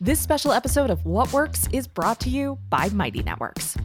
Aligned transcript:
This 0.00 0.18
special 0.18 0.52
episode 0.52 0.90
of 0.90 1.06
What 1.06 1.32
Works 1.32 1.68
is 1.72 1.86
brought 1.86 2.18
to 2.20 2.28
you 2.28 2.58
by 2.68 2.88
Mighty 2.88 3.22
Networks. 3.22 3.76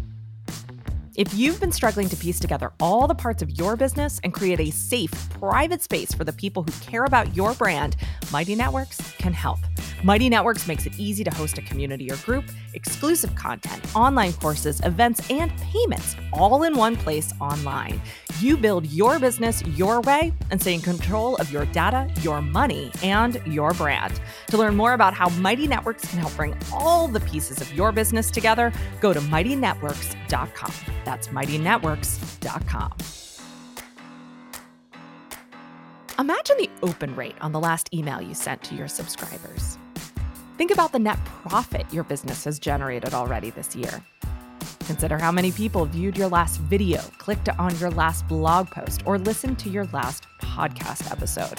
If 1.15 1.35
you've 1.35 1.59
been 1.59 1.71
struggling 1.71 2.09
to 2.09 2.15
piece 2.15 2.39
together 2.39 2.73
all 2.79 3.07
the 3.07 3.13
parts 3.13 3.43
of 3.43 3.51
your 3.51 3.75
business 3.75 4.19
and 4.23 4.33
create 4.33 4.59
a 4.59 4.71
safe, 4.71 5.11
private 5.39 5.83
space 5.83 6.11
for 6.11 6.23
the 6.23 6.33
people 6.33 6.63
who 6.63 6.71
care 6.83 7.05
about 7.05 7.35
your 7.35 7.53
brand, 7.53 7.95
Mighty 8.31 8.55
Networks 8.55 8.97
can 9.19 9.33
help. 9.33 9.59
Mighty 10.01 10.29
Networks 10.29 10.65
makes 10.65 10.85
it 10.85 10.97
easy 10.97 11.25
to 11.25 11.35
host 11.35 11.57
a 11.57 11.61
community 11.61 12.09
or 12.09 12.15
group, 12.17 12.45
exclusive 12.73 13.35
content, 13.35 13.83
online 13.93 14.31
courses, 14.31 14.79
events, 14.85 15.29
and 15.29 15.51
payments 15.57 16.15
all 16.31 16.63
in 16.63 16.77
one 16.77 16.95
place 16.95 17.33
online. 17.41 18.01
You 18.39 18.55
build 18.55 18.85
your 18.87 19.19
business 19.19 19.61
your 19.75 19.99
way 20.01 20.31
and 20.51 20.61
stay 20.61 20.73
in 20.73 20.79
control 20.79 21.35
of 21.35 21.51
your 21.51 21.65
data, 21.65 22.09
your 22.21 22.41
money, 22.41 22.91
and 23.03 23.41
your 23.45 23.73
brand. 23.73 24.21
To 24.47 24.57
learn 24.57 24.77
more 24.77 24.93
about 24.93 25.13
how 25.13 25.27
Mighty 25.29 25.67
Networks 25.67 26.07
can 26.09 26.19
help 26.19 26.33
bring 26.37 26.55
all 26.71 27.09
the 27.09 27.19
pieces 27.19 27.59
of 27.59 27.73
your 27.73 27.91
business 27.91 28.31
together, 28.31 28.71
go 29.01 29.11
to 29.11 29.19
mightynetworks.com. 29.19 30.73
That's 31.03 31.27
mightynetworks.com. 31.27 32.93
Imagine 36.17 36.57
the 36.57 36.69
open 36.83 37.15
rate 37.15 37.35
on 37.41 37.51
the 37.51 37.59
last 37.59 37.93
email 37.93 38.21
you 38.21 38.33
sent 38.33 38.63
to 38.63 38.75
your 38.75 38.87
subscribers. 38.87 39.77
Think 40.59 40.71
about 40.71 40.91
the 40.91 40.99
net 40.99 41.17
profit 41.23 41.85
your 41.89 42.03
business 42.03 42.43
has 42.43 42.59
generated 42.59 43.13
already 43.13 43.49
this 43.49 43.77
year. 43.77 44.03
Consider 44.87 45.17
how 45.17 45.31
many 45.31 45.53
people 45.53 45.85
viewed 45.85 46.17
your 46.17 46.27
last 46.27 46.59
video, 46.59 46.99
clicked 47.17 47.47
on 47.47 47.73
your 47.77 47.91
last 47.91 48.27
blog 48.27 48.69
post, 48.69 49.01
or 49.05 49.17
listened 49.17 49.57
to 49.59 49.69
your 49.69 49.85
last 49.93 50.27
podcast 50.41 51.09
episode. 51.13 51.57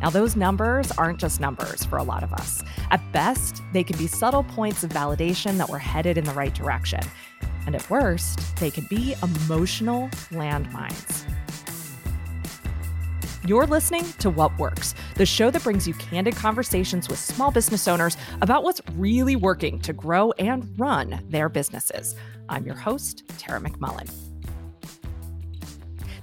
Now, 0.00 0.10
those 0.10 0.36
numbers 0.36 0.92
aren't 0.92 1.18
just 1.18 1.40
numbers 1.40 1.84
for 1.84 1.98
a 1.98 2.04
lot 2.04 2.22
of 2.22 2.32
us. 2.32 2.62
At 2.92 3.02
best, 3.10 3.64
they 3.72 3.82
can 3.82 3.98
be 3.98 4.06
subtle 4.06 4.44
points 4.44 4.84
of 4.84 4.90
validation 4.90 5.58
that 5.58 5.68
we're 5.68 5.78
headed 5.78 6.16
in 6.16 6.22
the 6.22 6.30
right 6.30 6.54
direction. 6.54 7.00
And 7.66 7.74
at 7.74 7.90
worst, 7.90 8.56
they 8.58 8.70
can 8.70 8.86
be 8.88 9.16
emotional 9.24 10.08
landmines. 10.30 11.24
You're 13.46 13.66
listening 13.66 14.04
to 14.18 14.28
What 14.28 14.56
Works, 14.58 14.94
the 15.14 15.24
show 15.24 15.50
that 15.50 15.62
brings 15.64 15.88
you 15.88 15.94
candid 15.94 16.36
conversations 16.36 17.08
with 17.08 17.18
small 17.18 17.50
business 17.50 17.88
owners 17.88 18.18
about 18.42 18.64
what's 18.64 18.82
really 18.96 19.34
working 19.34 19.78
to 19.80 19.94
grow 19.94 20.32
and 20.32 20.68
run 20.78 21.24
their 21.26 21.48
businesses. 21.48 22.14
I'm 22.50 22.66
your 22.66 22.74
host, 22.74 23.22
Tara 23.38 23.58
McMullin. 23.58 24.29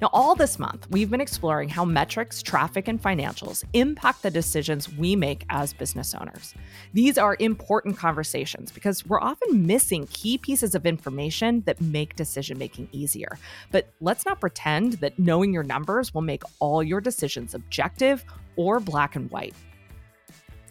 Now, 0.02 0.10
all 0.14 0.36
this 0.36 0.60
month, 0.60 0.88
we've 0.92 1.10
been 1.10 1.22
exploring 1.22 1.70
how 1.70 1.84
metrics, 1.84 2.44
traffic, 2.44 2.88
and 2.88 3.02
financials 3.02 3.64
impact 3.74 4.22
the 4.22 4.30
decisions 4.30 4.92
we 4.94 5.16
make 5.16 5.46
as 5.50 5.74
business 5.74 6.14
owners. 6.14 6.54
These 6.94 7.18
are 7.18 7.36
important 7.40 7.98
conversations 7.98 8.72
because 8.72 9.06
we're 9.06 9.22
often 9.22 9.66
missing 9.66 10.08
key 10.08 10.38
pieces 10.38 10.76
of 10.76 10.86
information 10.86 11.64
that 11.66 11.82
make 11.82 12.16
decision 12.16 12.58
making 12.58 12.90
easier. 12.92 13.40
But 13.72 13.92
let's 14.00 14.26
not 14.26 14.40
pretend 14.40 14.94
that 14.94 15.18
knowing 15.18 15.52
your 15.52 15.64
numbers 15.64 16.14
will 16.14 16.22
make 16.22 16.44
all 16.60 16.84
your 16.84 17.02
decisions 17.02 17.56
objective 17.56 18.24
or 18.56 18.80
black 18.80 19.16
and 19.16 19.32
white 19.32 19.56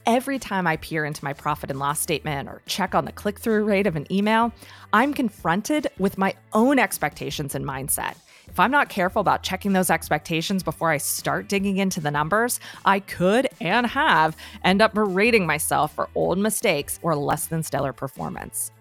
every 0.07 0.39
time 0.39 0.67
I 0.67 0.77
peer 0.77 1.05
into 1.05 1.25
my 1.25 1.33
profit 1.33 1.71
and 1.71 1.79
loss 1.79 1.99
statement 1.99 2.49
or 2.49 2.63
check 2.67 2.95
on 2.95 3.05
the 3.05 3.13
click 3.13 3.41
through 3.41 3.65
rate 3.65 3.87
of 3.87 3.97
an 3.97 4.07
email, 4.11 4.53
I'm 4.93 5.13
confronted 5.13 5.89
with 5.99 6.17
my 6.17 6.35
own 6.53 6.79
expectations 6.79 7.55
and 7.55 7.65
mindset. 7.65 8.15
If 8.57 8.61
I'm 8.61 8.71
not 8.71 8.89
careful 8.89 9.21
about 9.21 9.43
checking 9.43 9.75
those 9.75 9.91
expectations 9.91 10.63
before 10.63 10.91
I 10.91 10.97
start 10.97 11.47
digging 11.47 11.77
into 11.77 12.01
the 12.01 12.11
numbers, 12.11 12.59
I 12.87 13.01
could 13.01 13.51
and 13.61 13.87
have 13.87 14.35
end 14.65 14.81
up 14.81 14.95
berating 14.95 15.45
myself 15.45 15.95
for 15.95 16.09
old 16.15 16.39
mistakes 16.39 16.99
or 17.03 17.15
less 17.15 17.49
than 17.49 17.63
stellar 17.63 17.93
performance. 17.93 18.73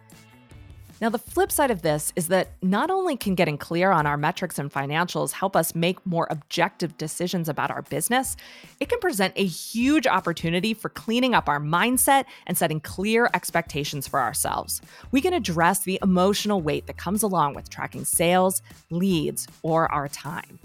Now, 1.06 1.12
the 1.12 1.20
flip 1.20 1.52
side 1.52 1.70
of 1.70 1.84
this 1.84 2.12
is 2.16 2.30
that 2.30 2.54
not 2.64 2.90
only 2.90 3.16
can 3.16 3.36
getting 3.36 3.60
clear 3.60 3.92
on 3.92 4.08
our 4.08 4.18
metrics 4.18 4.58
and 4.58 4.74
financials 4.74 5.34
help 5.34 5.56
us 5.56 5.76
make 5.76 6.04
more 6.04 6.26
objective 6.32 6.98
decisions 6.98 7.48
about 7.48 7.70
our 7.70 7.84
business, 7.84 8.36
it 8.80 8.90
can 8.90 8.98
present 8.98 9.32
a 9.36 9.46
huge 9.46 10.08
opportunity 10.08 10.74
for 10.74 10.90
cleaning 10.90 11.36
up 11.36 11.48
our 11.48 11.60
mindset 11.60 12.26
and 12.48 12.58
setting 12.58 12.80
clear 12.80 13.30
expectations 13.36 14.08
for 14.08 14.20
ourselves. 14.20 14.82
We 15.12 15.22
can 15.22 15.36
address 15.36 15.84
the 15.84 16.00
emotional 16.02 16.60
weight 16.60 16.88
that 16.88 16.98
comes 16.98 17.22
along 17.22 17.54
with 17.54 17.70
tracking 17.70 18.06
sales, 18.06 18.64
leads, 18.90 19.48
or 19.62 19.92
our 19.92 20.08
time. 20.08 20.58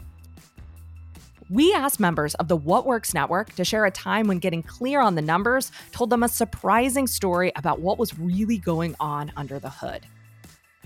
We 1.50 1.74
asked 1.74 2.00
members 2.00 2.34
of 2.36 2.48
the 2.48 2.56
What 2.56 2.86
Works 2.86 3.12
Network 3.12 3.54
to 3.56 3.64
share 3.66 3.84
a 3.84 3.90
time 3.90 4.26
when 4.26 4.38
getting 4.38 4.62
clear 4.62 5.02
on 5.02 5.16
the 5.16 5.20
numbers 5.20 5.70
told 5.92 6.08
them 6.08 6.22
a 6.22 6.28
surprising 6.30 7.06
story 7.06 7.52
about 7.56 7.80
what 7.80 7.98
was 7.98 8.18
really 8.18 8.56
going 8.56 8.96
on 9.00 9.32
under 9.36 9.58
the 9.58 9.68
hood. 9.68 10.06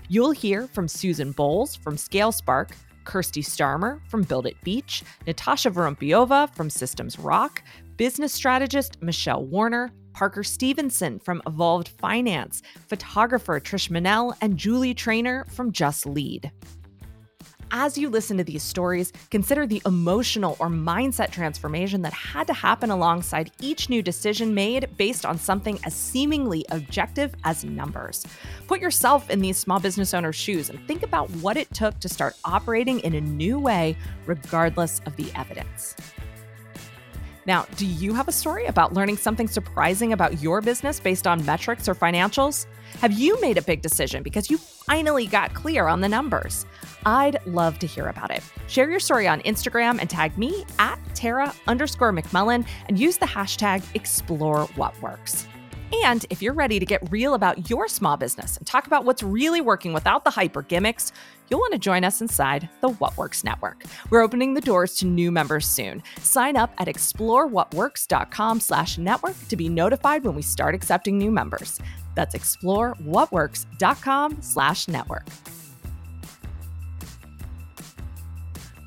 You'll 0.07 0.31
hear 0.31 0.67
from 0.67 0.87
Susan 0.87 1.31
Bowles 1.31 1.75
from 1.75 1.95
ScaleSpark, 1.95 2.71
Kirsty 3.05 3.41
Starmer 3.41 3.99
from 4.07 4.21
Build 4.21 4.45
It 4.45 4.55
Beach, 4.63 5.03
Natasha 5.25 5.71
Vorompiova 5.71 6.53
from 6.53 6.69
Systems 6.69 7.17
Rock, 7.17 7.63
business 7.97 8.31
strategist 8.31 9.01
Michelle 9.01 9.43
Warner, 9.43 9.91
Parker 10.13 10.43
Stevenson 10.43 11.17
from 11.17 11.41
Evolved 11.47 11.87
Finance, 11.87 12.61
photographer 12.87 13.59
Trish 13.59 13.89
Manell, 13.89 14.35
and 14.41 14.57
Julie 14.57 14.93
Trainer 14.93 15.43
from 15.49 15.71
Just 15.71 16.05
Lead. 16.05 16.51
As 17.71 17.97
you 17.97 18.09
listen 18.09 18.37
to 18.37 18.43
these 18.43 18.63
stories, 18.63 19.11
consider 19.31 19.65
the 19.65 19.81
emotional 19.85 20.55
or 20.59 20.67
mindset 20.69 21.31
transformation 21.31 22.03
that 22.03 22.13
had 22.13 22.47
to 22.47 22.53
happen 22.53 22.91
alongside 22.91 23.51
each 23.59 23.89
new 23.89 24.01
decision 24.01 24.53
made 24.53 24.95
based 24.97 25.25
on 25.25 25.37
something 25.37 25.79
as 25.83 25.93
seemingly 25.93 26.63
objective 26.71 27.33
as 27.43 27.65
numbers. 27.65 28.25
Put 28.67 28.81
yourself 28.81 29.29
in 29.29 29.41
these 29.41 29.57
small 29.57 29.79
business 29.79 30.13
owners' 30.13 30.35
shoes 30.35 30.69
and 30.69 30.79
think 30.87 31.03
about 31.03 31.29
what 31.37 31.57
it 31.57 31.73
took 31.73 31.99
to 31.99 32.09
start 32.09 32.35
operating 32.45 32.99
in 32.99 33.15
a 33.15 33.21
new 33.21 33.59
way, 33.59 33.97
regardless 34.25 35.01
of 35.05 35.15
the 35.15 35.31
evidence. 35.35 35.95
Now, 37.45 37.67
do 37.75 37.85
you 37.85 38.13
have 38.15 38.27
a 38.27 38.31
story 38.31 38.65
about 38.65 38.93
learning 38.93 39.17
something 39.17 39.47
surprising 39.47 40.13
about 40.13 40.41
your 40.41 40.61
business 40.61 40.99
based 40.99 41.27
on 41.27 41.45
metrics 41.45 41.87
or 41.87 41.93
financials? 41.93 42.65
Have 43.01 43.13
you 43.13 43.39
made 43.39 43.57
a 43.57 43.61
big 43.61 43.81
decision 43.81 44.23
because 44.23 44.49
you 44.49 44.57
finally 44.57 45.27
got 45.27 45.53
clear 45.53 45.87
on 45.87 46.01
the 46.01 46.09
numbers? 46.09 46.65
I'd 47.05 47.45
love 47.45 47.77
to 47.79 47.87
hear 47.87 48.07
about 48.07 48.31
it. 48.31 48.41
Share 48.67 48.89
your 48.89 48.99
story 48.99 49.27
on 49.27 49.41
Instagram 49.41 49.99
and 49.99 50.09
tag 50.09 50.35
me 50.37 50.65
at 50.79 50.99
Tara 51.13 51.53
underscore 51.67 52.11
McMullin 52.11 52.65
and 52.87 52.97
use 52.97 53.17
the 53.17 53.27
hashtag 53.27 53.83
explore 53.93 54.61
what 54.75 54.99
works. 55.01 55.47
And 56.03 56.25
if 56.29 56.41
you're 56.41 56.53
ready 56.53 56.79
to 56.79 56.85
get 56.85 57.11
real 57.11 57.35
about 57.35 57.69
your 57.69 57.87
small 57.87 58.17
business 58.17 58.57
and 58.57 58.65
talk 58.65 58.87
about 58.87 59.05
what's 59.05 59.23
really 59.23 59.61
working 59.61 59.93
without 59.93 60.23
the 60.23 60.29
hype 60.29 60.55
or 60.55 60.63
gimmicks, 60.63 61.11
you'll 61.49 61.59
want 61.59 61.73
to 61.73 61.79
join 61.79 62.03
us 62.03 62.21
inside 62.21 62.67
the 62.81 62.89
What 62.89 63.15
Works 63.17 63.43
Network. 63.43 63.83
We're 64.09 64.21
opening 64.21 64.55
the 64.55 64.61
doors 64.61 64.95
to 64.97 65.05
new 65.05 65.31
members 65.31 65.67
soon. 65.67 66.03
Sign 66.19 66.57
up 66.57 66.73
at 66.77 66.87
explorewhatworks.com 66.87 68.59
slash 68.59 68.97
network 68.97 69.35
to 69.47 69.55
be 69.55 69.69
notified 69.69 70.23
when 70.23 70.35
we 70.35 70.41
start 70.41 70.75
accepting 70.75 71.17
new 71.17 71.31
members. 71.31 71.79
That's 72.15 72.35
explorewhatworks.com 72.35 74.41
slash 74.41 74.87
network. 74.87 75.25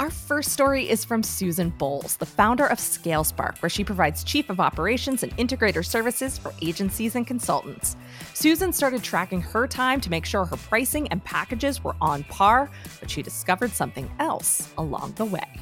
Our 0.01 0.11
first 0.11 0.53
story 0.53 0.89
is 0.89 1.05
from 1.05 1.25
Susan 1.25 1.71
Bowles, 1.71 2.17
the 2.19 2.27
founder 2.27 2.67
of 2.67 2.79
ScaleSpark, 2.79 3.61
where 3.61 3.69
she 3.69 3.83
provides 3.83 4.23
chief 4.23 4.49
of 4.49 4.61
operations 4.61 5.25
and 5.25 5.37
integrator 5.39 5.85
services 5.85 6.39
for 6.39 6.55
agencies 6.63 7.17
and 7.17 7.27
consultants. 7.27 7.97
Susan 8.33 8.73
started 8.73 9.03
tracking 9.03 9.41
her 9.41 9.67
time 9.67 10.01
to 10.01 10.09
make 10.09 10.25
sure 10.25 10.45
her 10.45 10.57
pricing 10.57 11.09
and 11.09 11.25
packages 11.25 11.83
were 11.83 11.97
on 12.01 12.23
par, 12.25 12.71
but 13.01 13.11
she 13.11 13.23
discovered 13.23 13.73
something 13.73 14.09
else 14.21 14.73
along 14.79 15.15
the 15.17 15.25
way. 15.25 15.59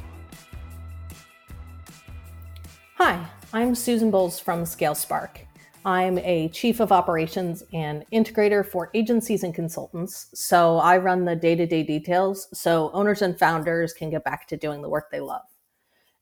Hi, 2.97 3.25
I'm 3.55 3.75
Susan 3.75 4.11
Bowles 4.11 4.39
from 4.39 4.65
ScaleSpark. 4.65 5.45
I'm 5.87 6.19
a 6.19 6.49
chief 6.49 6.81
of 6.81 6.91
operations 6.91 7.62
and 7.73 8.05
integrator 8.12 8.67
for 8.67 8.91
agencies 8.93 9.44
and 9.44 9.55
consultants. 9.55 10.27
So 10.35 10.79
I 10.79 10.99
run 10.99 11.25
the 11.25 11.37
day 11.37 11.55
to 11.55 11.65
day 11.65 11.85
details 11.85 12.49
so 12.53 12.91
owners 12.93 13.23
and 13.23 13.38
founders 13.38 13.93
can 13.93 14.11
get 14.11 14.25
back 14.25 14.49
to 14.49 14.56
doing 14.56 14.83
the 14.83 14.88
work 14.88 15.12
they 15.12 15.21
love. 15.21 15.44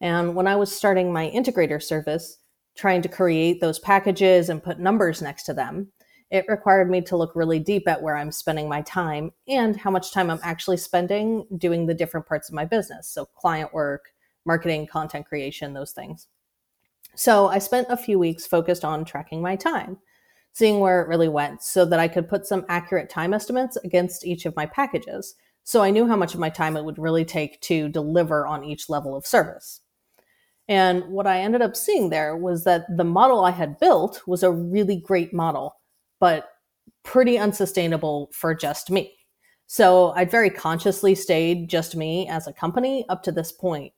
And 0.02 0.34
when 0.34 0.46
I 0.46 0.54
was 0.54 0.70
starting 0.70 1.10
my 1.10 1.30
integrator 1.34 1.82
service, 1.82 2.36
trying 2.76 3.00
to 3.02 3.08
create 3.08 3.62
those 3.62 3.78
packages 3.78 4.50
and 4.50 4.62
put 4.62 4.78
numbers 4.78 5.22
next 5.22 5.44
to 5.44 5.54
them, 5.54 5.90
it 6.30 6.44
required 6.46 6.90
me 6.90 7.00
to 7.00 7.16
look 7.16 7.34
really 7.34 7.58
deep 7.58 7.88
at 7.88 8.02
where 8.02 8.18
I'm 8.18 8.32
spending 8.32 8.68
my 8.68 8.82
time 8.82 9.30
and 9.48 9.78
how 9.78 9.90
much 9.90 10.12
time 10.12 10.28
I'm 10.28 10.40
actually 10.42 10.76
spending 10.76 11.46
doing 11.56 11.86
the 11.86 11.94
different 11.94 12.26
parts 12.26 12.50
of 12.50 12.54
my 12.54 12.66
business. 12.66 13.08
So, 13.08 13.24
client 13.24 13.72
work, 13.72 14.10
marketing, 14.44 14.88
content 14.88 15.24
creation, 15.24 15.72
those 15.72 15.92
things. 15.92 16.26
So 17.14 17.48
I 17.48 17.58
spent 17.58 17.86
a 17.90 17.96
few 17.96 18.18
weeks 18.18 18.46
focused 18.46 18.84
on 18.84 19.04
tracking 19.04 19.40
my 19.40 19.56
time, 19.56 19.98
seeing 20.52 20.80
where 20.80 21.02
it 21.02 21.08
really 21.08 21.28
went 21.28 21.62
so 21.62 21.84
that 21.84 22.00
I 22.00 22.08
could 22.08 22.28
put 22.28 22.46
some 22.46 22.64
accurate 22.68 23.10
time 23.10 23.34
estimates 23.34 23.76
against 23.78 24.24
each 24.26 24.46
of 24.46 24.56
my 24.56 24.66
packages. 24.66 25.34
So 25.62 25.82
I 25.82 25.90
knew 25.90 26.06
how 26.06 26.16
much 26.16 26.34
of 26.34 26.40
my 26.40 26.50
time 26.50 26.76
it 26.76 26.84
would 26.84 26.98
really 26.98 27.24
take 27.24 27.60
to 27.62 27.88
deliver 27.88 28.46
on 28.46 28.64
each 28.64 28.88
level 28.88 29.16
of 29.16 29.26
service. 29.26 29.80
And 30.68 31.04
what 31.04 31.26
I 31.26 31.40
ended 31.40 31.62
up 31.62 31.76
seeing 31.76 32.10
there 32.10 32.36
was 32.36 32.64
that 32.64 32.84
the 32.96 33.04
model 33.04 33.44
I 33.44 33.50
had 33.50 33.78
built 33.78 34.22
was 34.26 34.42
a 34.42 34.50
really 34.50 34.96
great 34.96 35.32
model, 35.32 35.76
but 36.20 36.48
pretty 37.02 37.38
unsustainable 37.38 38.30
for 38.32 38.54
just 38.54 38.90
me. 38.90 39.14
So 39.66 40.10
I'd 40.10 40.30
very 40.30 40.50
consciously 40.50 41.14
stayed 41.14 41.68
just 41.68 41.96
me 41.96 42.28
as 42.28 42.46
a 42.46 42.52
company 42.52 43.06
up 43.08 43.22
to 43.24 43.32
this 43.32 43.52
point. 43.52 43.92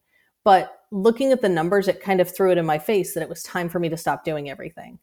But 0.44 0.75
looking 0.92 1.32
at 1.32 1.42
the 1.42 1.48
numbers, 1.48 1.88
it 1.88 2.02
kind 2.02 2.20
of 2.20 2.30
threw 2.30 2.52
it 2.52 2.58
in 2.58 2.66
my 2.66 2.78
face 2.78 3.14
that 3.14 3.22
it 3.22 3.28
was 3.28 3.42
time 3.42 3.68
for 3.68 3.78
me 3.78 3.88
to 3.88 3.96
stop 3.96 4.24
doing 4.24 4.48
everything. 4.48 4.98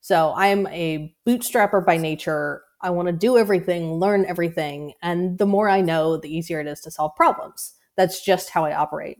So 0.00 0.32
I'm 0.36 0.66
a 0.68 1.14
bootstrapper 1.26 1.84
by 1.84 1.96
nature. 1.96 2.62
I 2.80 2.90
want 2.90 3.06
to 3.06 3.12
do 3.12 3.36
everything, 3.36 3.94
learn 3.94 4.24
everything. 4.24 4.94
And 5.02 5.38
the 5.38 5.46
more 5.46 5.68
I 5.68 5.82
know, 5.82 6.16
the 6.16 6.34
easier 6.34 6.60
it 6.60 6.66
is 6.66 6.80
to 6.80 6.90
solve 6.90 7.14
problems. 7.16 7.74
That's 7.96 8.24
just 8.24 8.50
how 8.50 8.64
I 8.64 8.74
operate. 8.74 9.18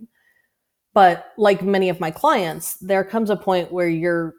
But 0.94 1.26
like 1.36 1.62
many 1.62 1.88
of 1.88 2.00
my 2.00 2.10
clients, 2.10 2.74
there 2.80 3.04
comes 3.04 3.30
a 3.30 3.36
point 3.36 3.72
where 3.72 3.88
you're 3.88 4.34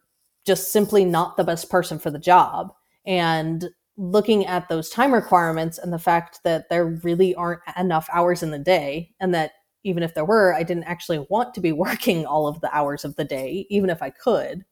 just 0.46 0.72
simply 0.72 1.06
not 1.06 1.38
the 1.38 1.44
best 1.44 1.70
person 1.70 2.00
for 2.00 2.10
the 2.10 2.20
job. 2.20 2.74
And 3.06 3.70
looking 3.98 4.46
at 4.48 4.68
those 4.68 4.90
time 4.90 5.14
requirements 5.14 5.78
and 5.78 5.94
the 5.94 6.00
fact 6.00 6.40
that 6.44 6.70
there 6.70 7.00
really 7.04 7.36
aren't 7.36 7.62
enough 7.78 8.10
hours 8.12 8.42
in 8.42 8.50
the 8.50 8.60
day, 8.60 9.12
and 9.20 9.34
that 9.36 9.52
even 9.84 10.04
if 10.04 10.14
there 10.14 10.26
were, 10.26 10.54
I 10.54 10.64
didn't 10.64 10.84
actually 10.86 11.26
want 11.30 11.54
to 11.54 11.62
be 11.62 11.72
working 11.72 12.26
all 12.26 12.48
of 12.48 12.62
the 12.62 12.76
hours 12.76 13.06
of 13.06 13.16
the 13.16 13.26
day, 13.26 13.66
even 13.70 13.90
if 13.90 14.02
I 14.02 14.10
could, 14.10 14.66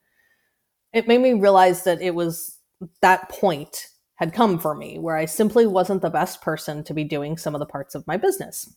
it 0.94 1.08
made 1.08 1.22
me 1.22 1.34
realize 1.34 1.84
that 1.84 2.02
it 2.02 2.16
was 2.16 2.58
that 3.02 3.30
point 3.30 3.88
had 4.16 4.34
come 4.34 4.60
for 4.60 4.76
me 4.76 5.00
where 5.00 5.16
I 5.16 5.26
simply 5.26 5.66
wasn't 5.66 6.02
the 6.02 6.10
best 6.10 6.42
person 6.42 6.84
to 6.86 6.94
be 6.94 7.04
doing 7.04 7.38
some 7.38 7.56
of 7.56 7.60
the 7.60 7.66
parts 7.66 7.96
of 7.96 8.06
my 8.08 8.18
business. 8.18 8.74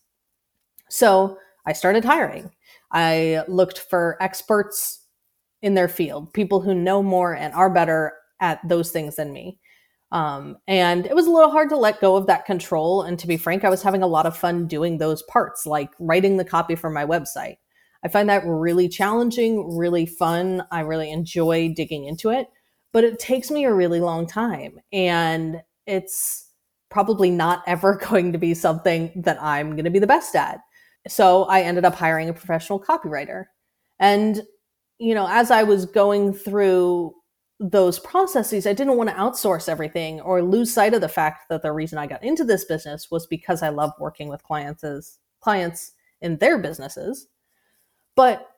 So 0.89 1.39
I 1.67 1.73
started 1.73 2.05
hiring. 2.05 2.51
I 2.93 3.43
looked 3.49 3.79
for 3.79 4.17
experts 4.21 5.07
in 5.63 5.75
their 5.75 5.89
field, 5.89 6.33
people 6.33 6.61
who 6.61 6.75
know 6.75 7.03
more 7.03 7.35
and 7.35 7.55
are 7.55 7.71
better 7.71 8.13
at 8.41 8.61
those 8.69 8.91
things 8.91 9.17
than 9.17 9.33
me. 9.33 9.59
Um, 10.13 10.59
and 10.69 11.07
it 11.07 11.17
was 11.17 11.27
a 11.27 11.31
little 11.31 11.51
hard 11.51 11.71
to 11.71 11.77
let 11.77 12.01
go 12.01 12.17
of 12.17 12.27
that 12.27 12.45
control. 12.45 13.03
And 13.03 13.19
to 13.19 13.27
be 13.27 13.39
frank, 13.39 13.65
I 13.65 13.71
was 13.71 13.83
having 13.83 14.03
a 14.03 14.07
lot 14.07 14.27
of 14.27 14.37
fun 14.37 14.67
doing 14.67 14.99
those 14.99 15.23
parts, 15.23 15.67
like 15.67 15.91
writing 15.99 16.37
the 16.37 16.45
copy 16.45 16.75
for 16.75 16.91
my 16.91 17.05
website. 17.05 17.57
I 18.05 18.09
find 18.09 18.29
that 18.29 18.43
really 18.45 18.89
challenging, 18.89 19.77
really 19.77 20.05
fun. 20.05 20.65
I 20.71 20.81
really 20.81 21.11
enjoy 21.11 21.73
digging 21.75 22.05
into 22.05 22.29
it, 22.29 22.49
but 22.93 23.05
it 23.05 23.19
takes 23.19 23.51
me 23.51 23.65
a 23.65 23.73
really 23.73 24.01
long 24.01 24.27
time. 24.27 24.79
And 24.93 25.63
it's 25.87 26.51
probably 26.91 27.31
not 27.31 27.63
ever 27.67 27.97
going 27.97 28.33
to 28.33 28.39
be 28.39 28.53
something 28.53 29.11
that 29.17 29.43
I'm 29.43 29.71
going 29.71 29.85
to 29.85 29.91
be 29.91 29.99
the 29.99 30.07
best 30.07 30.37
at. 30.37 30.61
So 31.09 31.45
I 31.45 31.63
ended 31.63 31.87
up 31.87 31.95
hiring 31.95 32.29
a 32.29 32.35
professional 32.35 32.79
copywriter. 32.79 33.47
And, 33.99 34.43
you 34.99 35.15
know, 35.15 35.27
as 35.29 35.51
I 35.51 35.63
was 35.63 35.87
going 35.87 36.35
through 36.35 37.15
those 37.63 38.01
processes, 38.01 38.67
I 38.67 38.73
didn't 38.73 38.97
want 38.97 39.09
to 39.09 39.17
outsource 39.17 39.69
everything 39.69 40.21
or 40.21 40.43
lose 40.43 40.75
sight 40.75 40.95
of 40.95 41.01
the 41.01 41.09
fact 41.09 41.49
that 41.49 41.63
the 41.63 41.71
reason 41.71 41.97
I 41.97 42.09
got 42.09 42.25
into 42.25 42.43
this 42.43 42.65
business 42.65 43.09
was 43.11 43.27
because 43.27 43.63
I 43.63 43.69
love 43.69 43.93
working 44.01 44.29
with 44.29 44.43
clients 44.43 45.19
clients 45.41 45.93
in 46.21 46.39
their 46.39 46.59
businesses. 46.59 47.29
But 48.17 48.49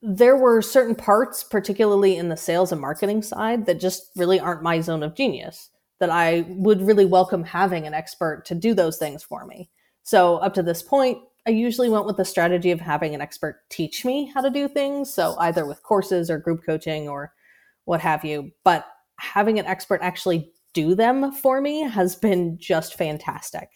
there 0.00 0.36
were 0.36 0.62
certain 0.62 0.94
parts, 0.94 1.44
particularly 1.44 2.16
in 2.16 2.28
the 2.28 2.36
sales 2.36 2.72
and 2.72 2.80
marketing 2.80 3.22
side, 3.22 3.66
that 3.66 3.80
just 3.80 4.10
really 4.16 4.40
aren't 4.40 4.62
my 4.62 4.80
zone 4.80 5.02
of 5.02 5.14
genius. 5.14 5.70
That 5.98 6.10
I 6.10 6.46
would 6.48 6.82
really 6.82 7.06
welcome 7.06 7.44
having 7.44 7.86
an 7.86 7.94
expert 7.94 8.44
to 8.46 8.54
do 8.54 8.72
those 8.72 8.98
things 8.98 9.22
for 9.22 9.46
me. 9.46 9.70
So, 10.04 10.36
up 10.36 10.54
to 10.54 10.62
this 10.62 10.82
point, 10.82 11.18
I 11.46 11.50
usually 11.50 11.88
went 11.90 12.06
with 12.06 12.16
the 12.16 12.24
strategy 12.24 12.70
of 12.70 12.80
having 12.80 13.14
an 13.14 13.20
expert 13.20 13.62
teach 13.70 14.04
me 14.04 14.30
how 14.32 14.40
to 14.40 14.50
do 14.50 14.68
things. 14.68 15.12
So, 15.12 15.36
either 15.38 15.66
with 15.66 15.82
courses 15.82 16.30
or 16.30 16.38
group 16.38 16.64
coaching 16.64 17.08
or 17.08 17.32
what 17.86 18.00
have 18.02 18.24
you. 18.24 18.52
But 18.62 18.86
having 19.18 19.58
an 19.58 19.66
expert 19.66 20.02
actually 20.02 20.52
do 20.74 20.94
them 20.94 21.32
for 21.32 21.60
me 21.60 21.80
has 21.80 22.14
been 22.14 22.58
just 22.58 22.98
fantastic 22.98 23.70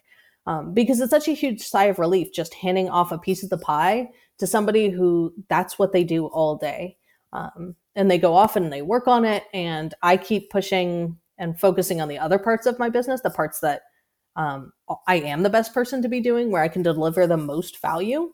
um, 0.46 0.74
because 0.74 1.00
it's 1.00 1.10
such 1.10 1.28
a 1.28 1.32
huge 1.32 1.62
sigh 1.62 1.84
of 1.84 1.98
relief 1.98 2.32
just 2.32 2.52
handing 2.54 2.90
off 2.90 3.12
a 3.12 3.18
piece 3.18 3.42
of 3.42 3.50
the 3.50 3.58
pie 3.58 4.10
to 4.38 4.46
somebody 4.46 4.90
who 4.90 5.32
that's 5.48 5.78
what 5.78 5.92
they 5.92 6.04
do 6.04 6.26
all 6.26 6.56
day. 6.56 6.96
Um, 7.32 7.74
and 7.94 8.10
they 8.10 8.18
go 8.18 8.34
off 8.34 8.56
and 8.56 8.72
they 8.72 8.82
work 8.82 9.08
on 9.08 9.24
it. 9.24 9.44
And 9.54 9.94
I 10.02 10.16
keep 10.16 10.50
pushing 10.50 11.16
and 11.38 11.58
focusing 11.58 12.00
on 12.00 12.08
the 12.08 12.18
other 12.18 12.38
parts 12.38 12.66
of 12.66 12.78
my 12.78 12.90
business, 12.90 13.22
the 13.22 13.30
parts 13.30 13.60
that 13.60 13.82
um, 14.36 14.72
I 15.06 15.16
am 15.16 15.42
the 15.42 15.50
best 15.50 15.72
person 15.72 16.02
to 16.02 16.08
be 16.08 16.20
doing, 16.20 16.50
where 16.50 16.62
I 16.62 16.68
can 16.68 16.82
deliver 16.82 17.26
the 17.26 17.36
most 17.36 17.80
value. 17.80 18.32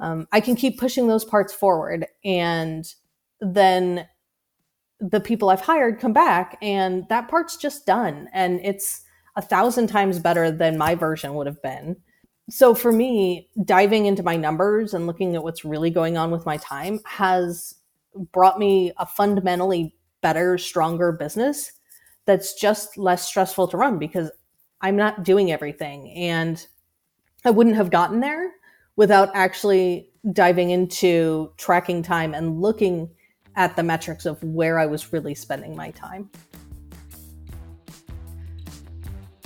Um, 0.00 0.26
I 0.32 0.40
can 0.40 0.56
keep 0.56 0.78
pushing 0.78 1.08
those 1.08 1.24
parts 1.24 1.52
forward. 1.52 2.06
And 2.24 2.84
then 3.40 4.06
the 5.00 5.20
people 5.20 5.50
I've 5.50 5.60
hired 5.60 5.98
come 5.98 6.12
back 6.12 6.58
and 6.60 7.08
that 7.08 7.28
part's 7.28 7.56
just 7.56 7.86
done. 7.86 8.28
And 8.32 8.60
it's 8.62 9.02
a 9.36 9.42
thousand 9.42 9.86
times 9.86 10.18
better 10.18 10.50
than 10.50 10.76
my 10.76 10.94
version 10.94 11.34
would 11.34 11.46
have 11.46 11.62
been. 11.62 11.96
So 12.50 12.74
for 12.74 12.92
me, 12.92 13.48
diving 13.64 14.06
into 14.06 14.22
my 14.22 14.36
numbers 14.36 14.92
and 14.92 15.06
looking 15.06 15.36
at 15.36 15.42
what's 15.42 15.64
really 15.64 15.90
going 15.90 16.16
on 16.16 16.30
with 16.30 16.44
my 16.44 16.56
time 16.58 17.00
has 17.04 17.74
brought 18.32 18.58
me 18.58 18.92
a 18.98 19.06
fundamentally 19.06 19.94
better, 20.20 20.58
stronger 20.58 21.12
business 21.12 21.72
that's 22.26 22.54
just 22.54 22.98
less 22.98 23.26
stressful 23.26 23.68
to 23.68 23.76
run 23.76 23.98
because 23.98 24.30
I'm 24.80 24.96
not 24.96 25.24
doing 25.24 25.52
everything. 25.52 26.10
And 26.10 26.64
I 27.44 27.50
wouldn't 27.50 27.76
have 27.76 27.90
gotten 27.90 28.20
there 28.20 28.52
without 28.96 29.30
actually 29.32 30.10
diving 30.32 30.70
into 30.70 31.52
tracking 31.56 32.02
time 32.02 32.34
and 32.34 32.60
looking 32.60 33.10
at 33.56 33.76
the 33.76 33.82
metrics 33.82 34.26
of 34.26 34.42
where 34.42 34.78
I 34.78 34.86
was 34.86 35.12
really 35.12 35.34
spending 35.34 35.76
my 35.76 35.90
time. 35.90 36.30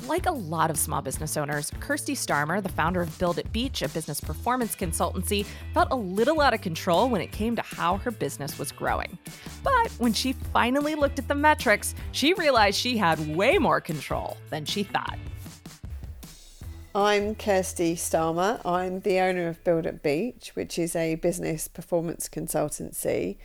Like 0.07 0.27
a 0.27 0.33
lot 0.33 0.71
of 0.71 0.77
small 0.77 1.01
business 1.01 1.35
owners, 1.39 1.73
Kirsty 1.81 2.15
Starmer, 2.15 2.63
the 2.63 2.69
founder 2.69 3.01
of 3.01 3.19
Build 3.19 3.39
It 3.39 3.51
Beach, 3.53 3.81
a 3.81 3.89
business 3.89 4.21
performance 4.21 4.77
consultancy, 4.77 5.47
felt 5.73 5.89
a 5.93 5.97
little 5.97 6.43
out 6.43 6.53
of 6.53 6.61
control 6.61 7.09
when 7.09 7.23
it 7.23 7.33
came 7.33 7.57
to 7.57 7.63
how 7.63 7.97
her 7.97 8.11
business 8.11 8.59
was 8.59 8.71
growing. 8.71 9.19
But 9.63 9.91
when 9.93 10.13
she 10.13 10.35
finally 10.53 10.95
looked 10.95 11.19
at 11.19 11.27
the 11.27 11.35
metrics, 11.35 11.95
she 12.13 12.35
realized 12.35 12.79
she 12.79 12.99
had 12.99 13.35
way 13.35 13.57
more 13.57 13.81
control 13.81 14.37
than 14.51 14.67
she 14.67 14.83
thought. 14.83 15.19
I'm 16.95 17.35
Kirsty 17.35 17.97
Starmer. 17.97 18.61
I'm 18.65 19.01
the 19.01 19.21
owner 19.21 19.49
of 19.49 19.65
Build 19.65 19.87
It 19.87 20.03
Beach, 20.03 20.53
which 20.55 20.79
is 20.79 20.95
a 20.95 21.15
business 21.15 21.67
performance 21.67 22.29
consultancy 22.29 23.39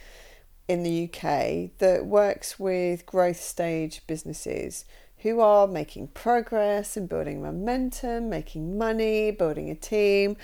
in 0.69 0.83
the 0.83 1.05
UK 1.05 1.71
that 1.79 2.05
works 2.05 2.59
with 2.59 3.07
growth 3.07 3.41
stage 3.41 4.03
businesses 4.05 4.85
who 5.17 5.41
are 5.41 5.67
making 5.67 6.07
progress 6.09 6.95
and 6.95 7.09
building 7.09 7.41
momentum, 7.41 8.29
making 8.29 8.77
money, 8.77 9.31
building 9.31 9.71
a 9.71 9.75
team, 9.75 10.37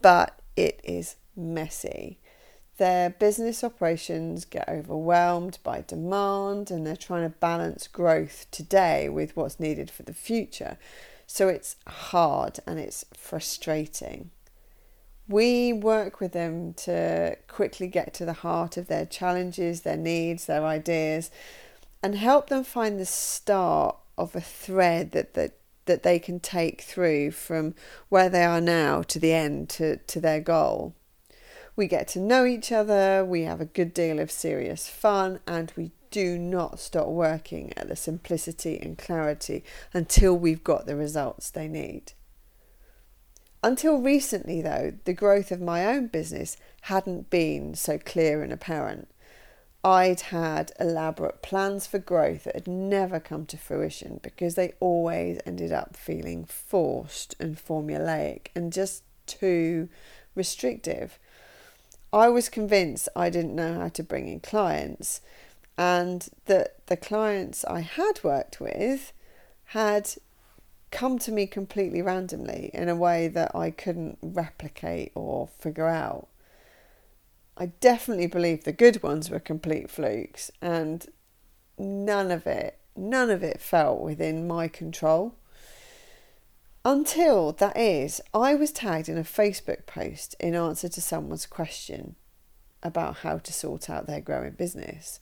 but 0.00 0.40
it 0.56 0.80
is 0.82 1.16
messy. 1.36 2.18
Their 2.78 3.10
business 3.10 3.62
operations 3.62 4.46
get 4.46 4.66
overwhelmed 4.66 5.58
by 5.62 5.84
demand 5.86 6.70
and 6.70 6.86
they're 6.86 6.96
trying 6.96 7.30
to 7.30 7.36
balance 7.38 7.86
growth 7.86 8.46
today 8.50 9.10
with 9.10 9.36
what's 9.36 9.60
needed 9.60 9.90
for 9.90 10.04
the 10.04 10.14
future. 10.14 10.78
So 11.26 11.48
it's 11.48 11.76
hard 11.86 12.60
and 12.66 12.78
it's 12.78 13.04
frustrating. 13.14 14.30
We 15.28 15.72
work 15.72 16.20
with 16.20 16.32
them 16.32 16.74
to 16.74 17.36
quickly 17.48 17.88
get 17.88 18.14
to 18.14 18.24
the 18.24 18.32
heart 18.32 18.76
of 18.76 18.86
their 18.86 19.06
challenges, 19.06 19.82
their 19.82 19.96
needs, 19.96 20.46
their 20.46 20.64
ideas, 20.64 21.30
and 22.02 22.14
help 22.14 22.48
them 22.48 22.62
find 22.62 23.00
the 23.00 23.06
start 23.06 23.96
of 24.16 24.36
a 24.36 24.40
thread 24.40 25.12
that 25.12 25.34
that 25.34 25.58
that 25.86 26.02
they 26.02 26.18
can 26.18 26.38
take 26.38 26.82
through 26.82 27.30
from 27.30 27.74
where 28.08 28.28
they 28.28 28.44
are 28.44 28.60
now 28.60 29.02
to 29.02 29.18
the 29.18 29.32
end 29.32 29.68
to, 29.70 29.96
to 29.96 30.20
their 30.20 30.40
goal. 30.40 30.94
We 31.74 31.86
get 31.86 32.08
to 32.08 32.18
know 32.18 32.44
each 32.44 32.72
other, 32.72 33.24
we 33.24 33.42
have 33.42 33.60
a 33.60 33.66
good 33.66 33.94
deal 33.94 34.18
of 34.18 34.30
serious 34.30 34.88
fun, 34.88 35.40
and 35.46 35.72
we 35.76 35.92
do 36.10 36.38
not 36.38 36.80
stop 36.80 37.06
working 37.08 37.72
at 37.76 37.88
the 37.88 37.96
simplicity 37.96 38.78
and 38.80 38.98
clarity 38.98 39.64
until 39.92 40.36
we've 40.36 40.64
got 40.64 40.86
the 40.86 40.96
results 40.96 41.50
they 41.50 41.68
need. 41.68 42.12
Until 43.66 44.00
recently, 44.00 44.62
though, 44.62 44.92
the 45.06 45.12
growth 45.12 45.50
of 45.50 45.60
my 45.60 45.84
own 45.86 46.06
business 46.06 46.56
hadn't 46.82 47.30
been 47.30 47.74
so 47.74 47.98
clear 47.98 48.44
and 48.44 48.52
apparent. 48.52 49.08
I'd 49.82 50.20
had 50.20 50.70
elaborate 50.78 51.42
plans 51.42 51.84
for 51.84 51.98
growth 51.98 52.44
that 52.44 52.54
had 52.54 52.68
never 52.68 53.18
come 53.18 53.44
to 53.46 53.56
fruition 53.56 54.20
because 54.22 54.54
they 54.54 54.74
always 54.78 55.40
ended 55.44 55.72
up 55.72 55.96
feeling 55.96 56.44
forced 56.44 57.34
and 57.40 57.56
formulaic 57.56 58.50
and 58.54 58.72
just 58.72 59.02
too 59.26 59.88
restrictive. 60.36 61.18
I 62.12 62.28
was 62.28 62.48
convinced 62.48 63.08
I 63.16 63.30
didn't 63.30 63.56
know 63.56 63.80
how 63.80 63.88
to 63.88 64.04
bring 64.04 64.28
in 64.28 64.38
clients 64.38 65.22
and 65.76 66.28
that 66.44 66.86
the 66.86 66.96
clients 66.96 67.64
I 67.64 67.80
had 67.80 68.22
worked 68.22 68.60
with 68.60 69.12
had 69.70 70.14
come 70.96 71.18
to 71.18 71.30
me 71.30 71.46
completely 71.46 72.00
randomly 72.00 72.70
in 72.72 72.88
a 72.88 72.96
way 72.96 73.28
that 73.28 73.54
I 73.54 73.70
couldn't 73.70 74.16
replicate 74.22 75.12
or 75.14 75.46
figure 75.46 75.88
out. 75.88 76.28
I 77.54 77.66
definitely 77.66 78.28
believe 78.28 78.64
the 78.64 78.72
good 78.72 79.02
ones 79.02 79.28
were 79.28 79.38
complete 79.38 79.90
flukes, 79.90 80.50
and 80.62 81.06
none 81.78 82.30
of 82.30 82.46
it, 82.46 82.78
none 82.96 83.28
of 83.28 83.42
it 83.42 83.60
felt 83.60 84.00
within 84.00 84.48
my 84.48 84.68
control. 84.68 85.34
Until, 86.82 87.52
that 87.52 87.76
is, 87.76 88.22
I 88.32 88.54
was 88.54 88.72
tagged 88.72 89.10
in 89.10 89.18
a 89.18 89.22
Facebook 89.22 89.84
post 89.84 90.34
in 90.40 90.54
answer 90.54 90.88
to 90.88 91.00
someone's 91.02 91.44
question 91.44 92.16
about 92.82 93.18
how 93.18 93.36
to 93.36 93.52
sort 93.52 93.90
out 93.90 94.06
their 94.06 94.22
growing 94.22 94.52
business. 94.52 95.20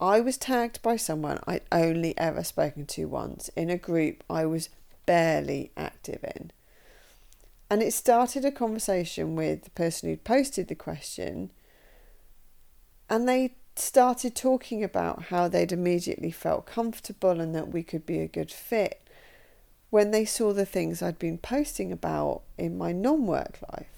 I 0.00 0.20
was 0.20 0.36
tagged 0.36 0.82
by 0.82 0.96
someone 0.96 1.40
I'd 1.46 1.62
only 1.72 2.16
ever 2.18 2.44
spoken 2.44 2.84
to 2.86 3.06
once 3.06 3.48
in 3.56 3.70
a 3.70 3.78
group 3.78 4.22
I 4.28 4.44
was 4.44 4.68
barely 5.06 5.70
active 5.76 6.22
in. 6.22 6.50
And 7.70 7.82
it 7.82 7.94
started 7.94 8.44
a 8.44 8.52
conversation 8.52 9.36
with 9.36 9.64
the 9.64 9.70
person 9.70 10.08
who'd 10.08 10.22
posted 10.22 10.68
the 10.68 10.74
question, 10.74 11.50
and 13.08 13.26
they 13.26 13.54
started 13.74 14.34
talking 14.34 14.84
about 14.84 15.24
how 15.24 15.48
they'd 15.48 15.72
immediately 15.72 16.30
felt 16.30 16.66
comfortable 16.66 17.40
and 17.40 17.54
that 17.54 17.72
we 17.72 17.82
could 17.82 18.04
be 18.04 18.18
a 18.18 18.28
good 18.28 18.50
fit 18.50 19.00
when 19.90 20.10
they 20.10 20.24
saw 20.24 20.52
the 20.52 20.66
things 20.66 21.00
I'd 21.00 21.18
been 21.18 21.38
posting 21.38 21.90
about 21.90 22.42
in 22.58 22.76
my 22.76 22.92
non 22.92 23.26
work 23.26 23.58
life. 23.72 23.88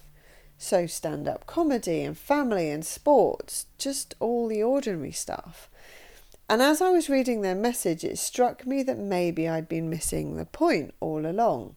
So, 0.59 0.87
stand 0.87 1.29
up 1.29 1.47
comedy 1.47 2.03
and 2.03 2.17
family 2.17 2.71
and 2.71 2.85
sports, 2.85 3.67
just 3.79 4.15
all 4.19 4.49
the 4.49 4.63
ordinary 4.63 5.13
stuff. 5.13 5.71
And 6.49 6.63
as 6.63 6.81
I 6.81 6.91
was 6.91 7.11
reading 7.11 7.43
their 7.43 7.55
message, 7.55 8.05
it 8.05 8.19
struck 8.19 8.67
me 8.67 8.83
that 8.85 8.99
maybe 8.99 9.47
I'd 9.47 9.69
been 9.69 9.91
missing 9.91 10.37
the 10.37 10.47
point 10.47 10.95
all 10.99 11.27
along. 11.27 11.77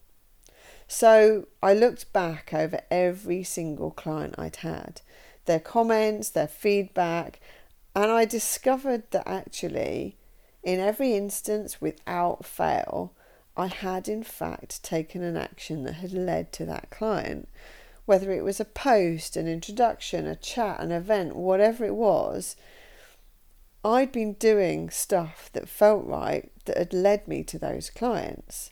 So 0.88 1.46
I 1.62 1.74
looked 1.74 2.12
back 2.12 2.54
over 2.54 2.80
every 2.90 3.42
single 3.42 3.90
client 3.90 4.34
I'd 4.38 4.56
had, 4.56 5.02
their 5.44 5.60
comments, 5.60 6.30
their 6.30 6.48
feedback, 6.48 7.40
and 7.94 8.10
I 8.10 8.24
discovered 8.24 9.10
that 9.10 9.28
actually, 9.28 10.16
in 10.62 10.80
every 10.80 11.14
instance, 11.14 11.80
without 11.80 12.44
fail, 12.44 13.12
I 13.56 13.66
had 13.66 14.08
in 14.08 14.22
fact 14.22 14.82
taken 14.82 15.22
an 15.22 15.36
action 15.36 15.84
that 15.84 15.94
had 15.94 16.12
led 16.12 16.52
to 16.54 16.64
that 16.66 16.90
client. 16.90 17.48
Whether 18.06 18.32
it 18.32 18.44
was 18.44 18.58
a 18.58 18.64
post, 18.64 19.36
an 19.36 19.46
introduction, 19.46 20.26
a 20.26 20.34
chat, 20.34 20.80
an 20.80 20.92
event, 20.92 21.36
whatever 21.36 21.84
it 21.84 21.94
was, 21.94 22.56
I'd 23.84 24.12
been 24.12 24.34
doing 24.34 24.90
stuff 24.90 25.50
that 25.54 25.68
felt 25.68 26.06
right 26.06 26.50
that 26.66 26.78
had 26.78 26.92
led 26.92 27.26
me 27.26 27.42
to 27.44 27.58
those 27.58 27.90
clients. 27.90 28.70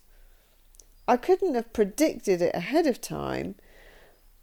I 1.09 1.17
couldn't 1.17 1.57
have 1.57 1.73
predicted 1.73 2.41
it 2.41 2.55
ahead 2.55 2.87
of 2.87 3.01
time, 3.01 3.57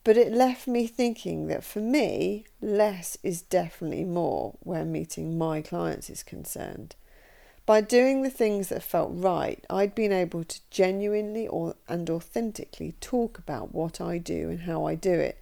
but 0.03 0.17
it 0.17 0.33
left 0.33 0.67
me 0.67 0.85
thinking 0.85 1.47
that 1.47 1.63
for 1.63 1.79
me, 1.79 2.45
less 2.61 3.17
is 3.23 3.41
definitely 3.41 4.03
more 4.03 4.55
where 4.59 4.83
meeting 4.83 5.37
my 5.37 5.61
clients 5.61 6.09
is 6.09 6.23
concerned. 6.23 6.95
By 7.65 7.81
doing 7.81 8.21
the 8.21 8.29
things 8.29 8.69
that 8.69 8.83
felt 8.83 9.11
right, 9.13 9.63
I'd 9.69 9.95
been 9.95 10.13
able 10.13 10.43
to 10.45 10.59
genuinely 10.69 11.47
or, 11.47 11.75
and 11.87 12.09
authentically 12.09 12.95
talk 13.01 13.37
about 13.37 13.73
what 13.73 13.99
I 14.01 14.17
do 14.17 14.49
and 14.49 14.61
how 14.61 14.85
I 14.85 14.95
do 14.95 15.13
it 15.13 15.37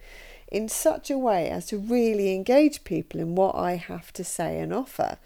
in 0.48 0.68
such 0.68 1.10
a 1.10 1.18
way 1.18 1.50
as 1.50 1.66
to 1.66 1.78
really 1.78 2.34
engage 2.34 2.84
people 2.84 3.20
in 3.20 3.34
what 3.34 3.54
I 3.54 3.76
have 3.76 4.12
to 4.14 4.24
say 4.24 4.58
and 4.60 4.72
offer. 4.72 5.18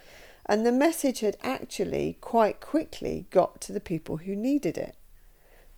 And 0.45 0.65
the 0.65 0.71
message 0.71 1.19
had 1.19 1.37
actually 1.43 2.17
quite 2.21 2.59
quickly 2.59 3.25
got 3.29 3.61
to 3.61 3.71
the 3.71 3.79
people 3.79 4.17
who 4.17 4.35
needed 4.35 4.77
it. 4.77 4.95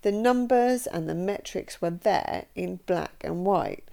The 0.01 0.11
numbers 0.11 0.87
and 0.87 1.09
the 1.09 1.15
metrics 1.15 1.81
were 1.81 1.89
there 1.89 2.45
in 2.55 2.79
black 2.85 3.21
and 3.21 3.45
white. 3.45 3.83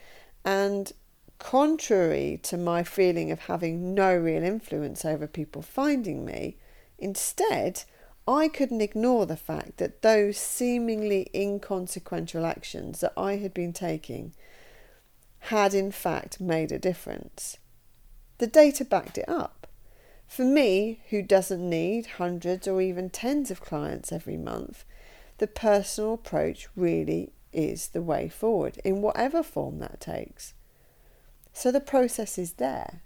And 0.44 0.92
contrary 1.38 2.38
to 2.44 2.56
my 2.56 2.82
feeling 2.82 3.30
of 3.30 3.40
having 3.40 3.94
no 3.94 4.16
real 4.16 4.42
influence 4.42 5.04
over 5.04 5.26
people 5.26 5.62
finding 5.62 6.24
me, 6.24 6.56
instead, 6.98 7.84
I 8.26 8.48
couldn't 8.48 8.80
ignore 8.80 9.26
the 9.26 9.36
fact 9.36 9.78
that 9.78 10.02
those 10.02 10.36
seemingly 10.36 11.28
inconsequential 11.34 12.46
actions 12.46 13.00
that 13.00 13.12
I 13.16 13.36
had 13.36 13.52
been 13.52 13.72
taking 13.72 14.32
had 15.44 15.74
in 15.74 15.90
fact 15.90 16.40
made 16.40 16.70
a 16.70 16.78
difference. 16.78 17.58
The 18.38 18.46
data 18.46 18.84
backed 18.84 19.18
it 19.18 19.28
up. 19.28 19.66
For 20.26 20.44
me, 20.44 21.00
who 21.10 21.22
doesn't 21.22 21.68
need 21.68 22.06
hundreds 22.06 22.68
or 22.68 22.80
even 22.80 23.10
tens 23.10 23.50
of 23.50 23.60
clients 23.60 24.12
every 24.12 24.36
month, 24.36 24.84
the 25.38 25.46
personal 25.46 26.14
approach 26.14 26.68
really 26.76 27.32
is 27.52 27.88
the 27.88 28.02
way 28.02 28.28
forward 28.28 28.80
in 28.84 29.02
whatever 29.02 29.42
form 29.42 29.78
that 29.80 30.00
takes. 30.00 30.54
So 31.52 31.72
the 31.72 31.80
process 31.80 32.38
is 32.38 32.52
there. 32.54 33.02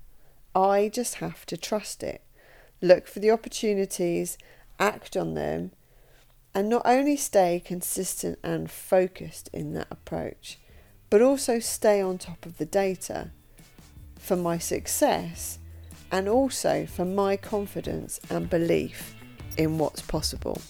I 0.55 0.91
just 0.93 1.17
have 1.17 1.47
to 1.47 1.57
trust 1.57 2.03
it, 2.03 2.23
look 2.81 3.09
for 3.09 3.21
the 3.21 3.31
opportunities, 3.31 4.37
act 4.79 5.17
on 5.17 5.35
them, 5.35 5.73
and 6.55 6.69
not 6.69 6.83
only 6.85 7.17
stay 7.17 7.61
consistent 7.65 8.39
and 8.43 8.71
focused 8.71 9.49
in 9.53 9.73
that 9.75 9.89
approach, 9.91 10.59
but 11.15 11.23
also 11.23 11.61
stay 11.61 12.01
on 12.01 12.19
top 12.19 12.45
of 12.45 12.59
the 12.59 12.65
data 12.65 13.31
for 14.19 14.35
my 14.35 14.59
success 14.59 15.61
and 16.11 16.29
also 16.29 16.87
for 16.87 17.05
my 17.05 17.37
confidence 17.37 18.19
and 18.31 18.51
belief 18.51 19.15
in 19.57 19.79
what's 19.79 20.03
possible. 20.03 20.61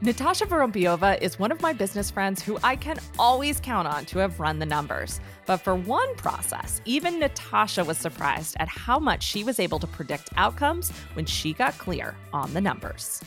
Natasha 0.00 0.46
Vorompiova 0.46 1.16
is 1.22 1.38
one 1.38 1.52
of 1.52 1.62
my 1.62 1.72
business 1.72 2.10
friends 2.10 2.42
who 2.42 2.58
I 2.64 2.74
can 2.74 2.98
always 3.20 3.60
count 3.60 3.86
on 3.86 4.04
to 4.06 4.18
have 4.18 4.40
run 4.40 4.58
the 4.58 4.66
numbers. 4.66 5.20
But 5.46 5.58
for 5.58 5.76
one 5.76 6.12
process, 6.16 6.80
even 6.84 7.20
Natasha 7.20 7.84
was 7.84 7.98
surprised 7.98 8.56
at 8.58 8.66
how 8.66 8.98
much 8.98 9.22
she 9.22 9.44
was 9.44 9.60
able 9.60 9.78
to 9.78 9.86
predict 9.86 10.30
outcomes 10.36 10.90
when 11.12 11.24
she 11.24 11.52
got 11.52 11.78
clear 11.78 12.16
on 12.32 12.52
the 12.52 12.60
numbers. 12.60 13.22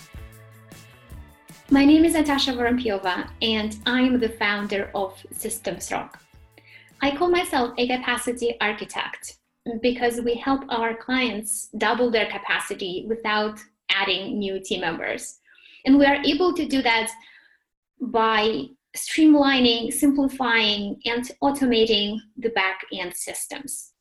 My 1.70 1.84
name 1.84 2.06
is 2.06 2.14
Natasha 2.14 2.54
Vorompiova, 2.54 3.30
and 3.42 3.78
I'm 3.86 4.22
the 4.22 4.30
founder 4.30 4.90
of 4.96 5.22
Systems 5.34 5.92
Rock. 5.92 6.18
I 7.02 7.14
call 7.14 7.28
myself 7.28 7.74
a 7.78 7.86
capacity 7.86 8.56
architect 8.62 9.40
because 9.82 10.22
we 10.22 10.36
help 10.36 10.62
our 10.70 10.96
clients 10.96 11.68
double 11.78 12.10
their 12.10 12.28
capacity 12.28 13.06
without 13.10 13.60
adding 13.90 14.40
new 14.40 14.62
team 14.64 14.80
members. 14.80 15.40
And 15.86 15.98
we 15.98 16.06
are 16.06 16.24
able 16.24 16.54
to 16.54 16.66
do 16.66 16.82
that 16.84 17.12
by 18.00 18.68
streamlining, 18.96 19.92
simplifying, 19.92 21.02
and 21.04 21.30
automating 21.44 22.18
the 22.38 22.50
back 22.52 22.80
end 22.94 23.14
systems. 23.14 23.92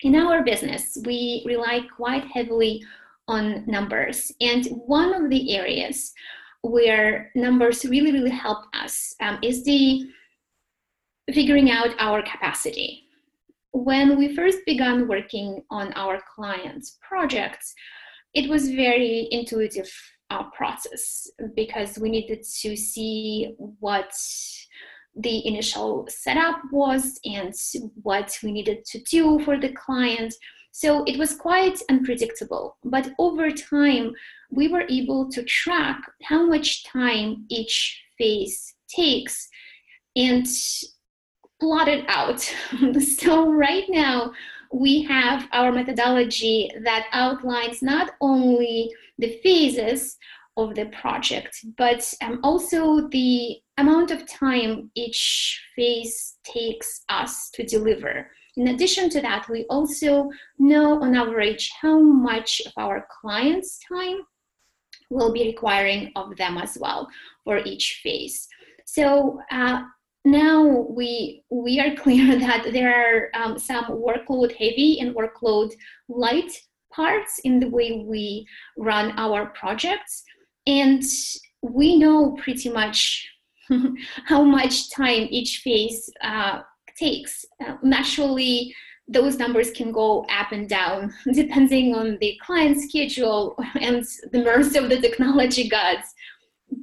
In 0.00 0.16
our 0.16 0.42
business, 0.42 0.98
we 1.06 1.44
rely 1.46 1.82
quite 1.96 2.24
heavily 2.24 2.82
on 3.28 3.64
numbers. 3.66 4.32
And 4.40 4.66
one 4.66 5.14
of 5.14 5.30
the 5.30 5.54
areas 5.54 6.12
where 6.68 7.30
numbers 7.34 7.84
really, 7.84 8.12
really 8.12 8.30
help 8.30 8.64
us 8.74 9.14
um, 9.20 9.38
is 9.42 9.64
the 9.64 10.08
figuring 11.32 11.70
out 11.70 11.94
our 11.98 12.22
capacity. 12.22 13.04
When 13.72 14.18
we 14.18 14.34
first 14.34 14.58
began 14.66 15.08
working 15.08 15.62
on 15.70 15.92
our 15.94 16.20
clients' 16.34 16.98
projects, 17.06 17.74
it 18.34 18.48
was 18.48 18.70
very 18.70 19.28
intuitive 19.30 19.90
uh, 20.30 20.44
process 20.50 21.30
because 21.54 21.98
we 21.98 22.10
needed 22.10 22.44
to 22.60 22.76
see 22.76 23.54
what 23.58 24.12
the 25.16 25.46
initial 25.46 26.06
setup 26.08 26.60
was 26.70 27.18
and 27.24 27.52
what 28.02 28.36
we 28.42 28.52
needed 28.52 28.84
to 28.86 29.02
do 29.02 29.38
for 29.40 29.58
the 29.58 29.72
client. 29.72 30.34
So 30.72 31.02
it 31.04 31.18
was 31.18 31.34
quite 31.34 31.80
unpredictable. 31.90 32.76
But 32.84 33.10
over 33.18 33.50
time, 33.50 34.12
we 34.50 34.68
were 34.68 34.84
able 34.88 35.30
to 35.30 35.42
track 35.44 36.00
how 36.24 36.46
much 36.46 36.84
time 36.84 37.44
each 37.48 38.02
phase 38.16 38.74
takes 38.88 39.48
and 40.16 40.46
plot 41.60 41.88
it 41.88 42.04
out. 42.08 42.40
so 43.00 43.50
right 43.52 43.84
now, 43.88 44.32
we 44.72 45.02
have 45.02 45.48
our 45.52 45.72
methodology 45.72 46.70
that 46.84 47.06
outlines 47.12 47.82
not 47.82 48.12
only 48.20 48.92
the 49.18 49.38
phases 49.42 50.16
of 50.56 50.74
the 50.74 50.86
project, 50.86 51.64
but 51.76 52.12
um, 52.22 52.40
also 52.42 53.08
the 53.08 53.58
amount 53.78 54.10
of 54.10 54.26
time 54.26 54.90
each 54.94 55.62
phase 55.76 56.36
takes 56.42 57.02
us 57.08 57.48
to 57.50 57.64
deliver. 57.64 58.30
In 58.56 58.68
addition 58.68 59.08
to 59.10 59.20
that, 59.20 59.48
we 59.48 59.64
also 59.70 60.28
know 60.58 61.00
on 61.00 61.14
average 61.14 61.70
how 61.80 62.00
much 62.00 62.60
of 62.66 62.72
our 62.76 63.06
clients' 63.20 63.78
time 63.88 64.22
will 65.10 65.32
be 65.32 65.46
requiring 65.46 66.12
of 66.16 66.36
them 66.36 66.58
as 66.58 66.76
well 66.80 67.08
for 67.44 67.58
each 67.58 68.00
phase. 68.02 68.48
So 68.84 69.40
uh, 69.50 69.82
now 70.24 70.86
we 70.88 71.44
we 71.50 71.80
are 71.80 71.94
clear 72.02 72.38
that 72.38 72.72
there 72.72 72.92
are 72.94 73.30
um, 73.40 73.58
some 73.58 73.84
workload 73.86 74.52
heavy 74.52 75.00
and 75.00 75.14
workload 75.14 75.72
light 76.08 76.52
parts 76.92 77.38
in 77.44 77.60
the 77.60 77.68
way 77.68 78.04
we 78.06 78.46
run 78.76 79.12
our 79.18 79.46
projects 79.46 80.24
and 80.66 81.02
we 81.62 81.98
know 81.98 82.36
pretty 82.42 82.68
much 82.70 83.28
how 84.26 84.42
much 84.42 84.90
time 84.90 85.26
each 85.30 85.60
phase 85.64 86.10
uh, 86.22 86.60
takes. 86.96 87.44
Uh, 87.64 87.76
naturally, 87.82 88.74
those 89.08 89.38
numbers 89.38 89.70
can 89.70 89.90
go 89.90 90.26
up 90.30 90.52
and 90.52 90.68
down 90.68 91.12
depending 91.32 91.94
on 91.94 92.18
the 92.20 92.38
client 92.44 92.78
schedule 92.80 93.56
and 93.80 94.04
the 94.32 94.44
mercy 94.44 94.78
of 94.78 94.88
the 94.88 95.00
technology 95.00 95.68
gods. 95.68 96.14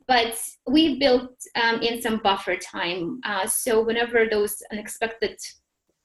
But 0.08 0.40
we 0.68 0.98
built 0.98 1.36
um, 1.56 1.82
in 1.82 2.02
some 2.02 2.20
buffer 2.24 2.58
time. 2.58 3.20
Uh, 3.24 3.46
so 3.46 3.84
whenever 3.84 4.26
those 4.26 4.56
unexpected 4.72 5.38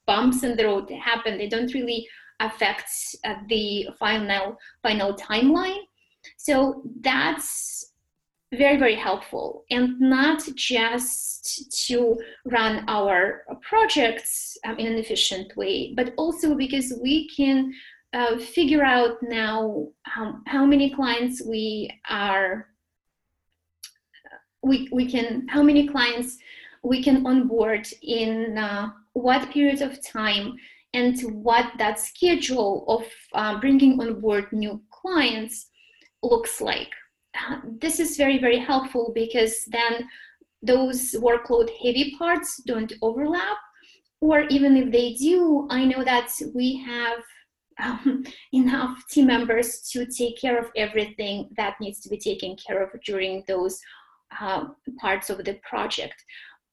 bumps 0.05 0.43
in 0.43 0.55
the 0.55 0.65
road 0.65 0.91
happen, 0.91 1.37
they 1.37 1.49
don't 1.49 1.73
really 1.73 2.07
affect 2.39 2.89
uh, 3.25 3.35
the 3.49 3.87
final 3.99 4.57
final 4.83 5.15
timeline. 5.15 5.81
So 6.37 6.83
that's 7.01 7.90
very 8.53 8.77
very 8.77 8.95
helpful. 8.95 9.65
And 9.71 9.99
not 9.99 10.43
just 10.55 11.87
to 11.87 12.19
run 12.45 12.83
our 12.87 13.43
projects 13.61 14.57
um, 14.65 14.77
in 14.77 14.87
an 14.87 14.97
efficient 14.97 15.55
way 15.55 15.93
but 15.95 16.13
also 16.17 16.55
because 16.55 16.93
we 17.01 17.27
can 17.29 17.73
uh, 18.13 18.37
figure 18.37 18.83
out 18.83 19.17
now 19.21 19.87
um, 20.17 20.43
how 20.47 20.65
many 20.65 20.89
clients 20.89 21.41
we 21.45 21.89
are 22.09 22.67
we, 24.63 24.89
we 24.91 25.09
can 25.09 25.47
how 25.47 25.63
many 25.63 25.87
clients 25.87 26.37
we 26.83 27.01
can 27.01 27.25
onboard 27.25 27.87
in 28.01 28.57
uh, 28.57 28.89
what 29.13 29.49
period 29.51 29.81
of 29.81 30.03
time 30.05 30.55
and 30.93 31.19
what 31.43 31.71
that 31.77 31.99
schedule 31.99 32.85
of 32.87 33.05
uh, 33.33 33.59
bringing 33.59 33.99
on 33.99 34.19
board 34.19 34.45
new 34.51 34.81
clients 34.89 35.67
looks 36.21 36.61
like 36.61 36.91
this 37.79 37.99
is 37.99 38.17
very, 38.17 38.37
very 38.37 38.59
helpful 38.59 39.11
because 39.13 39.65
then 39.67 40.07
those 40.61 41.13
workload 41.13 41.69
heavy 41.83 42.15
parts 42.17 42.61
don't 42.65 42.93
overlap. 43.01 43.57
Or 44.19 44.41
even 44.43 44.77
if 44.77 44.91
they 44.91 45.13
do, 45.13 45.67
I 45.71 45.85
know 45.85 46.03
that 46.03 46.31
we 46.53 46.77
have 46.83 47.23
um, 47.81 48.23
enough 48.53 49.07
team 49.09 49.27
members 49.27 49.81
to 49.91 50.05
take 50.05 50.39
care 50.39 50.59
of 50.59 50.67
everything 50.75 51.49
that 51.57 51.75
needs 51.81 52.01
to 52.01 52.09
be 52.09 52.17
taken 52.17 52.55
care 52.55 52.83
of 52.83 52.89
during 53.03 53.43
those 53.47 53.79
uh, 54.39 54.65
parts 54.99 55.29
of 55.29 55.43
the 55.43 55.59
project. 55.67 56.23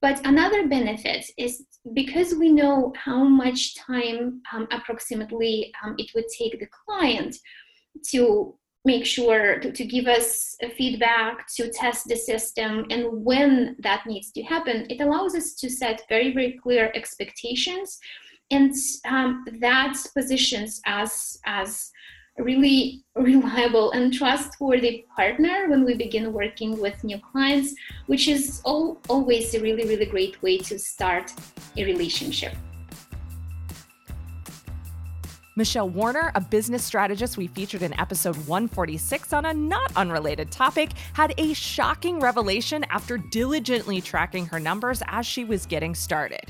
But 0.01 0.25
another 0.25 0.67
benefit 0.67 1.25
is 1.37 1.65
because 1.93 2.33
we 2.33 2.51
know 2.51 2.93
how 2.95 3.23
much 3.23 3.75
time 3.75 4.41
um, 4.53 4.67
approximately 4.71 5.73
um, 5.83 5.95
it 5.97 6.11
would 6.15 6.27
take 6.37 6.57
the 6.59 6.67
client 6.85 7.35
to 8.11 8.55
make 8.85 9.05
sure 9.05 9.59
to, 9.59 9.71
to 9.71 9.85
give 9.85 10.07
us 10.07 10.55
feedback, 10.77 11.47
to 11.55 11.69
test 11.69 12.07
the 12.07 12.15
system, 12.15 12.85
and 12.89 13.05
when 13.25 13.75
that 13.79 14.05
needs 14.05 14.31
to 14.31 14.41
happen, 14.43 14.85
it 14.89 15.01
allows 15.01 15.35
us 15.35 15.53
to 15.55 15.69
set 15.69 16.01
very, 16.07 16.33
very 16.33 16.57
clear 16.63 16.91
expectations. 16.95 17.99
And 18.51 18.73
um, 19.05 19.45
that 19.59 19.95
positions 20.15 20.81
us 20.87 21.39
as 21.45 21.91
really 22.37 23.03
reliable 23.15 23.91
and 23.91 24.13
trustworthy 24.13 25.05
partner 25.15 25.67
when 25.69 25.83
we 25.83 25.93
begin 25.93 26.33
working 26.33 26.79
with 26.79 27.03
new 27.03 27.19
clients, 27.19 27.75
which 28.07 28.27
is 28.27 28.61
all, 28.63 28.99
always 29.09 29.53
a 29.53 29.59
really, 29.59 29.87
really 29.87 30.05
great 30.05 30.41
way 30.41 30.57
to 30.57 30.79
start 30.79 31.33
a 31.77 31.83
relationship. 31.83 32.53
Michelle 35.59 35.89
Warner, 35.89 36.31
a 36.35 36.39
business 36.39 36.85
strategist 36.85 37.35
we 37.35 37.47
featured 37.47 37.81
in 37.81 37.99
episode 37.99 38.37
146 38.47 39.33
on 39.33 39.43
a 39.43 39.53
not 39.53 39.91
unrelated 39.97 40.53
topic, 40.53 40.91
had 41.11 41.33
a 41.37 41.53
shocking 41.53 42.21
revelation 42.21 42.85
after 42.89 43.17
diligently 43.17 43.99
tracking 43.99 44.45
her 44.45 44.57
numbers 44.57 45.03
as 45.07 45.25
she 45.25 45.43
was 45.43 45.65
getting 45.65 45.93
started. 45.93 46.45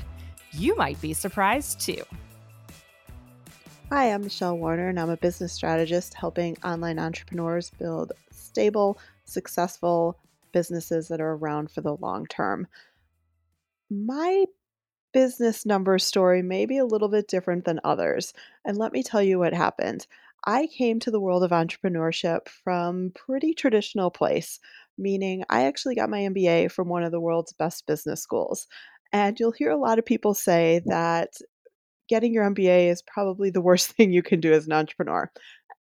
You 0.52 0.76
might 0.76 1.00
be 1.00 1.12
surprised 1.12 1.80
too. 1.80 2.04
Hi, 3.90 4.12
I'm 4.12 4.22
Michelle 4.22 4.56
Warner, 4.56 4.90
and 4.90 5.00
I'm 5.00 5.10
a 5.10 5.16
business 5.16 5.52
strategist 5.52 6.14
helping 6.14 6.56
online 6.62 7.00
entrepreneurs 7.00 7.70
build 7.80 8.12
stable, 8.30 8.96
successful 9.24 10.20
businesses 10.52 11.08
that 11.08 11.20
are 11.20 11.32
around 11.32 11.72
for 11.72 11.80
the 11.80 11.96
long 11.96 12.26
term. 12.26 12.68
My 13.90 14.44
business 15.12 15.66
number 15.66 15.98
story 15.98 16.42
may 16.42 16.66
be 16.66 16.78
a 16.78 16.84
little 16.84 17.08
bit 17.08 17.28
different 17.28 17.64
than 17.64 17.80
others. 17.84 18.32
And 18.64 18.76
let 18.76 18.92
me 18.92 19.02
tell 19.02 19.22
you 19.22 19.38
what 19.38 19.52
happened. 19.52 20.06
I 20.46 20.68
came 20.68 21.00
to 21.00 21.10
the 21.10 21.20
world 21.20 21.44
of 21.44 21.50
entrepreneurship 21.50 22.48
from 22.48 23.12
pretty 23.14 23.52
traditional 23.52 24.10
place, 24.10 24.58
meaning 24.96 25.44
I 25.50 25.64
actually 25.64 25.94
got 25.94 26.10
my 26.10 26.20
MBA 26.20 26.72
from 26.72 26.88
one 26.88 27.02
of 27.02 27.12
the 27.12 27.20
world's 27.20 27.52
best 27.52 27.86
business 27.86 28.22
schools. 28.22 28.66
And 29.12 29.38
you'll 29.38 29.52
hear 29.52 29.70
a 29.70 29.76
lot 29.76 29.98
of 29.98 30.06
people 30.06 30.34
say 30.34 30.80
that 30.86 31.34
getting 32.08 32.32
your 32.32 32.48
MBA 32.50 32.90
is 32.90 33.02
probably 33.02 33.50
the 33.50 33.60
worst 33.60 33.92
thing 33.96 34.12
you 34.12 34.22
can 34.22 34.40
do 34.40 34.52
as 34.52 34.66
an 34.66 34.72
entrepreneur. 34.72 35.30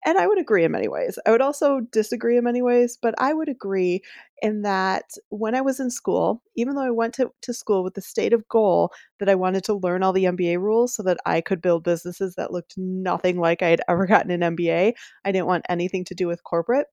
And 0.05 0.17
I 0.17 0.27
would 0.27 0.37
agree 0.39 0.63
in 0.63 0.71
many 0.71 0.87
ways. 0.87 1.19
I 1.25 1.31
would 1.31 1.41
also 1.41 1.81
disagree 1.91 2.37
in 2.37 2.43
many 2.43 2.61
ways, 2.61 2.97
but 3.01 3.13
I 3.17 3.33
would 3.33 3.49
agree 3.49 4.01
in 4.41 4.61
that 4.61 5.05
when 5.29 5.55
I 5.55 5.61
was 5.61 5.79
in 5.79 5.89
school, 5.89 6.41
even 6.55 6.75
though 6.75 6.83
I 6.83 6.91
went 6.91 7.13
to, 7.15 7.31
to 7.41 7.53
school 7.53 7.83
with 7.83 7.95
the 7.95 8.01
state 8.01 8.31
of 8.31 8.47
goal 8.47 8.91
that 9.19 9.27
I 9.27 9.35
wanted 9.35 9.63
to 9.65 9.73
learn 9.73 10.03
all 10.03 10.13
the 10.13 10.25
MBA 10.25 10.57
rules 10.57 10.95
so 10.95 11.03
that 11.03 11.17
I 11.25 11.41
could 11.41 11.61
build 11.61 11.83
businesses 11.83 12.35
that 12.35 12.53
looked 12.53 12.77
nothing 12.77 13.39
like 13.39 13.61
I 13.61 13.69
had 13.69 13.81
ever 13.89 14.05
gotten 14.05 14.31
an 14.31 14.43
MBA, 14.43 14.93
I 15.25 15.31
didn't 15.31 15.47
want 15.47 15.65
anything 15.67 16.05
to 16.05 16.15
do 16.15 16.27
with 16.27 16.43
corporate. 16.43 16.87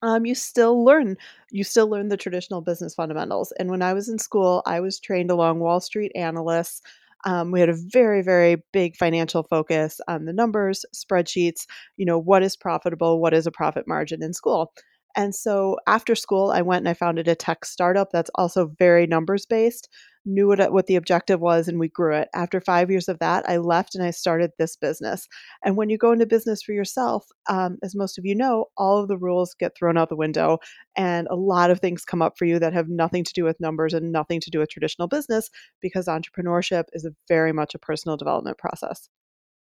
Um, 0.00 0.24
you 0.26 0.34
still 0.36 0.84
learn 0.84 1.16
you 1.50 1.64
still 1.64 1.88
learn 1.88 2.08
the 2.08 2.16
traditional 2.16 2.60
business 2.60 2.94
fundamentals 2.94 3.52
and 3.58 3.68
when 3.68 3.82
i 3.82 3.92
was 3.92 4.08
in 4.08 4.16
school 4.18 4.62
i 4.64 4.78
was 4.78 5.00
trained 5.00 5.28
along 5.30 5.58
wall 5.58 5.80
street 5.80 6.12
analysts 6.14 6.82
um, 7.28 7.50
we 7.50 7.60
had 7.60 7.68
a 7.68 7.76
very, 7.76 8.22
very 8.22 8.56
big 8.72 8.96
financial 8.96 9.42
focus 9.42 10.00
on 10.08 10.24
the 10.24 10.32
numbers, 10.32 10.86
spreadsheets, 10.96 11.66
you 11.98 12.06
know, 12.06 12.18
what 12.18 12.42
is 12.42 12.56
profitable, 12.56 13.20
what 13.20 13.34
is 13.34 13.46
a 13.46 13.50
profit 13.50 13.86
margin 13.86 14.22
in 14.22 14.32
school. 14.32 14.72
And 15.18 15.34
so 15.34 15.78
after 15.88 16.14
school, 16.14 16.52
I 16.52 16.62
went 16.62 16.82
and 16.82 16.88
I 16.88 16.94
founded 16.94 17.26
a 17.26 17.34
tech 17.34 17.64
startup 17.64 18.12
that's 18.12 18.30
also 18.36 18.70
very 18.78 19.04
numbers 19.04 19.46
based, 19.46 19.88
knew 20.24 20.46
what, 20.46 20.72
what 20.72 20.86
the 20.86 20.94
objective 20.94 21.40
was, 21.40 21.66
and 21.66 21.80
we 21.80 21.88
grew 21.88 22.14
it. 22.14 22.28
After 22.36 22.60
five 22.60 22.88
years 22.88 23.08
of 23.08 23.18
that, 23.18 23.44
I 23.50 23.56
left 23.56 23.96
and 23.96 24.04
I 24.04 24.12
started 24.12 24.52
this 24.58 24.76
business. 24.76 25.26
And 25.64 25.76
when 25.76 25.90
you 25.90 25.98
go 25.98 26.12
into 26.12 26.24
business 26.24 26.62
for 26.62 26.70
yourself, 26.70 27.26
um, 27.50 27.78
as 27.82 27.96
most 27.96 28.16
of 28.16 28.26
you 28.26 28.36
know, 28.36 28.66
all 28.76 28.98
of 28.98 29.08
the 29.08 29.18
rules 29.18 29.56
get 29.58 29.76
thrown 29.76 29.98
out 29.98 30.08
the 30.08 30.14
window, 30.14 30.58
and 30.94 31.26
a 31.26 31.34
lot 31.34 31.72
of 31.72 31.80
things 31.80 32.04
come 32.04 32.22
up 32.22 32.38
for 32.38 32.44
you 32.44 32.60
that 32.60 32.72
have 32.72 32.88
nothing 32.88 33.24
to 33.24 33.32
do 33.32 33.42
with 33.42 33.58
numbers 33.58 33.94
and 33.94 34.12
nothing 34.12 34.40
to 34.42 34.50
do 34.52 34.60
with 34.60 34.70
traditional 34.70 35.08
business 35.08 35.50
because 35.82 36.06
entrepreneurship 36.06 36.84
is 36.92 37.08
very 37.26 37.52
much 37.52 37.74
a 37.74 37.78
personal 37.80 38.16
development 38.16 38.56
process. 38.56 39.08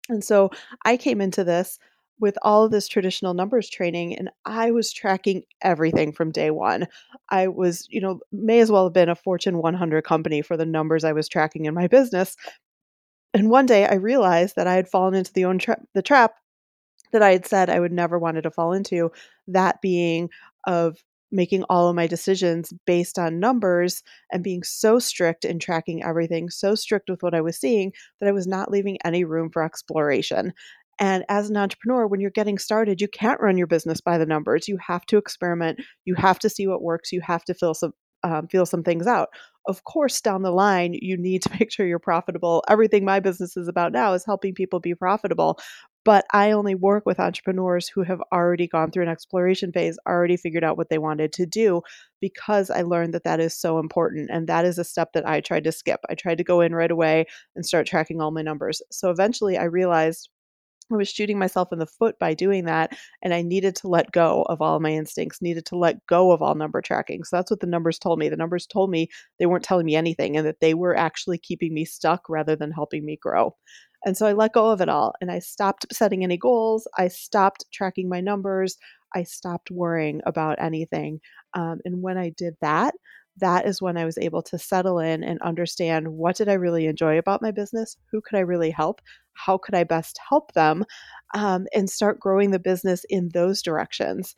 And 0.07 0.23
so 0.23 0.49
I 0.85 0.95
came 0.95 1.19
into 1.19 1.43
this 1.43 1.77
with 2.21 2.37
all 2.43 2.63
of 2.63 2.71
this 2.71 2.87
traditional 2.87 3.33
numbers 3.33 3.69
training 3.69 4.15
and 4.17 4.29
I 4.45 4.71
was 4.71 4.93
tracking 4.93 5.43
everything 5.63 6.13
from 6.13 6.31
day 6.31 6.51
one. 6.51 6.87
I 7.29 7.49
was, 7.49 7.87
you 7.89 7.99
know, 8.01 8.21
may 8.31 8.59
as 8.61 8.71
well 8.71 8.85
have 8.85 8.93
been 8.93 9.09
a 9.09 9.15
Fortune 9.15 9.57
100 9.57 10.03
company 10.05 10.41
for 10.41 10.55
the 10.55 10.65
numbers 10.65 11.03
I 11.03 11.13
was 11.13 11.27
tracking 11.27 11.65
in 11.65 11.73
my 11.73 11.87
business. 11.87 12.35
And 13.33 13.49
one 13.49 13.65
day 13.65 13.85
I 13.87 13.95
realized 13.95 14.55
that 14.55 14.67
I 14.67 14.75
had 14.75 14.89
fallen 14.89 15.13
into 15.15 15.33
the 15.33 15.45
own 15.45 15.59
tra- 15.59 15.81
the 15.93 16.01
trap 16.01 16.35
that 17.11 17.23
I 17.23 17.31
had 17.31 17.45
said 17.45 17.69
I 17.69 17.79
would 17.79 17.91
never 17.91 18.19
wanted 18.19 18.43
to 18.43 18.51
fall 18.51 18.73
into, 18.73 19.11
that 19.47 19.81
being 19.81 20.29
of 20.67 20.97
making 21.31 21.63
all 21.69 21.89
of 21.89 21.95
my 21.95 22.07
decisions 22.07 22.73
based 22.85 23.19
on 23.19 23.39
numbers 23.39 24.03
and 24.31 24.43
being 24.43 24.63
so 24.63 24.99
strict 24.99 25.45
in 25.45 25.59
tracking 25.59 26.03
everything, 26.03 26.49
so 26.49 26.75
strict 26.75 27.09
with 27.09 27.23
what 27.23 27.33
I 27.33 27.41
was 27.41 27.57
seeing 27.59 27.93
that 28.19 28.29
I 28.29 28.33
was 28.33 28.47
not 28.47 28.71
leaving 28.71 28.97
any 29.05 29.23
room 29.23 29.49
for 29.51 29.63
exploration. 29.63 30.53
And 30.99 31.25
as 31.29 31.49
an 31.49 31.57
entrepreneur, 31.57 32.05
when 32.05 32.19
you're 32.19 32.29
getting 32.29 32.57
started, 32.57 33.01
you 33.01 33.07
can't 33.07 33.41
run 33.41 33.57
your 33.57 33.67
business 33.67 34.01
by 34.01 34.17
the 34.17 34.25
numbers. 34.25 34.67
You 34.67 34.77
have 34.77 35.05
to 35.07 35.17
experiment. 35.17 35.81
You 36.05 36.15
have 36.15 36.39
to 36.39 36.49
see 36.49 36.67
what 36.67 36.81
works. 36.83 37.11
You 37.11 37.21
have 37.21 37.43
to 37.45 37.53
feel 37.53 37.73
some 37.73 37.93
um, 38.23 38.47
feel 38.47 38.65
some 38.65 38.83
things 38.83 39.07
out. 39.07 39.29
Of 39.67 39.83
course, 39.83 40.21
down 40.21 40.41
the 40.41 40.51
line, 40.51 40.95
you 40.99 41.17
need 41.17 41.43
to 41.43 41.49
make 41.59 41.71
sure 41.71 41.85
you're 41.85 41.99
profitable. 41.99 42.63
Everything 42.67 43.05
my 43.05 43.19
business 43.19 43.57
is 43.57 43.67
about 43.67 43.91
now 43.91 44.13
is 44.13 44.25
helping 44.25 44.53
people 44.53 44.79
be 44.79 44.95
profitable. 44.95 45.59
But 46.03 46.25
I 46.33 46.51
only 46.51 46.73
work 46.73 47.05
with 47.05 47.19
entrepreneurs 47.19 47.87
who 47.87 48.01
have 48.01 48.21
already 48.33 48.67
gone 48.67 48.89
through 48.89 49.03
an 49.03 49.09
exploration 49.09 49.71
phase, 49.71 49.99
already 50.07 50.35
figured 50.35 50.63
out 50.63 50.77
what 50.77 50.89
they 50.89 50.97
wanted 50.97 51.31
to 51.33 51.45
do, 51.45 51.81
because 52.19 52.71
I 52.71 52.81
learned 52.81 53.13
that 53.13 53.23
that 53.23 53.39
is 53.39 53.55
so 53.55 53.77
important. 53.77 54.31
And 54.31 54.47
that 54.47 54.65
is 54.65 54.79
a 54.79 54.83
step 54.83 55.13
that 55.13 55.27
I 55.27 55.41
tried 55.41 55.63
to 55.65 55.71
skip. 55.71 55.99
I 56.09 56.15
tried 56.15 56.39
to 56.39 56.43
go 56.43 56.61
in 56.61 56.73
right 56.73 56.89
away 56.89 57.25
and 57.55 57.63
start 57.63 57.85
tracking 57.85 58.19
all 58.19 58.31
my 58.31 58.41
numbers. 58.41 58.81
So 58.91 59.11
eventually 59.11 59.59
I 59.59 59.65
realized 59.65 60.29
I 60.91 60.95
was 60.95 61.09
shooting 61.09 61.39
myself 61.39 61.71
in 61.71 61.79
the 61.79 61.85
foot 61.85 62.19
by 62.19 62.33
doing 62.33 62.65
that. 62.65 62.97
And 63.21 63.33
I 63.33 63.41
needed 63.41 63.75
to 63.77 63.87
let 63.87 64.11
go 64.11 64.43
of 64.43 64.61
all 64.61 64.79
my 64.79 64.91
instincts, 64.91 65.41
needed 65.41 65.65
to 65.67 65.77
let 65.77 66.05
go 66.07 66.31
of 66.31 66.41
all 66.41 66.55
number 66.55 66.81
tracking. 66.81 67.23
So 67.23 67.37
that's 67.37 67.51
what 67.51 67.59
the 67.59 67.67
numbers 67.67 67.97
told 67.99 68.19
me. 68.19 68.29
The 68.29 68.37
numbers 68.37 68.67
told 68.67 68.89
me 68.89 69.09
they 69.39 69.45
weren't 69.45 69.63
telling 69.63 69.85
me 69.85 69.95
anything 69.95 70.37
and 70.37 70.45
that 70.45 70.59
they 70.59 70.73
were 70.73 70.95
actually 70.95 71.37
keeping 71.37 71.73
me 71.73 71.85
stuck 71.85 72.29
rather 72.29 72.55
than 72.55 72.71
helping 72.71 73.05
me 73.05 73.17
grow. 73.21 73.55
And 74.05 74.17
so 74.17 74.25
I 74.25 74.33
let 74.33 74.53
go 74.53 74.69
of 74.69 74.81
it 74.81 74.89
all 74.89 75.13
and 75.21 75.31
I 75.31 75.39
stopped 75.39 75.85
setting 75.93 76.23
any 76.23 76.37
goals. 76.37 76.87
I 76.97 77.07
stopped 77.07 77.65
tracking 77.71 78.09
my 78.09 78.19
numbers. 78.19 78.77
I 79.13 79.23
stopped 79.23 79.69
worrying 79.69 80.21
about 80.25 80.57
anything. 80.59 81.19
Um, 81.53 81.79
and 81.85 82.01
when 82.01 82.17
I 82.17 82.29
did 82.29 82.55
that, 82.61 82.95
that 83.37 83.65
is 83.65 83.81
when 83.81 83.97
I 83.97 84.05
was 84.05 84.17
able 84.17 84.41
to 84.43 84.57
settle 84.57 84.99
in 84.99 85.23
and 85.23 85.41
understand 85.41 86.07
what 86.07 86.35
did 86.35 86.49
I 86.49 86.53
really 86.53 86.85
enjoy 86.87 87.17
about 87.17 87.41
my 87.41 87.51
business? 87.51 87.95
Who 88.11 88.21
could 88.21 88.37
I 88.37 88.41
really 88.41 88.71
help? 88.71 89.01
How 89.33 89.57
could 89.57 89.75
I 89.75 89.83
best 89.83 90.19
help 90.27 90.53
them? 90.53 90.85
Um, 91.33 91.67
and 91.73 91.89
start 91.89 92.19
growing 92.19 92.51
the 92.51 92.59
business 92.59 93.05
in 93.09 93.29
those 93.33 93.61
directions. 93.61 94.35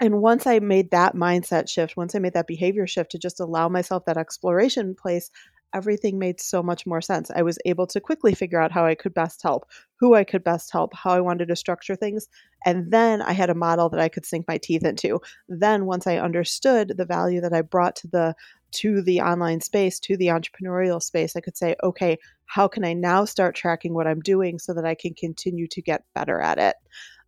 And 0.00 0.22
once 0.22 0.46
I 0.46 0.58
made 0.60 0.90
that 0.90 1.14
mindset 1.14 1.68
shift, 1.68 1.96
once 1.96 2.14
I 2.14 2.18
made 2.20 2.32
that 2.32 2.46
behavior 2.46 2.86
shift 2.86 3.10
to 3.12 3.18
just 3.18 3.38
allow 3.38 3.68
myself 3.68 4.06
that 4.06 4.16
exploration 4.16 4.94
place, 4.94 5.30
everything 5.74 6.18
made 6.18 6.40
so 6.40 6.62
much 6.62 6.86
more 6.86 7.00
sense. 7.00 7.30
I 7.34 7.42
was 7.42 7.58
able 7.64 7.86
to 7.88 8.00
quickly 8.00 8.34
figure 8.34 8.60
out 8.60 8.72
how 8.72 8.84
I 8.86 8.94
could 8.94 9.14
best 9.14 9.42
help, 9.42 9.66
who 10.00 10.14
I 10.14 10.24
could 10.24 10.42
best 10.42 10.72
help, 10.72 10.94
how 10.94 11.10
I 11.10 11.20
wanted 11.20 11.48
to 11.48 11.56
structure 11.56 11.94
things. 11.94 12.28
And 12.64 12.90
then 12.90 13.22
I 13.22 13.32
had 13.32 13.50
a 13.50 13.54
model 13.54 13.88
that 13.90 14.00
I 14.00 14.08
could 14.08 14.26
sink 14.26 14.46
my 14.48 14.58
teeth 14.58 14.84
into. 14.84 15.20
Then 15.48 15.86
once 15.86 16.06
I 16.06 16.16
understood 16.16 16.94
the 16.96 17.04
value 17.04 17.40
that 17.42 17.52
I 17.52 17.62
brought 17.62 17.96
to 17.96 18.08
the 18.08 18.34
to 18.72 19.02
the 19.02 19.20
online 19.20 19.60
space, 19.60 19.98
to 20.00 20.16
the 20.16 20.28
entrepreneurial 20.28 21.02
space, 21.02 21.36
I 21.36 21.40
could 21.40 21.56
say, 21.56 21.76
okay, 21.82 22.18
how 22.46 22.68
can 22.68 22.84
I 22.84 22.92
now 22.92 23.24
start 23.24 23.54
tracking 23.54 23.94
what 23.94 24.06
I'm 24.06 24.20
doing 24.20 24.58
so 24.58 24.74
that 24.74 24.84
I 24.84 24.94
can 24.94 25.14
continue 25.14 25.68
to 25.68 25.82
get 25.82 26.04
better 26.14 26.40
at 26.40 26.58
it? 26.58 26.76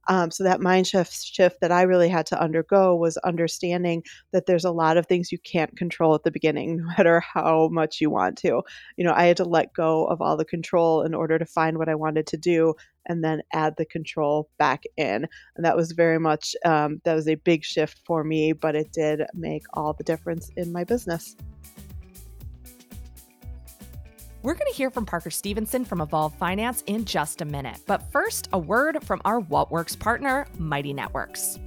Um, 0.08 0.30
so 0.30 0.44
that 0.44 0.60
mind 0.60 0.86
shift 0.86 1.24
shift 1.24 1.60
that 1.60 1.72
I 1.72 1.82
really 1.82 2.08
had 2.08 2.26
to 2.26 2.40
undergo 2.40 2.96
was 2.96 3.16
understanding 3.18 4.02
that 4.32 4.46
there's 4.46 4.64
a 4.64 4.70
lot 4.70 4.96
of 4.96 5.06
things 5.06 5.30
you 5.30 5.38
can't 5.38 5.76
control 5.76 6.14
at 6.14 6.24
the 6.24 6.30
beginning, 6.30 6.76
no 6.78 6.84
matter 6.96 7.20
how 7.20 7.68
much 7.68 8.00
you 8.00 8.10
want 8.10 8.36
to. 8.38 8.62
You 8.96 9.04
know, 9.04 9.14
I 9.14 9.24
had 9.24 9.36
to 9.38 9.44
let 9.44 9.72
go 9.74 10.06
of 10.06 10.20
all 10.20 10.36
the 10.36 10.44
control 10.44 11.02
in 11.02 11.14
order 11.14 11.38
to 11.38 11.46
find 11.46 11.78
what 11.78 11.88
I 11.88 11.94
wanted 11.94 12.26
to 12.28 12.36
do, 12.36 12.74
and 13.06 13.22
then 13.24 13.42
add 13.52 13.74
the 13.76 13.86
control 13.86 14.48
back 14.58 14.84
in. 14.96 15.26
And 15.56 15.64
that 15.64 15.76
was 15.76 15.92
very 15.92 16.18
much 16.18 16.54
um, 16.64 17.00
that 17.04 17.14
was 17.14 17.28
a 17.28 17.34
big 17.36 17.64
shift 17.64 18.00
for 18.06 18.24
me, 18.24 18.52
but 18.52 18.74
it 18.74 18.92
did 18.92 19.22
make 19.34 19.64
all 19.74 19.92
the 19.92 20.04
difference 20.04 20.50
in 20.56 20.72
my 20.72 20.84
business. 20.84 21.36
We're 24.42 24.54
going 24.54 24.70
to 24.70 24.76
hear 24.76 24.90
from 24.90 25.06
Parker 25.06 25.30
Stevenson 25.30 25.84
from 25.84 26.00
Evolve 26.00 26.34
Finance 26.34 26.82
in 26.88 27.04
just 27.04 27.40
a 27.40 27.44
minute. 27.44 27.78
But 27.86 28.10
first, 28.10 28.48
a 28.52 28.58
word 28.58 28.98
from 29.04 29.22
our 29.24 29.38
What 29.38 29.70
Works 29.70 29.94
partner, 29.94 30.46
Mighty 30.58 30.92
Networks. 30.92 31.60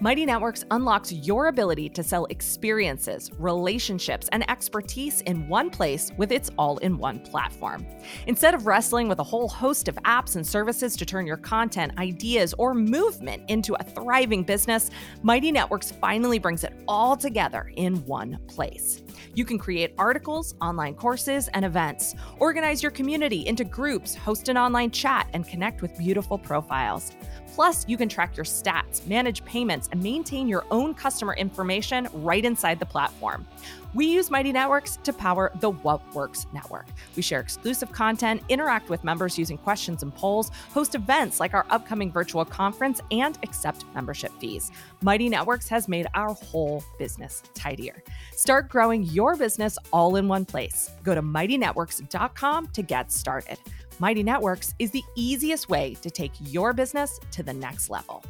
Mighty 0.00 0.24
Networks 0.24 0.64
unlocks 0.70 1.12
your 1.12 1.48
ability 1.48 1.88
to 1.88 2.04
sell 2.04 2.26
experiences, 2.26 3.32
relationships, 3.36 4.28
and 4.30 4.48
expertise 4.48 5.22
in 5.22 5.48
one 5.48 5.70
place 5.70 6.12
with 6.16 6.30
its 6.30 6.52
all 6.56 6.78
in 6.78 6.98
one 6.98 7.18
platform. 7.18 7.84
Instead 8.28 8.54
of 8.54 8.64
wrestling 8.64 9.08
with 9.08 9.18
a 9.18 9.24
whole 9.24 9.48
host 9.48 9.88
of 9.88 9.96
apps 10.04 10.36
and 10.36 10.46
services 10.46 10.96
to 10.96 11.04
turn 11.04 11.26
your 11.26 11.36
content, 11.36 11.98
ideas, 11.98 12.54
or 12.58 12.74
movement 12.74 13.42
into 13.48 13.74
a 13.74 13.82
thriving 13.82 14.44
business, 14.44 14.90
Mighty 15.22 15.50
Networks 15.50 15.90
finally 15.90 16.38
brings 16.38 16.62
it 16.62 16.74
all 16.86 17.16
together 17.16 17.72
in 17.74 17.96
one 18.06 18.38
place. 18.46 19.02
You 19.34 19.44
can 19.44 19.58
create 19.58 19.94
articles, 19.98 20.54
online 20.60 20.94
courses, 20.94 21.48
and 21.54 21.64
events, 21.64 22.14
organize 22.38 22.84
your 22.84 22.92
community 22.92 23.44
into 23.48 23.64
groups, 23.64 24.14
host 24.14 24.48
an 24.48 24.56
online 24.56 24.92
chat, 24.92 25.28
and 25.32 25.44
connect 25.44 25.82
with 25.82 25.98
beautiful 25.98 26.38
profiles. 26.38 27.10
Plus, 27.54 27.84
you 27.88 27.96
can 27.96 28.08
track 28.08 28.36
your 28.36 28.44
stats, 28.44 29.04
manage 29.08 29.44
payments, 29.44 29.87
and 29.90 30.02
maintain 30.02 30.48
your 30.48 30.64
own 30.70 30.94
customer 30.94 31.34
information 31.34 32.08
right 32.12 32.44
inside 32.44 32.78
the 32.78 32.86
platform. 32.86 33.46
We 33.94 34.06
use 34.06 34.30
Mighty 34.30 34.52
Networks 34.52 34.98
to 35.04 35.12
power 35.14 35.50
the 35.60 35.70
What 35.70 36.02
Works 36.14 36.46
network. 36.52 36.86
We 37.16 37.22
share 37.22 37.40
exclusive 37.40 37.90
content, 37.90 38.42
interact 38.48 38.90
with 38.90 39.02
members 39.02 39.38
using 39.38 39.56
questions 39.56 40.02
and 40.02 40.14
polls, 40.14 40.50
host 40.72 40.94
events 40.94 41.40
like 41.40 41.54
our 41.54 41.64
upcoming 41.70 42.12
virtual 42.12 42.44
conference, 42.44 43.00
and 43.10 43.38
accept 43.42 43.86
membership 43.94 44.30
fees. 44.38 44.70
Mighty 45.00 45.28
Networks 45.28 45.68
has 45.68 45.88
made 45.88 46.06
our 46.14 46.34
whole 46.34 46.84
business 46.98 47.42
tidier. 47.54 48.02
Start 48.32 48.68
growing 48.68 49.04
your 49.04 49.36
business 49.36 49.78
all 49.90 50.16
in 50.16 50.28
one 50.28 50.44
place. 50.44 50.90
Go 51.02 51.14
to 51.14 51.22
mightynetworks.com 51.22 52.66
to 52.68 52.82
get 52.82 53.10
started. 53.10 53.58
Mighty 54.00 54.22
Networks 54.22 54.74
is 54.78 54.90
the 54.90 55.02
easiest 55.16 55.68
way 55.68 55.94
to 56.02 56.10
take 56.10 56.32
your 56.40 56.72
business 56.72 57.18
to 57.32 57.42
the 57.42 57.52
next 57.52 57.90
level. 57.90 58.22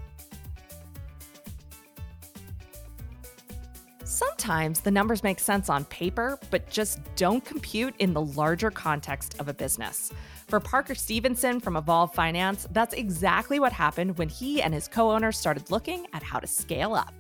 Sometimes 4.09 4.81
the 4.81 4.91
numbers 4.91 5.23
make 5.23 5.39
sense 5.39 5.69
on 5.69 5.85
paper, 5.85 6.39
but 6.51 6.71
just 6.71 6.99
don't 7.15 7.45
compute 7.45 7.95
in 7.99 8.15
the 8.15 8.23
larger 8.23 8.71
context 8.71 9.39
of 9.39 9.49
a 9.49 9.53
business. 9.53 10.11
For 10.47 10.59
Parker 10.61 10.95
Stevenson 10.95 11.61
from 11.61 11.77
Evolve 11.77 12.15
Finance, 12.15 12.67
that's 12.73 12.95
exactly 12.95 13.61
what 13.61 13.71
happened 13.71 14.17
when 14.17 14.31
he 14.31 14.63
and 14.63 14.73
his 14.73 14.89
co 14.89 15.11
owners 15.11 15.37
started 15.37 15.71
looking 15.71 16.07
at 16.15 16.23
how 16.23 16.39
to 16.39 16.47
scale 16.47 16.95
up. 16.95 17.13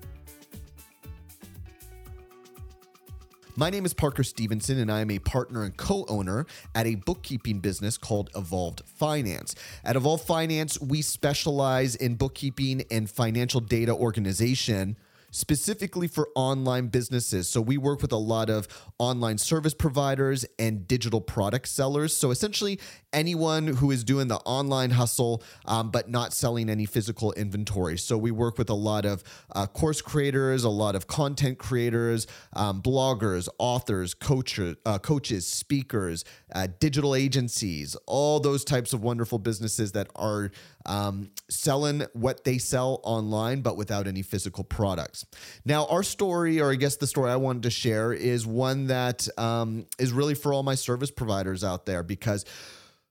My 3.54 3.68
name 3.68 3.84
is 3.84 3.92
Parker 3.92 4.24
Stevenson, 4.24 4.78
and 4.78 4.90
I 4.90 5.00
am 5.00 5.10
a 5.10 5.18
partner 5.18 5.64
and 5.64 5.76
co 5.76 6.06
owner 6.08 6.46
at 6.74 6.86
a 6.86 6.94
bookkeeping 6.94 7.60
business 7.60 7.98
called 7.98 8.30
Evolved 8.34 8.80
Finance. 8.86 9.54
At 9.84 9.96
Evolved 9.96 10.24
Finance, 10.24 10.80
we 10.80 11.02
specialize 11.02 11.96
in 11.96 12.14
bookkeeping 12.14 12.84
and 12.90 13.10
financial 13.10 13.60
data 13.60 13.92
organization 13.92 14.96
specifically 15.30 16.08
for 16.08 16.28
online 16.34 16.88
businesses. 16.88 17.48
So 17.48 17.60
we 17.60 17.76
work 17.76 18.02
with 18.02 18.12
a 18.12 18.16
lot 18.16 18.50
of 18.50 18.68
online 18.98 19.38
service 19.38 19.74
providers 19.74 20.44
and 20.58 20.86
digital 20.86 21.20
product 21.20 21.68
sellers. 21.68 22.16
So 22.16 22.30
essentially, 22.30 22.80
anyone 23.12 23.66
who 23.66 23.90
is 23.90 24.04
doing 24.04 24.28
the 24.28 24.36
online 24.38 24.90
hustle 24.90 25.42
um, 25.66 25.90
but 25.90 26.08
not 26.08 26.32
selling 26.32 26.68
any 26.68 26.86
physical 26.86 27.32
inventory. 27.32 27.98
So 27.98 28.16
we 28.18 28.30
work 28.30 28.58
with 28.58 28.70
a 28.70 28.74
lot 28.74 29.04
of 29.04 29.22
uh, 29.54 29.66
course 29.66 30.00
creators, 30.00 30.64
a 30.64 30.68
lot 30.68 30.94
of 30.94 31.06
content 31.06 31.58
creators, 31.58 32.26
um, 32.54 32.82
bloggers, 32.82 33.48
authors, 33.58 34.14
coaches, 34.14 34.76
uh, 34.84 34.98
coaches, 34.98 35.46
speakers, 35.46 36.24
uh, 36.54 36.68
digital 36.80 37.14
agencies, 37.14 37.96
all 38.06 38.40
those 38.40 38.64
types 38.64 38.92
of 38.92 39.02
wonderful 39.02 39.38
businesses 39.38 39.92
that 39.92 40.08
are 40.16 40.50
um, 40.86 41.30
selling 41.48 42.06
what 42.12 42.44
they 42.44 42.58
sell 42.58 43.00
online 43.02 43.60
but 43.60 43.76
without 43.76 44.06
any 44.06 44.22
physical 44.22 44.64
products. 44.64 45.26
Now, 45.64 45.86
our 45.86 46.02
story, 46.02 46.60
or 46.60 46.72
I 46.72 46.76
guess 46.76 46.96
the 46.96 47.06
story 47.06 47.30
I 47.30 47.36
wanted 47.36 47.64
to 47.64 47.70
share, 47.70 48.12
is 48.12 48.46
one 48.46 48.86
that 48.86 49.28
um, 49.38 49.86
is 49.98 50.12
really 50.12 50.34
for 50.34 50.52
all 50.52 50.62
my 50.62 50.74
service 50.74 51.10
providers 51.10 51.64
out 51.64 51.86
there 51.86 52.02
because 52.02 52.44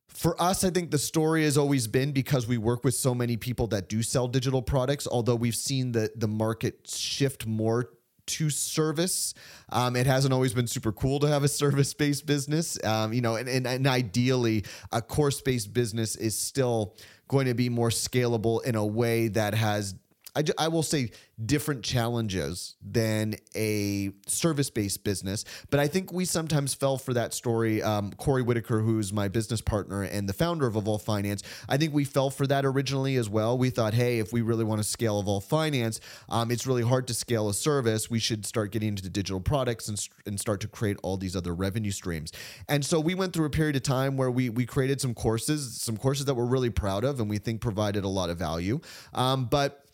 for 0.08 0.42
us, 0.42 0.64
I 0.64 0.72
think 0.72 0.90
the 0.90 0.98
story 0.98 1.44
has 1.44 1.60
always 1.60 1.88
been 1.88 2.12
because 2.12 2.48
we 2.48 2.58
work 2.58 2.84
with 2.84 2.96
so 2.96 3.14
many 3.14 3.38
people 3.38 3.68
that 3.68 3.88
do 3.88 4.02
sell 4.02 4.28
digital 4.28 4.64
products, 4.64 5.08
although 5.08 5.36
we've 5.36 5.56
seen 5.56 5.92
the, 5.92 6.10
the 6.16 6.28
market 6.28 6.90
shift 6.90 7.46
more 7.46 7.92
to 8.28 8.50
service. 8.50 9.34
Um, 9.70 9.96
it 9.96 10.06
hasn't 10.06 10.34
always 10.34 10.54
been 10.54 10.68
super 10.68 10.92
cool 10.92 11.20
to 11.20 11.28
have 11.28 11.44
a 11.44 11.48
service 11.64 11.94
based 11.94 12.26
business, 12.26 12.84
um, 12.84 13.14
you 13.14 13.22
know, 13.22 13.36
and, 13.36 13.50
and, 13.50 13.66
and 13.66 13.88
ideally, 13.88 14.66
a 14.92 15.02
course 15.02 15.42
based 15.42 15.74
business 15.74 16.16
is 16.16 16.38
still 16.38 16.96
going 17.28 17.48
to 17.48 17.54
be 17.54 17.70
more 17.70 17.90
scalable 17.90 18.64
in 18.64 18.76
a 18.76 18.86
way 18.86 19.28
that 19.30 19.54
has 19.54 19.96
I, 20.38 20.44
I 20.58 20.68
will 20.68 20.84
say 20.84 21.10
different 21.44 21.84
challenges 21.84 22.76
than 22.82 23.36
a 23.56 24.12
service 24.28 24.70
based 24.70 25.04
business. 25.04 25.46
But 25.72 25.80
I 25.80 25.88
think 25.88 26.12
we 26.12 26.26
sometimes 26.26 26.76
fell 26.76 26.98
for 26.98 27.14
that 27.16 27.34
story. 27.34 27.82
Um, 27.82 28.12
Corey 28.14 28.44
Whitaker, 28.44 28.80
who's 28.80 29.12
my 29.12 29.28
business 29.28 29.62
partner 29.62 30.04
and 30.04 30.30
the 30.30 30.34
founder 30.34 30.68
of 30.68 30.76
Evolve 30.76 31.02
Finance, 31.02 31.42
I 31.68 31.78
think 31.78 31.94
we 31.94 32.06
fell 32.06 32.30
for 32.30 32.46
that 32.48 32.66
originally 32.66 33.16
as 33.16 33.30
well. 33.30 33.58
We 33.58 33.72
thought, 33.72 33.96
hey, 33.96 34.20
if 34.20 34.32
we 34.32 34.42
really 34.42 34.64
want 34.64 34.80
to 34.80 34.84
scale 34.84 35.20
Evolve 35.20 35.44
Finance, 35.46 36.00
um, 36.30 36.52
it's 36.52 36.68
really 36.68 36.84
hard 36.84 37.08
to 37.08 37.16
scale 37.16 37.50
a 37.50 37.54
service. 37.54 38.10
We 38.10 38.20
should 38.20 38.46
start 38.46 38.72
getting 38.72 38.90
into 38.90 39.10
digital 39.10 39.40
products 39.40 39.88
and, 39.88 40.08
and 40.28 40.40
start 40.40 40.62
to 40.62 40.68
create 40.68 40.98
all 41.02 41.18
these 41.18 41.36
other 41.36 41.56
revenue 41.56 41.92
streams. 41.92 42.32
And 42.70 42.86
so 42.86 43.00
we 43.00 43.16
went 43.16 43.34
through 43.34 43.46
a 43.46 43.52
period 43.52 43.76
of 43.76 43.84
time 43.84 44.18
where 44.18 44.30
we, 44.30 44.50
we 44.50 44.68
created 44.68 45.02
some 45.02 45.16
courses, 45.16 45.82
some 45.82 45.98
courses 45.98 46.26
that 46.26 46.36
we're 46.36 46.46
really 46.46 46.70
proud 46.70 47.04
of 47.04 47.20
and 47.20 47.28
we 47.28 47.40
think 47.40 47.62
provided 47.62 48.04
a 48.04 48.10
lot 48.10 48.30
of 48.30 48.38
value. 48.38 48.80
Um, 49.14 49.46
but 49.46 49.87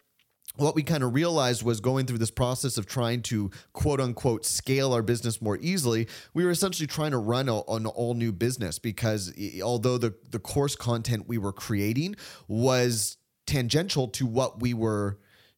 what 0.55 0.75
we 0.75 0.83
kind 0.83 1.03
of 1.03 1.13
realized 1.13 1.63
was 1.63 1.79
going 1.79 2.05
through 2.05 2.19
this 2.19 2.31
process 2.31 2.77
of 2.77 2.85
trying 2.85 3.21
to 3.23 3.49
quote 3.73 3.99
unquote 3.99 4.45
scale 4.45 4.93
our 4.93 5.01
business 5.01 5.41
more 5.41 5.57
easily, 5.61 6.07
we 6.33 6.45
were 6.45 6.51
essentially 6.51 6.87
trying 6.87 7.11
to 7.11 7.17
run 7.17 7.49
a, 7.49 7.61
an 7.69 7.85
all 7.87 8.13
new 8.13 8.31
business 8.31 8.77
because 8.77 9.33
although 9.63 9.97
the, 9.97 10.13
the 10.29 10.39
course 10.39 10.75
content 10.75 11.27
we 11.27 11.37
were 11.37 11.53
creating 11.53 12.15
was 12.47 13.17
tangential 13.45 14.07
to 14.07 14.25
what 14.25 14.61
we 14.61 14.73
were 14.73 15.17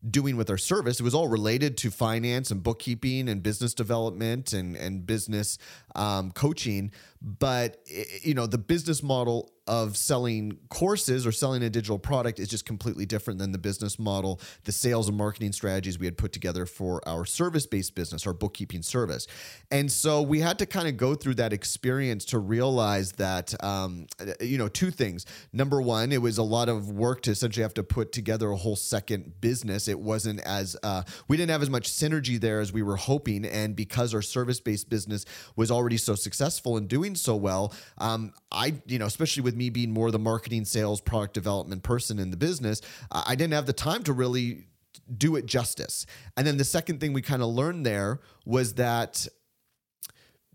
doing 0.09 0.37
with 0.37 0.49
our 0.49 0.57
service. 0.57 0.99
It 0.99 1.03
was 1.03 1.15
all 1.15 1.27
related 1.27 1.77
to 1.77 1.91
finance 1.91 2.51
and 2.51 2.61
bookkeeping 2.61 3.27
and 3.27 3.41
business 3.41 3.73
development 3.73 4.53
and 4.53 4.75
and 4.75 5.05
business 5.05 5.57
um, 5.95 6.31
coaching. 6.31 6.91
But 7.21 7.81
you 8.21 8.33
know, 8.33 8.45
the 8.45 8.57
business 8.57 9.01
model 9.01 9.51
of 9.67 9.97
selling 9.97 10.57
courses 10.69 11.25
or 11.25 11.31
selling 11.31 11.63
a 11.63 11.69
digital 11.69 11.97
product 11.97 12.39
is 12.39 12.47
just 12.47 12.65
completely 12.65 13.05
different 13.05 13.39
than 13.39 13.51
the 13.51 13.57
business 13.57 13.97
model, 13.97 14.39
the 14.65 14.71
sales 14.71 15.07
and 15.07 15.17
marketing 15.17 15.51
strategies 15.51 15.97
we 15.97 16.05
had 16.05 16.17
put 16.17 16.31
together 16.31 16.65
for 16.65 17.07
our 17.07 17.25
service 17.25 17.65
based 17.65 17.95
business, 17.95 18.27
our 18.27 18.33
bookkeeping 18.33 18.81
service. 18.81 19.27
And 19.71 19.91
so 19.91 20.21
we 20.21 20.39
had 20.39 20.59
to 20.59 20.65
kind 20.65 20.87
of 20.87 20.97
go 20.97 21.15
through 21.15 21.35
that 21.35 21.53
experience 21.53 22.25
to 22.25 22.39
realize 22.39 23.13
that, 23.13 23.53
um, 23.63 24.07
you 24.39 24.57
know, 24.57 24.67
two 24.67 24.91
things. 24.91 25.25
Number 25.51 25.81
one, 25.81 26.11
it 26.11 26.21
was 26.21 26.37
a 26.37 26.43
lot 26.43 26.69
of 26.69 26.91
work 26.91 27.21
to 27.23 27.31
essentially 27.31 27.63
have 27.63 27.73
to 27.75 27.83
put 27.83 28.11
together 28.11 28.51
a 28.51 28.55
whole 28.55 28.75
second 28.75 29.41
business. 29.41 29.87
It 29.87 29.99
wasn't 29.99 30.41
as, 30.41 30.77
uh, 30.83 31.03
we 31.27 31.37
didn't 31.37 31.51
have 31.51 31.61
as 31.61 31.69
much 31.69 31.89
synergy 31.89 32.39
there 32.39 32.59
as 32.59 32.71
we 32.71 32.83
were 32.83 32.97
hoping. 32.97 33.45
And 33.45 33.75
because 33.75 34.13
our 34.13 34.21
service 34.21 34.59
based 34.59 34.89
business 34.89 35.25
was 35.55 35.71
already 35.71 35.97
so 35.97 36.15
successful 36.15 36.77
and 36.77 36.87
doing 36.87 37.15
so 37.15 37.35
well, 37.35 37.73
um, 37.97 38.33
I, 38.51 38.75
you 38.85 38.99
know, 38.99 39.05
especially 39.05 39.43
with 39.43 39.54
me 39.55 39.69
being 39.69 39.91
more 39.91 40.11
the 40.11 40.19
marketing, 40.19 40.65
sales, 40.65 41.01
product 41.01 41.33
development 41.33 41.83
person 41.83 42.19
in 42.19 42.31
the 42.31 42.37
business, 42.37 42.81
I 43.11 43.35
didn't 43.35 43.53
have 43.53 43.65
the 43.65 43.73
time 43.73 44.03
to 44.03 44.13
really 44.13 44.67
do 45.15 45.35
it 45.35 45.45
justice. 45.45 46.05
And 46.37 46.45
then 46.45 46.57
the 46.57 46.63
second 46.63 46.99
thing 46.99 47.13
we 47.13 47.21
kind 47.21 47.41
of 47.41 47.49
learned 47.49 47.85
there 47.85 48.19
was 48.45 48.75
that 48.75 49.27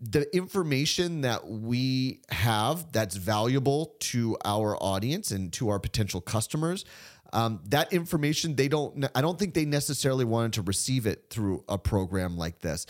the 0.01 0.35
information 0.35 1.21
that 1.21 1.47
we 1.47 2.21
have 2.29 2.91
that's 2.91 3.15
valuable 3.15 3.95
to 3.99 4.35
our 4.43 4.75
audience 4.81 5.29
and 5.29 5.53
to 5.53 5.69
our 5.69 5.79
potential 5.79 6.19
customers 6.19 6.85
um, 7.33 7.61
that 7.67 7.93
information 7.93 8.55
they 8.55 8.67
don't 8.67 9.05
i 9.13 9.21
don't 9.21 9.37
think 9.37 9.53
they 9.53 9.63
necessarily 9.63 10.25
wanted 10.25 10.53
to 10.53 10.63
receive 10.63 11.05
it 11.05 11.25
through 11.29 11.63
a 11.69 11.77
program 11.77 12.35
like 12.35 12.59
this 12.59 12.87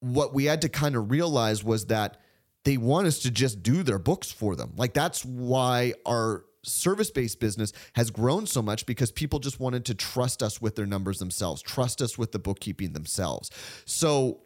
what 0.00 0.32
we 0.32 0.44
had 0.44 0.62
to 0.62 0.68
kind 0.68 0.94
of 0.94 1.10
realize 1.10 1.64
was 1.64 1.86
that 1.86 2.20
they 2.68 2.76
want 2.76 3.06
us 3.06 3.20
to 3.20 3.30
just 3.30 3.62
do 3.62 3.82
their 3.82 3.98
books 3.98 4.30
for 4.30 4.54
them. 4.54 4.74
Like 4.76 4.92
that's 4.92 5.24
why 5.24 5.94
our 6.04 6.44
service 6.62 7.10
based 7.10 7.40
business 7.40 7.72
has 7.94 8.10
grown 8.10 8.46
so 8.46 8.60
much 8.60 8.84
because 8.84 9.10
people 9.10 9.38
just 9.38 9.58
wanted 9.58 9.86
to 9.86 9.94
trust 9.94 10.42
us 10.42 10.60
with 10.60 10.76
their 10.76 10.84
numbers 10.84 11.18
themselves, 11.18 11.62
trust 11.62 12.02
us 12.02 12.18
with 12.18 12.32
the 12.32 12.38
bookkeeping 12.38 12.92
themselves. 12.92 13.50
So 13.86 14.40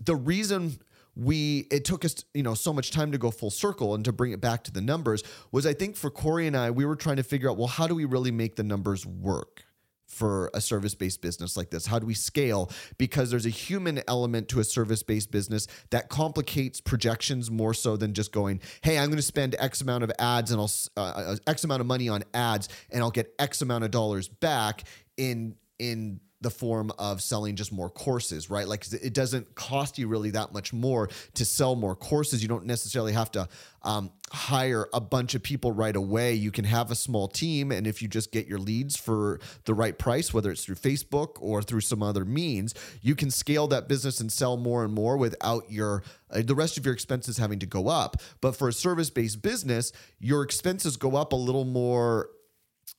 the 0.00 0.16
reason 0.16 0.78
we 1.14 1.66
it 1.70 1.84
took 1.84 2.06
us 2.06 2.24
you 2.32 2.42
know 2.42 2.54
so 2.54 2.72
much 2.72 2.90
time 2.90 3.12
to 3.12 3.18
go 3.18 3.30
full 3.30 3.50
circle 3.50 3.94
and 3.94 4.02
to 4.06 4.12
bring 4.12 4.32
it 4.32 4.40
back 4.40 4.64
to 4.64 4.72
the 4.72 4.80
numbers 4.80 5.22
was 5.50 5.66
I 5.66 5.74
think 5.74 5.94
for 5.94 6.08
Corey 6.08 6.46
and 6.46 6.56
I 6.56 6.70
we 6.70 6.86
were 6.86 6.96
trying 6.96 7.16
to 7.16 7.22
figure 7.22 7.50
out 7.50 7.58
well 7.58 7.66
how 7.66 7.86
do 7.86 7.94
we 7.94 8.06
really 8.06 8.30
make 8.30 8.56
the 8.56 8.62
numbers 8.62 9.04
work 9.04 9.64
for 10.06 10.50
a 10.54 10.60
service 10.60 10.94
based 10.94 11.22
business 11.22 11.56
like 11.56 11.70
this? 11.70 11.86
How 11.86 11.98
do 11.98 12.06
we 12.06 12.14
scale? 12.14 12.70
Because 12.98 13.30
there's 13.30 13.46
a 13.46 13.50
human 13.50 14.02
element 14.08 14.48
to 14.50 14.60
a 14.60 14.64
service 14.64 15.02
based 15.02 15.30
business 15.30 15.66
that 15.90 16.08
complicates 16.08 16.80
projections 16.80 17.50
more 17.50 17.74
so 17.74 17.96
than 17.96 18.14
just 18.14 18.32
going, 18.32 18.60
hey, 18.82 18.98
I'm 18.98 19.06
going 19.06 19.16
to 19.16 19.22
spend 19.22 19.56
X 19.58 19.80
amount 19.80 20.04
of 20.04 20.12
ads 20.18 20.50
and 20.50 20.60
I'll 20.60 20.70
uh, 20.96 21.00
uh, 21.00 21.36
X 21.46 21.64
amount 21.64 21.80
of 21.80 21.86
money 21.86 22.08
on 22.08 22.22
ads 22.34 22.68
and 22.90 23.02
I'll 23.02 23.10
get 23.10 23.34
X 23.38 23.62
amount 23.62 23.84
of 23.84 23.90
dollars 23.90 24.28
back 24.28 24.84
in 25.16 25.56
in 25.78 26.20
the 26.42 26.50
form 26.50 26.90
of 26.98 27.22
selling 27.22 27.56
just 27.56 27.72
more 27.72 27.88
courses, 27.88 28.50
right? 28.50 28.66
Like 28.66 28.84
it 28.92 29.14
doesn't 29.14 29.54
cost 29.54 29.98
you 29.98 30.08
really 30.08 30.30
that 30.30 30.52
much 30.52 30.72
more 30.72 31.08
to 31.34 31.44
sell 31.44 31.74
more 31.74 31.94
courses. 31.94 32.42
You 32.42 32.48
don't 32.48 32.66
necessarily 32.66 33.12
have 33.12 33.30
to 33.32 33.48
um, 33.82 34.10
hire 34.30 34.88
a 34.92 35.00
bunch 35.00 35.34
of 35.34 35.42
people 35.42 35.72
right 35.72 35.94
away. 35.94 36.34
You 36.34 36.50
can 36.50 36.64
have 36.64 36.90
a 36.90 36.94
small 36.94 37.28
team, 37.28 37.72
and 37.72 37.86
if 37.86 38.02
you 38.02 38.08
just 38.08 38.32
get 38.32 38.46
your 38.46 38.58
leads 38.58 38.96
for 38.96 39.40
the 39.64 39.74
right 39.74 39.98
price, 39.98 40.32
whether 40.32 40.50
it's 40.50 40.64
through 40.64 40.76
Facebook 40.76 41.36
or 41.40 41.62
through 41.62 41.80
some 41.80 42.02
other 42.02 42.24
means, 42.24 42.74
you 43.00 43.14
can 43.14 43.30
scale 43.30 43.66
that 43.68 43.88
business 43.88 44.20
and 44.20 44.30
sell 44.30 44.56
more 44.56 44.84
and 44.84 44.92
more 44.92 45.16
without 45.16 45.70
your 45.70 46.02
uh, 46.30 46.42
the 46.42 46.54
rest 46.54 46.76
of 46.78 46.84
your 46.84 46.94
expenses 46.94 47.38
having 47.38 47.58
to 47.58 47.66
go 47.66 47.88
up. 47.88 48.16
But 48.40 48.56
for 48.56 48.68
a 48.68 48.72
service 48.72 49.10
based 49.10 49.42
business, 49.42 49.92
your 50.18 50.42
expenses 50.42 50.96
go 50.96 51.16
up 51.16 51.32
a 51.32 51.36
little 51.36 51.64
more. 51.64 52.30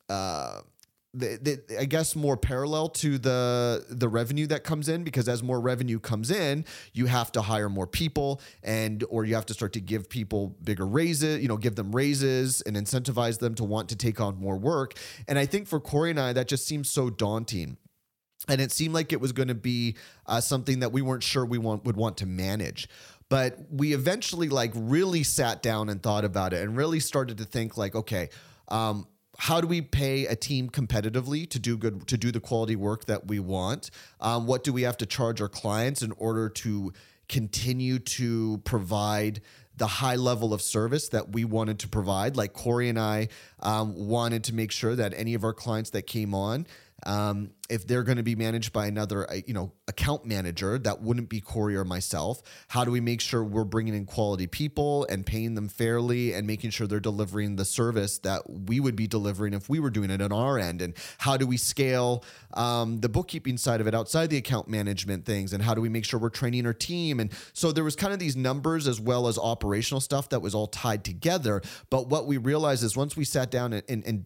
Uh, 0.10 0.62
the, 1.14 1.62
the, 1.68 1.80
I 1.80 1.86
guess 1.86 2.16
more 2.16 2.36
parallel 2.36 2.90
to 2.90 3.18
the 3.18 3.86
the 3.88 4.10
revenue 4.10 4.48
that 4.48 4.64
comes 4.64 4.90
in 4.90 5.04
because 5.04 5.30
as 5.30 5.44
more 5.44 5.60
revenue 5.60 6.00
comes 6.00 6.32
in, 6.32 6.66
you 6.94 7.06
have 7.06 7.32
to 7.34 7.42
hire 7.42 7.70
more 7.70 7.86
people 7.86 8.42
and 8.64 9.04
or 9.10 9.24
you 9.24 9.36
have 9.36 9.46
to 9.48 9.54
start 9.54 9.74
to 9.74 9.82
give 9.82 10.10
people 10.10 10.56
bigger 10.64 10.88
raises, 10.88 11.42
you 11.42 11.48
know, 11.48 11.58
give 11.58 11.76
them 11.76 11.96
raises 11.96 12.62
and 12.62 12.76
incentivize 12.76 13.40
them 13.40 13.54
to 13.56 13.64
want 13.64 13.90
to 13.90 13.96
take 13.96 14.20
on 14.20 14.40
more 14.40 14.58
work. 14.58 14.96
And 15.28 15.38
I 15.38 15.46
think 15.46 15.68
for 15.68 15.80
Corey 15.80 16.10
and 16.10 16.20
I, 16.20 16.34
that 16.34 16.48
just 16.48 16.66
seems 16.66 16.90
so 16.90 17.10
daunting 17.10 17.78
and 18.48 18.60
it 18.60 18.72
seemed 18.72 18.94
like 18.94 19.14
it 19.14 19.22
was 19.22 19.32
going 19.32 19.48
to 19.48 19.56
be 19.56 19.96
uh, 20.26 20.42
something 20.42 20.80
that 20.80 20.92
we 20.92 21.02
weren't 21.02 21.24
sure 21.24 21.46
we 21.46 21.58
want 21.58 21.86
would 21.86 21.96
want 21.96 22.18
to 22.18 22.26
manage 22.26 22.90
but 23.30 23.58
we 23.72 23.94
eventually 23.94 24.50
like 24.50 24.72
really 24.76 25.24
sat 25.24 25.64
down 25.64 25.88
and 25.88 26.04
thought 26.04 26.26
about 26.26 26.52
it 26.52 26.62
and 26.62 26.76
really 26.76 27.00
started 27.00 27.38
to 27.38 27.46
think 27.46 27.78
like 27.78 27.96
okay 27.96 28.30
um, 28.68 29.08
how 29.40 29.60
do 29.60 29.68
we 29.68 29.82
pay 29.82 30.26
a 30.26 30.36
team 30.36 30.70
competitively 30.70 31.50
to 31.50 31.60
do 31.60 31.78
good 31.78 32.08
to 32.08 32.18
do 32.18 32.32
the 32.32 32.40
quality 32.40 32.76
work 32.76 33.06
that 33.06 33.28
we 33.28 33.40
want? 33.40 33.90
Um, 34.20 34.46
what 34.46 34.64
do 34.64 34.72
we 34.72 34.84
have 34.84 34.98
to 34.98 35.06
charge 35.06 35.42
our 35.42 35.50
clients 35.50 36.02
in 36.02 36.12
order 36.14 36.50
to 36.50 36.94
continue 37.30 38.00
to 38.00 38.60
provide 38.64 39.42
the 39.76 39.88
high 39.88 40.18
level 40.18 40.54
of 40.54 40.62
service 40.62 41.10
that 41.10 41.30
we 41.30 41.46
wanted 41.46 41.80
to 41.80 41.88
provide? 41.88 42.36
Like 42.36 42.54
corey 42.54 42.90
and 42.90 43.00
i 43.00 43.30
um, 43.60 44.08
wanted 44.08 44.44
to 44.46 44.54
make 44.54 44.72
sure 44.72 44.96
that 44.96 45.14
any 45.16 45.34
of 45.34 45.44
our 45.44 45.54
clients 45.54 45.90
that 45.92 46.04
came 46.04 46.36
on 46.36 46.68
um, 47.06 47.52
if 47.70 47.88
they're 47.88 48.04
going 48.04 48.18
to 48.18 48.24
be 48.24 48.36
managed 48.36 48.74
by 48.74 48.88
another, 48.88 49.30
uh, 49.30 49.36
you 49.46 49.54
know, 49.54 49.72
account 49.88 50.26
manager, 50.26 50.78
that 50.80 51.02
wouldn't 51.02 51.30
be 51.30 51.42
Corey 51.42 51.76
or 51.76 51.86
myself. 51.86 52.42
How 52.68 52.84
do 52.84 52.92
we 52.92 53.02
make 53.02 53.22
sure 53.22 53.44
we're 53.44 53.64
bringing 53.64 53.94
in 53.94 54.06
quality 54.06 54.48
people 54.48 55.06
and 55.10 55.26
paying 55.26 55.56
them 55.56 55.70
fairly 55.70 56.34
and 56.34 56.46
making 56.46 56.70
sure 56.72 56.88
they're 56.88 57.00
delivering 57.00 57.56
the 57.56 57.66
service 57.66 58.20
that 58.20 58.50
we 58.50 58.80
would 58.80 58.96
be 58.96 59.08
delivering 59.08 59.54
if 59.54 59.70
we 59.70 59.80
were 59.80 59.90
doing 59.90 60.10
it 60.10 60.22
on 60.22 60.32
our 60.32 60.60
end? 60.60 60.82
And 60.82 60.94
how 61.20 61.38
do 61.38 61.48
we 61.48 61.58
scale 61.58 62.24
um, 62.54 63.00
the 63.00 63.10
bookkeeping 63.10 63.58
side 63.58 63.82
of 63.82 63.88
it 63.88 63.96
outside 63.96 64.30
the 64.30 64.38
account 64.38 64.68
management 64.68 65.26
things? 65.26 65.54
And 65.54 65.64
how 65.64 65.74
do 65.74 65.82
we 65.82 65.90
make 65.90 66.06
sure 66.06 66.20
we're 66.20 66.30
training 66.30 66.66
our 66.66 66.74
team? 66.74 67.20
And 67.20 67.32
so 67.54 67.72
there 67.72 67.84
was 67.84 67.96
kind 67.96 68.14
of 68.14 68.20
these 68.20 68.36
numbers 68.36 68.88
as 68.88 69.00
well 69.00 69.28
as 69.28 69.38
operational 69.38 70.02
stuff 70.02 70.30
that 70.30 70.42
was 70.42 70.54
all 70.54 70.68
tied 70.68 71.04
together. 71.04 71.62
But 71.90 72.08
what 72.08 72.28
we 72.28 72.38
realized 72.38 72.84
is 72.84 72.96
once 72.96 73.16
we 73.16 73.26
sat 73.26 73.52
down 73.52 73.74
and, 73.74 73.84
and, 73.88 74.06
and 74.06 74.26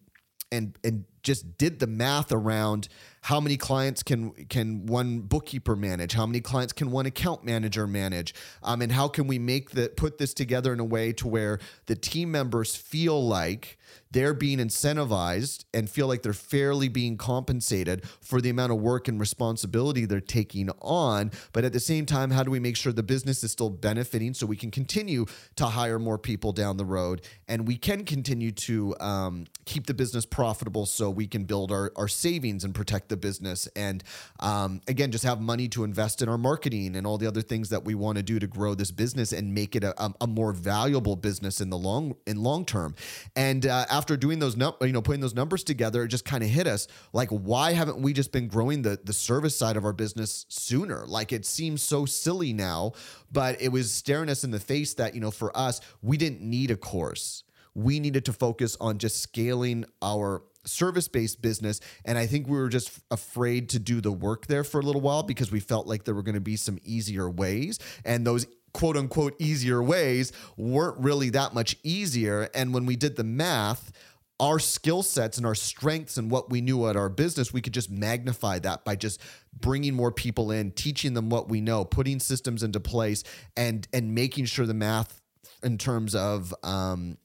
and 0.52 0.78
and 0.84 1.06
just 1.24 1.58
did 1.58 1.80
the 1.80 1.88
math 1.88 2.32
around 2.32 2.88
how 3.24 3.40
many 3.40 3.58
clients 3.58 4.02
can 4.02 4.32
can 4.46 4.86
one 4.86 5.20
bookkeeper 5.20 5.76
manage 5.76 6.14
how 6.14 6.26
many 6.26 6.40
clients 6.40 6.72
can 6.72 6.90
one 6.90 7.06
account 7.06 7.44
manager 7.44 7.86
manage 7.86 8.34
um, 8.64 8.82
and 8.82 8.92
how 8.92 9.08
can 9.08 9.28
we 9.28 9.38
make 9.38 9.72
the 9.72 9.90
put 9.90 10.18
this 10.18 10.34
together 10.34 10.72
in 10.72 10.80
a 10.80 10.86
way 10.86 11.12
to 11.12 11.28
where 11.28 11.60
the 11.88 11.96
team 11.96 12.32
members 12.32 12.76
feel 12.76 13.26
like 13.28 13.78
they're 14.12 14.34
being 14.34 14.60
incentivized 14.60 15.65
and 15.74 15.89
feel 15.89 16.08
like 16.08 16.24
they're 16.24 16.34
fairly 16.34 16.88
being 16.88 17.17
compensated 17.17 18.06
for 18.22 18.41
the 18.41 18.50
amount 18.50 18.72
of 18.72 18.80
work 18.80 19.08
and 19.08 19.20
responsibility 19.20 20.06
they're 20.06 20.20
taking 20.20 20.70
on. 20.82 21.32
But 21.54 21.65
at 21.65 21.74
the 21.74 21.80
same 21.80 22.06
time, 22.06 22.32
how 22.32 22.43
do 22.43 22.52
we 22.52 22.60
make 22.60 22.78
sure 22.78 22.91
the 22.91 23.04
business 23.04 23.43
is 23.43 23.52
still 23.52 23.70
benefiting 23.70 24.34
so 24.34 24.46
we 24.46 24.56
can 24.56 24.72
continue 24.72 25.26
to 25.56 25.65
hire 25.65 26.00
more 26.00 26.17
people 26.17 26.52
down 26.52 26.78
the 26.78 26.86
road 26.86 27.22
and 27.48 27.67
we 27.67 27.78
can 27.78 28.04
continue 28.06 28.52
to 28.52 28.96
um, 29.00 29.46
keep 29.65 29.88
the 29.88 29.93
business 29.93 30.26
profitable 30.26 30.86
so 30.86 31.10
we 31.10 31.28
can 31.28 31.43
build 31.43 31.72
our, 31.72 31.91
our 31.96 32.08
savings 32.08 32.63
and 32.63 32.74
protect 32.74 33.10
the 33.10 33.17
business 33.17 33.67
and 33.76 34.04
um, 34.39 34.82
again 34.88 35.12
just 35.12 35.24
have 35.24 35.39
money 35.39 35.67
to 35.67 35.84
invest 35.84 36.22
in 36.22 36.30
our 36.30 36.38
marketing 36.38 36.96
and 36.96 37.06
all 37.06 37.17
the 37.17 37.28
other 37.28 37.41
things 37.41 37.70
that 37.70 37.84
we 37.84 37.96
want 37.96 38.17
to 38.17 38.24
do 38.24 38.39
to 38.39 38.48
grow 38.48 38.74
this 38.74 38.91
business 38.91 39.32
and 39.32 39.54
make 39.54 39.76
it 39.76 39.84
a, 39.84 40.13
a 40.22 40.28
more 40.28 40.54
valuable 40.54 41.15
business 41.15 41.62
in 41.62 41.70
the 41.70 41.78
long 41.78 42.15
in 42.26 42.41
long 42.41 42.65
term 42.65 42.96
and 43.36 43.65
uh, 43.65 43.86
after 43.98 44.16
doing 44.16 44.38
those 44.38 44.56
num- 44.56 44.76
you 44.82 44.92
know 44.92 45.02
putting 45.02 45.22
those 45.22 45.34
numbers 45.34 45.64
together 45.64 46.04
it 46.04 46.10
just 46.10 46.24
kind 46.24 46.44
of 46.44 46.50
hit 46.50 46.68
us 46.68 46.88
like 47.14 47.30
why 47.30 47.74
haven't 47.74 48.00
we 48.00 48.14
just 48.14 48.32
been 48.32 48.48
growing 48.48 48.84
the 48.84 49.00
the 49.04 49.14
service 49.14 49.58
side 49.58 49.76
of 49.76 49.84
our 49.84 49.94
business 49.94 50.46
sooner 50.50 51.04
like 51.08 51.34
it 51.34 51.46
seems 51.46 51.82
so 51.82 52.06
silly 52.06 52.54
now 52.54 52.92
but 53.32 53.60
it 53.60 53.70
was 53.70 53.92
staring 53.92 54.30
us 54.30 54.44
in 54.44 54.52
the 54.52 54.60
face 54.60 54.94
that 54.94 55.16
you 55.16 55.22
know 55.22 55.32
for 55.32 55.56
us 55.58 55.82
we 56.04 56.16
didn't 56.16 56.42
need 56.42 56.70
a 56.70 56.78
course 56.78 57.44
we 57.74 58.00
needed 58.00 58.26
to 58.26 58.34
focus 58.34 58.78
on 58.80 59.00
just 59.00 59.22
scaling 59.22 59.86
our 60.02 60.44
service 60.68 61.08
based 61.08 61.42
business. 61.42 61.80
And 62.06 62.18
I 62.18 62.28
think 62.28 62.48
we 62.48 62.58
were 62.58 62.70
just 62.70 63.00
afraid 63.10 63.70
to 63.70 63.80
do 63.80 64.02
the 64.02 64.12
work 64.12 64.48
there 64.48 64.64
for 64.64 64.80
a 64.80 64.84
little 64.84 65.02
while 65.02 65.24
because 65.24 65.52
we 65.52 65.60
felt 65.60 65.88
like 65.88 66.04
there 66.04 66.14
were 66.14 66.24
going 66.24 66.36
to 66.36 66.42
be 66.42 66.56
some 66.56 66.78
easier 66.84 67.30
ways. 67.30 67.80
And 68.06 68.26
those 68.26 68.46
quote 68.78 68.96
unquote 68.96 69.36
easier 69.40 69.82
ways 69.82 70.32
weren't 70.56 71.00
really 71.00 71.32
that 71.32 71.52
much 71.52 71.76
easier. 71.82 72.48
And 72.54 72.76
when 72.76 72.86
we 72.86 72.96
did 72.96 73.16
the 73.16 73.24
math, 73.24 73.92
our 74.40 74.60
skill 74.60 75.02
sets 75.02 75.38
and 75.38 75.48
our 75.48 75.56
strengths 75.56 76.16
and 76.16 76.30
what 76.30 76.52
we 76.52 76.62
knew 76.62 76.86
at 76.86 76.96
our 76.96 77.10
business, 77.10 77.52
we 77.52 77.60
could 77.60 77.74
just 77.74 77.90
magnify 77.90 78.60
that 78.60 78.86
by 78.86 78.96
just 78.96 79.20
bringing 79.60 79.96
more 79.96 80.12
people 80.12 80.52
in, 80.52 80.70
teaching 80.70 81.16
them 81.16 81.32
what 81.32 81.50
we 81.50 81.60
know, 81.60 81.86
putting 81.86 82.20
systems 82.20 82.62
into 82.62 82.80
place, 82.80 83.24
and 83.56 83.88
and 83.94 84.13
making 84.13 84.46
sure 84.46 84.68
the 84.68 84.76
math 84.76 85.20
in 85.63 85.80
terms 85.80 86.13
of 86.13 86.54
um, 86.62 87.18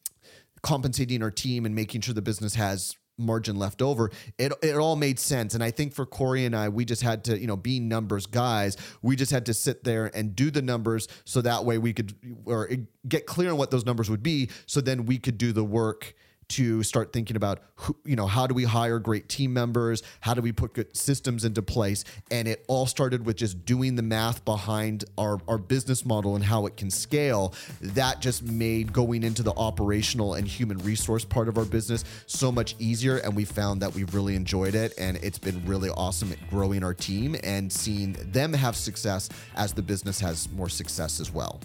compensating 0.62 1.22
our 1.22 1.30
team 1.30 1.66
and 1.66 1.74
making 1.74 2.00
sure 2.00 2.14
the 2.14 2.22
business 2.22 2.54
has 2.54 2.96
margin 3.18 3.56
left 3.56 3.82
over 3.82 4.10
it 4.38 4.52
it 4.62 4.76
all 4.76 4.96
made 4.96 5.18
sense. 5.18 5.54
And 5.54 5.62
i 5.62 5.70
think 5.70 5.92
for 5.94 6.06
corey 6.06 6.44
and 6.44 6.56
i 6.56 6.68
we 6.68 6.84
just 6.84 7.02
had 7.02 7.24
to 7.24 7.38
you 7.38 7.46
know 7.46 7.56
being 7.56 7.88
numbers 7.88 8.26
guys. 8.26 8.76
We 9.02 9.16
just 9.16 9.32
had 9.32 9.46
to 9.46 9.54
sit 9.54 9.84
there 9.84 10.10
and 10.14 10.34
do 10.34 10.50
the 10.50 10.62
numbers 10.62 11.08
so 11.24 11.40
that 11.42 11.64
way 11.64 11.78
we 11.78 11.92
could 11.92 12.14
or 12.44 12.68
get 13.06 13.26
clear 13.26 13.50
on 13.50 13.56
what 13.56 13.70
those 13.70 13.84
numbers 13.84 14.10
would 14.10 14.22
be 14.22 14.50
so 14.66 14.80
then 14.80 15.06
we 15.06 15.18
could 15.18 15.38
do 15.38 15.52
the 15.52 15.64
work 15.64 16.14
to 16.48 16.82
start 16.82 17.12
thinking 17.12 17.36
about 17.36 17.60
who, 17.76 17.96
you 18.04 18.16
know 18.16 18.26
how 18.26 18.46
do 18.46 18.54
we 18.54 18.64
hire 18.64 18.98
great 18.98 19.28
team 19.28 19.52
members? 19.52 20.02
How 20.20 20.34
do 20.34 20.42
we 20.42 20.52
put 20.52 20.74
good 20.74 20.96
systems 20.96 21.44
into 21.44 21.62
place? 21.62 22.04
And 22.30 22.46
it 22.46 22.64
all 22.68 22.86
started 22.86 23.24
with 23.26 23.36
just 23.36 23.64
doing 23.64 23.96
the 23.96 24.02
math 24.02 24.44
behind 24.44 25.04
our, 25.18 25.38
our 25.48 25.58
business 25.58 26.04
model 26.04 26.36
and 26.36 26.44
how 26.44 26.66
it 26.66 26.76
can 26.76 26.90
scale. 26.90 27.54
That 27.80 28.20
just 28.20 28.42
made 28.42 28.92
going 28.92 29.22
into 29.22 29.42
the 29.42 29.52
operational 29.52 30.34
and 30.34 30.46
human 30.46 30.78
resource 30.78 31.24
part 31.24 31.48
of 31.48 31.58
our 31.58 31.64
business 31.64 32.04
so 32.26 32.52
much 32.52 32.74
easier 32.78 33.18
and 33.18 33.34
we 33.34 33.44
found 33.44 33.82
that 33.82 33.94
we 33.94 34.04
really 34.04 34.36
enjoyed 34.36 34.74
it 34.74 34.94
and 34.98 35.16
it's 35.18 35.38
been 35.38 35.64
really 35.66 35.90
awesome 35.90 36.32
at 36.32 36.50
growing 36.50 36.84
our 36.84 36.94
team 36.94 37.36
and 37.42 37.72
seeing 37.72 38.12
them 38.32 38.52
have 38.52 38.76
success 38.76 39.28
as 39.56 39.72
the 39.72 39.82
business 39.82 40.20
has 40.20 40.50
more 40.52 40.68
success 40.68 41.20
as 41.20 41.32
well 41.32 41.60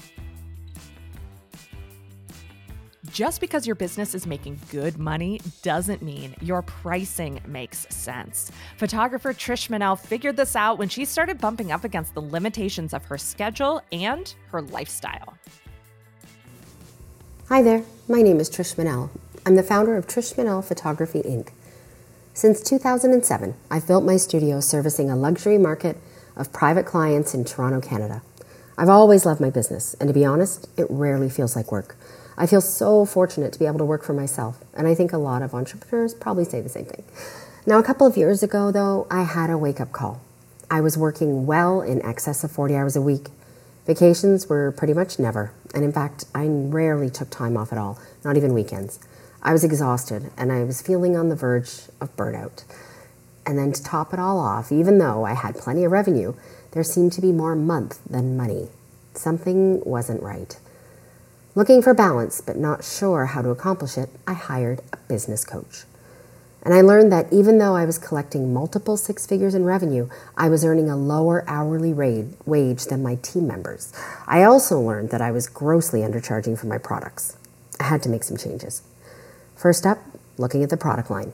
just 3.12 3.42
because 3.42 3.66
your 3.66 3.76
business 3.76 4.14
is 4.16 4.28
making 4.28 4.60
good 4.72 4.98
money 4.98 5.40
doesn't 5.62 6.02
mean 6.02 6.36
your 6.42 6.62
pricing 6.62 7.40
makes 7.48 7.88
sense. 7.90 8.52
Photographer 8.78 9.34
Trish 9.34 9.70
Manel 9.70 10.00
figured 10.00 10.38
this 10.38 10.56
out 10.56 10.78
when 10.78 10.90
she 10.90 11.06
started 11.06 11.40
bumping 11.40 11.72
up 11.72 11.84
against 11.84 12.14
the 12.14 12.22
limitations 12.22 12.94
of 12.94 13.06
her 13.06 13.18
schedule 13.18 13.82
and 13.92 14.34
her 14.52 14.62
lifestyle. 14.62 15.38
Hi 17.50 17.62
there, 17.62 17.84
my 18.08 18.22
name 18.22 18.40
is 18.40 18.50
Trish 18.50 18.76
Manel. 18.76 19.10
I'm 19.46 19.56
the 19.56 19.64
founder 19.64 19.96
of 19.96 20.08
Trish 20.08 20.36
Manel 20.36 20.64
Photography 20.64 21.22
Inc. 21.22 21.50
Since 22.34 22.62
2007, 22.62 23.56
I've 23.72 23.88
built 23.88 24.04
my 24.04 24.18
studio 24.18 24.60
servicing 24.60 25.10
a 25.10 25.16
luxury 25.16 25.58
market 25.58 25.98
of 26.36 26.54
private 26.54 26.86
clients 26.86 27.34
in 27.34 27.46
Toronto, 27.46 27.82
Canada. 27.82 28.22
I've 28.78 28.90
always 28.90 29.26
loved 29.26 29.42
my 29.42 29.50
business, 29.50 29.96
and 30.00 30.08
to 30.08 30.14
be 30.14 30.24
honest, 30.24 30.70
it 30.78 30.86
rarely 30.90 31.30
feels 31.30 31.56
like 31.56 31.72
work. 31.72 31.96
I 32.38 32.46
feel 32.46 32.62
so 32.62 33.04
fortunate 33.04 33.52
to 33.54 33.60
be 33.60 33.66
able 33.66 33.80
to 33.80 33.86
work 33.86 34.04
for 34.04 34.14
myself, 34.14 34.64
and 34.76 34.88
I 34.88 34.94
think 34.94 35.12
a 35.12 35.18
lot 35.18 35.42
of 35.42 35.56
entrepreneurs 35.56 36.14
probably 36.14 36.46
say 36.46 36.62
the 36.62 36.70
same 36.70 36.86
thing. 36.86 37.04
Now, 37.66 37.80
a 37.80 37.84
couple 37.84 38.06
of 38.06 38.16
years 38.16 38.44
ago, 38.44 38.72
though, 38.72 39.08
I 39.10 39.24
had 39.24 39.50
a 39.50 39.58
wake 39.58 39.82
up 39.82 39.92
call. 39.92 40.22
I 40.70 40.82
was 40.82 40.98
working 40.98 41.48
well 41.48 41.82
in 41.82 42.06
excess 42.06 42.44
of 42.44 42.52
40 42.52 42.76
hours 42.76 42.96
a 42.96 43.02
week. 43.02 43.30
Vacations 43.88 44.48
were 44.48 44.72
pretty 44.72 44.94
much 44.94 45.18
never, 45.18 45.52
and 45.74 45.84
in 45.84 45.92
fact, 45.92 46.26
I 46.36 46.46
rarely 46.46 47.10
took 47.10 47.32
time 47.32 47.58
off 47.58 47.72
at 47.72 47.80
all, 47.80 47.98
not 48.24 48.38
even 48.38 48.54
weekends. 48.54 49.00
I 49.42 49.52
was 49.52 49.64
exhausted, 49.64 50.30
and 50.38 50.52
I 50.52 50.64
was 50.64 50.82
feeling 50.82 51.18
on 51.18 51.30
the 51.30 51.36
verge 51.36 51.72
of 52.00 52.16
burnout. 52.16 52.64
And 53.48 53.58
then 53.58 53.72
to 53.72 53.84
top 53.84 54.14
it 54.14 54.20
all 54.20 54.40
off, 54.40 54.72
even 54.72 54.98
though 54.98 55.26
I 55.26 55.34
had 55.34 55.56
plenty 55.56 55.86
of 55.86 55.92
revenue, 55.92 56.34
there 56.72 56.84
seemed 56.84 57.14
to 57.14 57.22
be 57.22 57.32
more 57.32 57.56
month 57.56 58.00
than 58.08 58.38
money. 58.38 58.68
Something 59.14 59.82
wasn't 59.86 60.22
right. 60.22 60.56
Looking 61.58 61.82
for 61.82 61.96
balance, 61.96 62.40
but 62.40 62.56
not 62.56 62.84
sure 62.84 63.26
how 63.26 63.42
to 63.42 63.50
accomplish 63.50 63.98
it, 63.98 64.12
I 64.28 64.34
hired 64.34 64.82
a 64.94 64.98
business 65.10 65.44
coach. 65.44 65.86
And 66.62 66.72
I 66.72 66.82
learned 66.82 67.12
that 67.12 67.34
even 67.34 67.58
though 67.58 67.76
I 67.76 67.84
was 67.84 67.98
collecting 67.98 68.54
multiple 68.54 68.96
six 68.96 69.26
figures 69.26 69.56
in 69.56 69.66
revenue, 69.66 70.08
I 70.38 70.50
was 70.50 70.64
earning 70.64 70.88
a 70.88 70.96
lower 70.96 71.44
hourly 71.48 71.94
wage 71.94 72.86
than 72.86 73.02
my 73.02 73.16
team 73.16 73.48
members. 73.48 73.92
I 74.28 74.44
also 74.44 74.80
learned 74.80 75.10
that 75.10 75.20
I 75.20 75.32
was 75.32 75.48
grossly 75.48 76.02
undercharging 76.02 76.60
for 76.60 76.68
my 76.68 76.78
products. 76.78 77.38
I 77.80 77.86
had 77.86 78.04
to 78.04 78.10
make 78.10 78.24
some 78.24 78.38
changes. 78.38 78.84
First 79.56 79.88
up, 79.88 79.98
looking 80.38 80.62
at 80.62 80.70
the 80.70 80.78
product 80.78 81.10
line. 81.10 81.34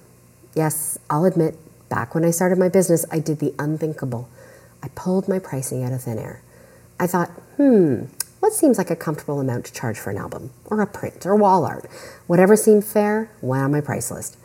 Yes, 0.56 0.98
I'll 1.10 1.26
admit, 1.26 1.58
back 1.90 2.16
when 2.16 2.24
I 2.24 2.32
started 2.32 2.58
my 2.58 2.70
business, 2.70 3.06
I 3.12 3.20
did 3.20 3.40
the 3.40 3.54
unthinkable. 3.60 4.30
I 4.82 4.88
pulled 4.96 5.28
my 5.28 5.40
pricing 5.40 5.84
out 5.84 5.92
of 5.92 6.04
thin 6.04 6.18
air. 6.18 6.42
I 6.98 7.08
thought, 7.08 7.28
hmm, 7.58 8.06
what 8.43 8.51
seems 8.51 8.77
like 8.77 8.91
a 8.91 8.95
comfortable 8.97 9.39
amount 9.39 9.63
to 9.63 9.71
charge 9.71 9.97
for 9.97 10.10
an 10.10 10.17
album, 10.17 10.51
or 10.65 10.82
a 10.82 10.86
print, 10.86 11.25
or 11.25 11.34
wall 11.34 11.63
art. 11.63 11.89
Whatever 12.27 12.58
seemed 12.58 12.84
fair 12.84 13.32
went 13.39 13.63
on 13.63 13.71
my 13.71 13.79
price 13.79 14.12
list. 14.12 14.36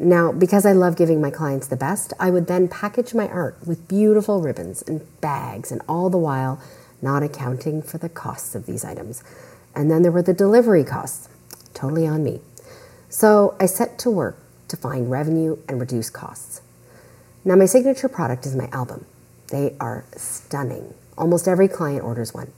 Now, 0.00 0.32
because 0.32 0.66
I 0.66 0.72
love 0.72 0.96
giving 0.96 1.20
my 1.20 1.30
clients 1.30 1.68
the 1.68 1.76
best, 1.76 2.12
I 2.18 2.30
would 2.30 2.48
then 2.48 2.66
package 2.66 3.14
my 3.14 3.28
art 3.28 3.56
with 3.64 3.86
beautiful 3.86 4.42
ribbons 4.42 4.82
and 4.82 5.06
bags, 5.20 5.70
and 5.70 5.80
all 5.88 6.10
the 6.10 6.18
while 6.18 6.60
not 7.00 7.22
accounting 7.22 7.80
for 7.80 7.96
the 7.96 8.08
costs 8.08 8.56
of 8.56 8.66
these 8.66 8.84
items. 8.84 9.22
And 9.72 9.88
then 9.88 10.02
there 10.02 10.10
were 10.10 10.20
the 10.20 10.34
delivery 10.34 10.82
costs, 10.82 11.28
totally 11.74 12.08
on 12.08 12.24
me. 12.24 12.40
So 13.08 13.56
I 13.60 13.66
set 13.66 14.00
to 14.00 14.10
work 14.10 14.36
to 14.66 14.76
find 14.76 15.12
revenue 15.12 15.58
and 15.68 15.78
reduce 15.78 16.10
costs. 16.10 16.60
Now, 17.44 17.54
my 17.54 17.66
signature 17.66 18.08
product 18.08 18.46
is 18.46 18.56
my 18.56 18.68
album. 18.72 19.04
They 19.52 19.76
are 19.78 20.06
stunning. 20.16 20.92
Almost 21.16 21.46
every 21.46 21.68
client 21.68 22.02
orders 22.02 22.34
one. 22.34 22.50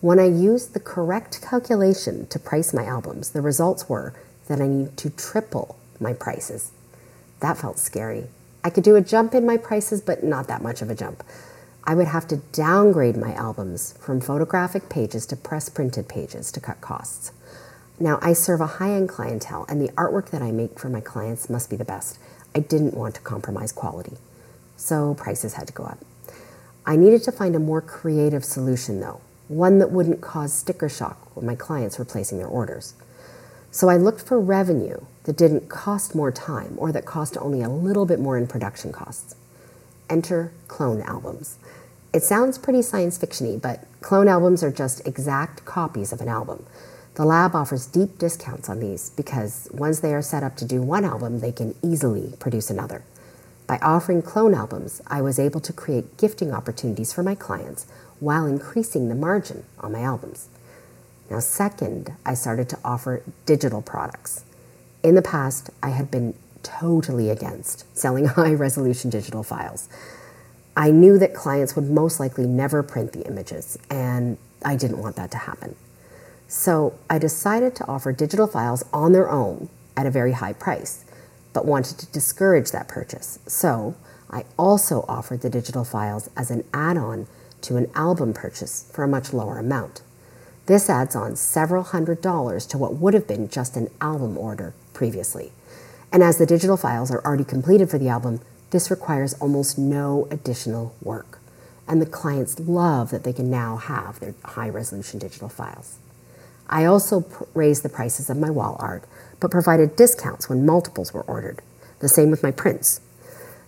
When 0.00 0.18
I 0.18 0.26
used 0.26 0.74
the 0.74 0.80
correct 0.80 1.40
calculation 1.40 2.26
to 2.26 2.38
price 2.38 2.74
my 2.74 2.84
albums, 2.84 3.30
the 3.30 3.40
results 3.40 3.88
were 3.88 4.12
that 4.46 4.60
I 4.60 4.68
need 4.68 4.96
to 4.98 5.10
triple 5.10 5.78
my 5.98 6.12
prices. 6.12 6.70
That 7.40 7.56
felt 7.56 7.78
scary. 7.78 8.26
I 8.62 8.70
could 8.70 8.84
do 8.84 8.96
a 8.96 9.00
jump 9.00 9.34
in 9.34 9.46
my 9.46 9.56
prices, 9.56 10.00
but 10.02 10.22
not 10.22 10.48
that 10.48 10.62
much 10.62 10.82
of 10.82 10.90
a 10.90 10.94
jump. 10.94 11.22
I 11.84 11.94
would 11.94 12.08
have 12.08 12.26
to 12.28 12.42
downgrade 12.52 13.16
my 13.16 13.32
albums 13.34 13.94
from 14.00 14.20
photographic 14.20 14.88
pages 14.88 15.24
to 15.26 15.36
press 15.36 15.68
printed 15.68 16.08
pages 16.08 16.52
to 16.52 16.60
cut 16.60 16.80
costs. 16.80 17.32
Now, 17.98 18.18
I 18.20 18.34
serve 18.34 18.60
a 18.60 18.66
high 18.66 18.90
end 18.90 19.08
clientele, 19.08 19.64
and 19.68 19.80
the 19.80 19.92
artwork 19.92 20.30
that 20.30 20.42
I 20.42 20.50
make 20.50 20.78
for 20.78 20.90
my 20.90 21.00
clients 21.00 21.48
must 21.48 21.70
be 21.70 21.76
the 21.76 21.84
best. 21.84 22.18
I 22.54 22.58
didn't 22.58 22.94
want 22.94 23.14
to 23.14 23.20
compromise 23.22 23.72
quality, 23.72 24.18
so 24.76 25.14
prices 25.14 25.54
had 25.54 25.68
to 25.68 25.72
go 25.72 25.84
up. 25.84 25.98
I 26.84 26.96
needed 26.96 27.22
to 27.22 27.32
find 27.32 27.54
a 27.56 27.60
more 27.60 27.80
creative 27.80 28.44
solution, 28.44 29.00
though, 29.00 29.20
one 29.48 29.78
that 29.78 29.90
wouldn't 29.90 30.20
cause 30.20 30.52
sticker 30.52 30.88
shock 30.88 31.34
when 31.36 31.46
my 31.46 31.54
clients 31.54 31.98
were 31.98 32.04
placing 32.04 32.38
their 32.38 32.46
orders. 32.46 32.94
So 33.70 33.88
I 33.88 33.96
looked 33.96 34.22
for 34.22 34.40
revenue 34.40 35.00
that 35.24 35.36
didn't 35.36 35.68
cost 35.68 36.14
more 36.14 36.32
time 36.32 36.74
or 36.78 36.92
that 36.92 37.04
cost 37.04 37.36
only 37.38 37.62
a 37.62 37.68
little 37.68 38.06
bit 38.06 38.18
more 38.18 38.38
in 38.38 38.46
production 38.46 38.92
costs. 38.92 39.34
Enter 40.08 40.52
clone 40.68 41.02
albums. 41.02 41.58
It 42.12 42.22
sounds 42.22 42.58
pretty 42.58 42.80
science 42.80 43.18
fictiony, 43.18 43.60
but 43.60 43.84
clone 44.00 44.28
albums 44.28 44.62
are 44.62 44.70
just 44.70 45.06
exact 45.06 45.64
copies 45.64 46.12
of 46.12 46.20
an 46.20 46.28
album. 46.28 46.64
The 47.16 47.24
lab 47.24 47.54
offers 47.54 47.86
deep 47.86 48.18
discounts 48.18 48.68
on 48.68 48.80
these 48.80 49.10
because 49.10 49.68
once 49.72 50.00
they 50.00 50.14
are 50.14 50.22
set 50.22 50.42
up 50.42 50.56
to 50.56 50.64
do 50.64 50.80
one 50.80 51.04
album, 51.04 51.40
they 51.40 51.52
can 51.52 51.74
easily 51.82 52.34
produce 52.38 52.70
another. 52.70 53.04
By 53.66 53.78
offering 53.78 54.22
clone 54.22 54.54
albums, 54.54 55.02
I 55.06 55.20
was 55.22 55.38
able 55.38 55.60
to 55.60 55.72
create 55.72 56.16
gifting 56.16 56.52
opportunities 56.52 57.12
for 57.12 57.22
my 57.22 57.34
clients 57.34 57.86
while 58.20 58.46
increasing 58.46 59.08
the 59.08 59.14
margin 59.14 59.64
on 59.80 59.92
my 59.92 60.00
albums. 60.00 60.48
Now, 61.30 61.40
second, 61.40 62.12
I 62.24 62.34
started 62.34 62.68
to 62.70 62.78
offer 62.84 63.22
digital 63.46 63.82
products. 63.82 64.44
In 65.02 65.14
the 65.14 65.22
past, 65.22 65.70
I 65.82 65.90
had 65.90 66.10
been 66.10 66.34
totally 66.62 67.30
against 67.30 67.84
selling 67.96 68.24
high 68.38 68.54
resolution 68.54 69.10
digital 69.10 69.42
files. 69.42 69.88
I 70.76 70.90
knew 70.90 71.18
that 71.18 71.34
clients 71.34 71.74
would 71.74 71.88
most 71.90 72.20
likely 72.20 72.46
never 72.46 72.82
print 72.82 73.12
the 73.12 73.26
images, 73.26 73.78
and 73.90 74.36
I 74.64 74.76
didn't 74.76 74.98
want 74.98 75.16
that 75.16 75.30
to 75.30 75.38
happen. 75.38 75.74
So 76.48 76.98
I 77.08 77.18
decided 77.18 77.74
to 77.76 77.86
offer 77.88 78.12
digital 78.12 78.46
files 78.46 78.84
on 78.92 79.12
their 79.12 79.30
own 79.30 79.68
at 79.96 80.06
a 80.06 80.10
very 80.10 80.32
high 80.32 80.52
price, 80.52 81.04
but 81.52 81.64
wanted 81.64 81.98
to 81.98 82.06
discourage 82.06 82.70
that 82.72 82.88
purchase. 82.88 83.38
So 83.46 83.96
I 84.30 84.44
also 84.58 85.04
offered 85.08 85.40
the 85.40 85.50
digital 85.50 85.84
files 85.84 86.28
as 86.36 86.50
an 86.50 86.64
add 86.74 86.96
on 86.96 87.26
to 87.66 87.76
an 87.76 87.90
album 87.94 88.32
purchase 88.32 88.88
for 88.92 89.04
a 89.04 89.08
much 89.08 89.32
lower 89.32 89.58
amount. 89.58 90.02
This 90.66 90.90
adds 90.90 91.14
on 91.14 91.36
several 91.36 91.82
hundred 91.82 92.20
dollars 92.20 92.66
to 92.66 92.78
what 92.78 92.96
would 92.96 93.14
have 93.14 93.28
been 93.28 93.48
just 93.48 93.76
an 93.76 93.88
album 94.00 94.36
order 94.36 94.74
previously. 94.92 95.52
And 96.12 96.22
as 96.22 96.38
the 96.38 96.46
digital 96.46 96.76
files 96.76 97.10
are 97.10 97.24
already 97.24 97.44
completed 97.44 97.90
for 97.90 97.98
the 97.98 98.08
album, 98.08 98.40
this 98.70 98.90
requires 98.90 99.34
almost 99.34 99.78
no 99.78 100.26
additional 100.30 100.94
work. 101.02 101.38
And 101.86 102.02
the 102.02 102.06
clients 102.06 102.58
love 102.58 103.10
that 103.10 103.22
they 103.22 103.32
can 103.32 103.50
now 103.50 103.76
have 103.76 104.18
their 104.18 104.34
high 104.44 104.68
resolution 104.68 105.20
digital 105.20 105.48
files. 105.48 105.98
I 106.68 106.84
also 106.84 107.20
pr- 107.20 107.44
raised 107.54 107.84
the 107.84 107.88
prices 107.88 108.28
of 108.28 108.36
my 108.36 108.50
wall 108.50 108.76
art, 108.80 109.04
but 109.38 109.52
provided 109.52 109.94
discounts 109.94 110.48
when 110.48 110.66
multiples 110.66 111.14
were 111.14 111.22
ordered. 111.22 111.62
The 112.00 112.08
same 112.08 112.30
with 112.30 112.42
my 112.42 112.50
prints. 112.50 113.00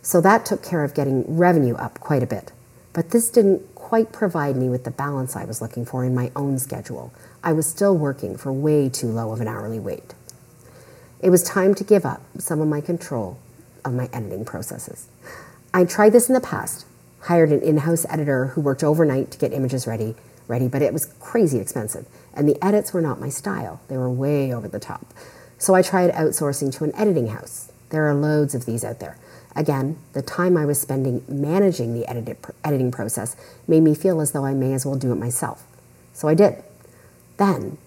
So 0.03 0.21
that 0.21 0.45
took 0.45 0.63
care 0.63 0.83
of 0.83 0.95
getting 0.95 1.25
revenue 1.37 1.75
up 1.77 2.01
quite 2.01 2.23
a 2.23 2.27
bit. 2.27 2.51
But 2.93 3.11
this 3.11 3.31
didn't 3.31 3.63
quite 3.89 4.13
provide 4.13 4.55
me 4.55 4.69
with 4.69 4.85
the 4.85 4.91
balance 4.91 5.35
I 5.35 5.47
was 5.47 5.63
looking 5.63 5.87
for 5.87 6.05
in 6.05 6.15
my 6.15 6.31
own 6.37 6.59
schedule. 6.59 7.11
I 7.43 7.55
was 7.55 7.67
still 7.67 7.97
working 7.97 8.37
for 8.37 8.53
way 8.53 8.91
too 8.91 9.07
low 9.07 9.33
of 9.33 9.41
an 9.41 9.49
hourly 9.49 9.79
rate. 9.79 10.13
It 11.23 11.31
was 11.31 11.43
time 11.43 11.75
to 11.77 11.85
give 11.85 12.05
up 12.05 12.21
some 12.37 12.61
of 12.61 12.69
my 12.69 12.83
control 12.83 13.39
of 13.87 13.95
my 13.95 14.11
editing 14.13 14.45
processes. 14.45 15.09
I 15.73 15.87
tried 15.87 16.13
this 16.13 16.29
in 16.29 16.35
the 16.35 16.41
past, 16.43 16.85
hired 17.21 17.51
an 17.51 17.63
in-house 17.63 18.05
editor 18.11 18.49
who 18.49 18.61
worked 18.61 18.85
overnight 18.85 19.31
to 19.31 19.39
get 19.39 19.55
images 19.55 19.87
ready, 19.87 20.15
ready, 20.49 20.69
but 20.69 20.83
it 20.83 20.93
was 20.93 21.07
crazy 21.19 21.59
expensive, 21.59 22.07
and 22.35 22.47
the 22.47 22.63
edits 22.63 22.93
were 22.93 23.01
not 23.01 23.19
my 23.19 23.31
style. 23.31 23.81
They 23.89 23.97
were 23.97 24.11
way 24.11 24.53
over 24.53 24.69
the 24.69 24.79
top. 24.79 25.15
So 25.57 25.75
I 25.75 25.81
tried 25.81 26.13
outsourcing 26.13 26.77
to 26.77 26.85
an 26.85 26.95
editing 26.95 27.29
house. 27.29 27.73
There 27.89 28.07
are 28.07 28.13
loads 28.13 28.55
of 28.55 28.67
these 28.67 28.85
out 28.85 29.01
there. 29.01 29.17
Again, 29.57 29.99
the 30.13 30.23
time 30.23 30.57
I 30.57 30.65
was 30.65 30.81
spending 30.81 31.25
managing 31.29 31.95
the 31.95 32.07
edit- 32.09 32.39
editing 32.65 32.91
process 32.91 33.35
made 33.67 33.83
me 33.83 33.95
feel 33.95 34.21
as 34.21 34.33
though 34.33 34.45
I 34.45 34.55
may 34.55 34.73
as 34.73 34.87
well 34.87 34.97
do 34.97 35.13
it 35.13 35.17
myself. 35.17 35.65
So 36.13 36.29
I 36.29 36.35
did. 36.35 36.63
Then 37.39 37.79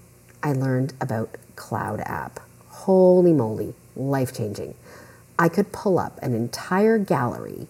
I 0.44 0.54
learned 0.54 0.94
about 1.00 1.38
Cloud 1.56 2.02
App. 2.02 2.40
Holy 2.68 3.34
moly, 3.34 3.74
life 3.96 4.34
changing. 4.34 4.74
I 5.38 5.50
could 5.50 5.72
pull 5.72 6.00
up 6.00 6.18
an 6.22 6.34
entire 6.34 6.98
gallery, 6.98 7.68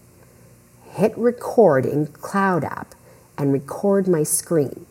hit 0.91 1.17
record 1.17 1.85
in 1.85 2.07
Cloud 2.07 2.63
App, 2.63 2.95
and 3.37 3.53
record 3.53 4.07
my 4.07 4.23
screen. 4.23 4.85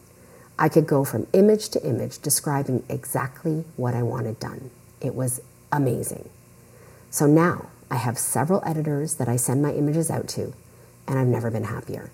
I 0.58 0.68
could 0.68 0.86
go 0.86 1.04
from 1.04 1.26
image 1.32 1.70
to 1.70 1.86
image 1.86 2.18
describing 2.20 2.84
exactly 2.88 3.64
what 3.76 3.94
I 3.94 4.02
wanted 4.02 4.38
done. 4.38 4.70
It 5.00 5.14
was 5.14 5.40
amazing. 5.72 6.28
So 7.10 7.26
now 7.26 7.66
I 7.90 7.96
have 7.96 8.18
several 8.18 8.62
editors 8.64 9.14
that 9.14 9.28
I 9.28 9.36
send 9.36 9.62
my 9.62 9.72
images 9.72 10.10
out 10.10 10.28
to, 10.28 10.52
and 11.08 11.18
I've 11.18 11.26
never 11.26 11.50
been 11.50 11.64
happier. 11.64 12.10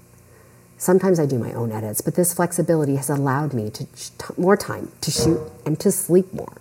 Sometimes 0.79 1.19
I 1.19 1.27
do 1.27 1.39
my 1.39 1.53
own 1.53 1.73
edits, 1.73 2.01
but 2.01 2.15
this 2.15 2.35
flexibility 2.35 2.97
has 2.97 3.11
allowed 3.11 3.53
me 3.55 3.71
to 3.71 3.87
more 4.37 4.57
time 4.57 4.93
to 5.01 5.11
shoot 5.11 5.41
and 5.65 5.79
to 5.81 5.91
sleep 5.91 6.33
more. 6.33 6.59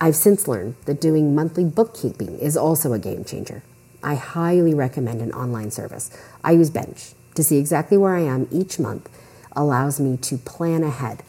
I've 0.00 0.16
since 0.16 0.46
learned 0.46 0.76
that 0.84 1.00
doing 1.00 1.34
monthly 1.34 1.64
bookkeeping 1.64 2.38
is 2.38 2.56
also 2.56 2.92
a 2.92 2.98
game 2.98 3.24
changer. 3.24 3.62
I 4.02 4.14
highly 4.14 4.74
recommend 4.74 5.20
an 5.22 5.32
online 5.32 5.70
service. 5.70 6.10
I 6.44 6.52
use 6.52 6.70
Bench 6.70 7.12
to 7.34 7.42
see 7.42 7.58
exactly 7.58 7.96
where 7.96 8.14
I 8.14 8.20
am 8.20 8.48
each 8.50 8.78
month 8.78 9.08
allows 9.52 9.98
me 9.98 10.16
to 10.18 10.36
plan 10.38 10.82
ahead, 10.82 11.22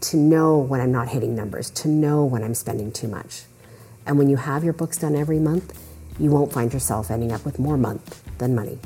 to 0.00 0.16
know 0.16 0.58
when 0.58 0.80
I'm 0.80 0.92
not 0.92 1.08
hitting 1.08 1.34
numbers, 1.34 1.70
to 1.70 1.88
know 1.88 2.24
when 2.24 2.42
I'm 2.42 2.54
spending 2.54 2.92
too 2.92 3.08
much. 3.08 3.44
And 4.06 4.18
when 4.18 4.28
you 4.28 4.36
have 4.36 4.64
your 4.64 4.72
books 4.72 4.98
done 4.98 5.14
every 5.14 5.38
month, 5.38 5.78
you 6.18 6.30
won't 6.30 6.52
find 6.52 6.72
yourself 6.72 7.10
ending 7.10 7.32
up 7.32 7.44
with 7.44 7.58
more 7.58 7.76
month 7.76 8.22
than 8.38 8.54
money. 8.54 8.78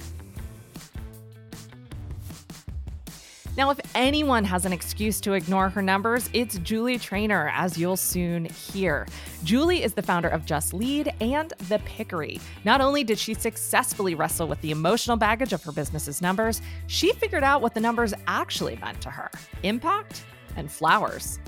Now, 3.59 3.71
if 3.71 3.81
anyone 3.97 4.45
has 4.45 4.65
an 4.67 4.73
excuse 4.73 5.21
to 5.23 5.33
ignore 5.33 5.69
her 5.69 5.83
numbers, 5.83 6.31
it's 6.33 6.59
Julie 6.61 6.97
Trainor, 6.97 7.51
as 7.53 7.77
you'll 7.77 7.97
soon 7.97 8.45
hear. 8.45 9.05
Julie 9.43 9.83
is 9.83 9.95
the 9.95 10.03
founder 10.03 10.29
of 10.29 10.47
Just 10.47 10.73
Lead 10.73 11.13
and 11.21 11.53
The 11.69 11.81
Pickery. 11.81 12.41
Not 12.65 12.81
only 12.81 13.03
did 13.03 13.19
she 13.19 13.35
successfully 13.35 14.15
wrestle 14.15 14.47
with 14.47 14.61
the 14.61 14.71
emotional 14.71 15.17
baggage 15.17 15.53
of 15.53 15.65
her 15.65 15.73
business's 15.73 16.23
numbers, 16.23 16.63
she 16.87 17.13
figured 17.15 17.43
out 17.43 17.61
what 17.61 17.75
the 17.75 17.81
numbers 17.81 18.15
actually 18.29 18.77
meant 18.77 19.01
to 19.01 19.11
her 19.11 19.29
impact 19.65 20.23
and 20.55 20.71
flowers. 20.71 21.41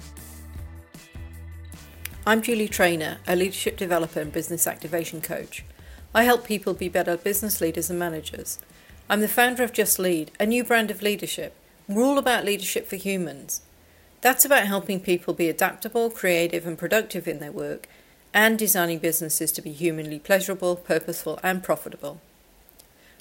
I'm 2.26 2.42
Julie 2.42 2.66
Trainor, 2.66 3.18
a 3.28 3.36
leadership 3.36 3.76
developer 3.76 4.20
and 4.20 4.32
business 4.32 4.66
activation 4.66 5.20
coach. 5.20 5.64
I 6.14 6.24
help 6.24 6.44
people 6.44 6.74
be 6.74 6.88
better 6.88 7.16
business 7.16 7.60
leaders 7.60 7.90
and 7.90 7.98
managers. 7.98 8.58
I'm 9.08 9.20
the 9.20 9.28
founder 9.28 9.62
of 9.62 9.72
Just 9.72 9.98
Lead, 9.98 10.30
a 10.40 10.46
new 10.46 10.64
brand 10.64 10.90
of 10.90 11.02
leadership 11.02 11.54
we're 11.90 12.04
all 12.04 12.18
about 12.18 12.44
leadership 12.44 12.86
for 12.86 12.94
humans. 12.94 13.62
That's 14.20 14.44
about 14.44 14.68
helping 14.68 15.00
people 15.00 15.34
be 15.34 15.48
adaptable, 15.48 16.08
creative, 16.08 16.64
and 16.64 16.78
productive 16.78 17.26
in 17.26 17.40
their 17.40 17.50
work, 17.50 17.88
and 18.32 18.56
designing 18.56 19.00
businesses 19.00 19.50
to 19.52 19.62
be 19.62 19.72
humanly 19.72 20.20
pleasurable, 20.20 20.76
purposeful, 20.76 21.40
and 21.42 21.64
profitable. 21.64 22.20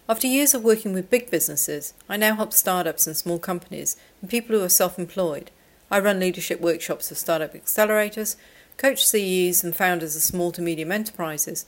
After 0.08 0.28
years 0.28 0.54
of 0.54 0.64
working 0.64 0.94
with 0.94 1.10
big 1.10 1.32
businesses, 1.32 1.96
I 2.08 2.18
now 2.18 2.36
help 2.36 2.54
startups 2.54 3.08
and 3.08 3.18
small 3.18 3.40
companies 3.40 3.98
and 4.22 4.30
people 4.30 4.56
who 4.56 4.64
are 4.64 4.70
self 4.70 5.00
employed. 5.00 5.50
I 5.90 6.00
run 6.00 6.20
leadership 6.20 6.62
workshops 6.62 7.10
for 7.10 7.16
startup 7.16 7.56
accelerators, 7.56 8.36
coach 8.78 9.04
CEOs 9.04 9.64
and 9.64 9.76
founders 9.76 10.16
of 10.16 10.22
small 10.22 10.52
to 10.52 10.62
medium 10.62 10.92
enterprises, 10.92 11.66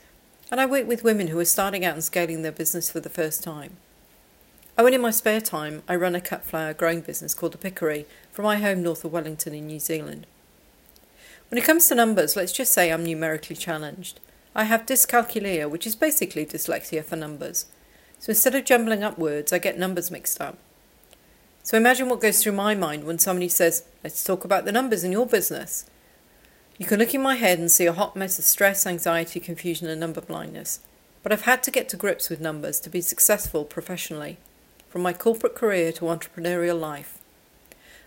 and 0.51 0.59
I 0.59 0.65
work 0.65 0.85
with 0.85 1.03
women 1.03 1.27
who 1.27 1.39
are 1.39 1.45
starting 1.45 1.85
out 1.85 1.93
and 1.93 2.03
scaling 2.03 2.41
their 2.41 2.51
business 2.51 2.91
for 2.91 2.99
the 2.99 3.09
first 3.09 3.41
time. 3.41 3.77
Oh, 4.77 4.85
and 4.85 4.93
in 4.93 5.01
my 5.01 5.11
spare 5.11 5.41
time, 5.41 5.81
I 5.87 5.95
run 5.95 6.13
a 6.13 6.21
cut 6.21 6.43
flower 6.43 6.73
growing 6.73 7.01
business 7.01 7.33
called 7.33 7.53
the 7.53 7.57
Pickery 7.57 8.05
from 8.31 8.43
my 8.43 8.57
home 8.57 8.83
north 8.83 9.05
of 9.05 9.13
Wellington 9.13 9.53
in 9.53 9.67
New 9.67 9.79
Zealand. 9.79 10.27
When 11.49 11.57
it 11.57 11.65
comes 11.65 11.87
to 11.87 11.95
numbers, 11.95 12.35
let's 12.35 12.51
just 12.51 12.73
say 12.73 12.91
I'm 12.91 13.03
numerically 13.03 13.55
challenged. 13.55 14.19
I 14.53 14.65
have 14.65 14.85
dyscalculia, 14.85 15.69
which 15.69 15.87
is 15.87 15.95
basically 15.95 16.45
dyslexia 16.45 17.03
for 17.03 17.15
numbers. 17.15 17.65
So 18.19 18.31
instead 18.31 18.55
of 18.55 18.65
jumbling 18.65 19.03
up 19.03 19.17
words, 19.17 19.53
I 19.53 19.59
get 19.59 19.79
numbers 19.79 20.11
mixed 20.11 20.39
up. 20.41 20.57
So 21.63 21.77
imagine 21.77 22.09
what 22.09 22.21
goes 22.21 22.41
through 22.41 22.53
my 22.53 22.75
mind 22.75 23.03
when 23.03 23.19
somebody 23.19 23.49
says, 23.49 23.83
Let's 24.03 24.23
talk 24.23 24.43
about 24.43 24.65
the 24.65 24.71
numbers 24.71 25.03
in 25.03 25.11
your 25.11 25.25
business. 25.25 25.85
You 26.81 26.87
can 26.87 26.97
look 26.97 27.13
in 27.13 27.21
my 27.21 27.35
head 27.35 27.59
and 27.59 27.71
see 27.71 27.85
a 27.85 27.93
hot 27.93 28.15
mess 28.15 28.39
of 28.39 28.45
stress, 28.45 28.87
anxiety, 28.87 29.39
confusion, 29.39 29.87
and 29.87 29.99
number 29.99 30.19
blindness. 30.19 30.79
But 31.21 31.31
I've 31.31 31.43
had 31.43 31.61
to 31.61 31.69
get 31.69 31.87
to 31.89 31.95
grips 31.95 32.27
with 32.27 32.41
numbers 32.41 32.79
to 32.79 32.89
be 32.89 33.01
successful 33.01 33.65
professionally 33.65 34.39
from 34.89 35.03
my 35.03 35.13
corporate 35.13 35.53
career 35.53 35.91
to 35.91 36.05
entrepreneurial 36.05 36.79
life. 36.79 37.19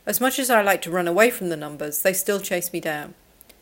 As 0.07 0.21
much 0.21 0.41
as 0.41 0.51
I 0.51 0.61
like 0.61 0.83
to 0.83 0.91
run 0.91 1.07
away 1.07 1.31
from 1.31 1.51
the 1.51 1.57
numbers, 1.57 2.03
they 2.03 2.13
still 2.13 2.41
chase 2.41 2.73
me 2.73 2.81
down. 2.81 3.15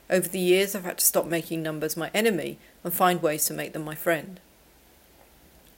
Over 0.08 0.28
the 0.28 0.38
years, 0.38 0.74
I've 0.74 0.84
had 0.84 0.96
to 0.96 1.04
stop 1.04 1.26
making 1.26 1.62
numbers 1.62 1.94
my 1.94 2.10
enemy 2.14 2.56
and 2.82 2.90
find 2.90 3.20
ways 3.20 3.44
to 3.44 3.52
make 3.52 3.74
them 3.74 3.84
my 3.84 3.94
friend. 3.94 4.40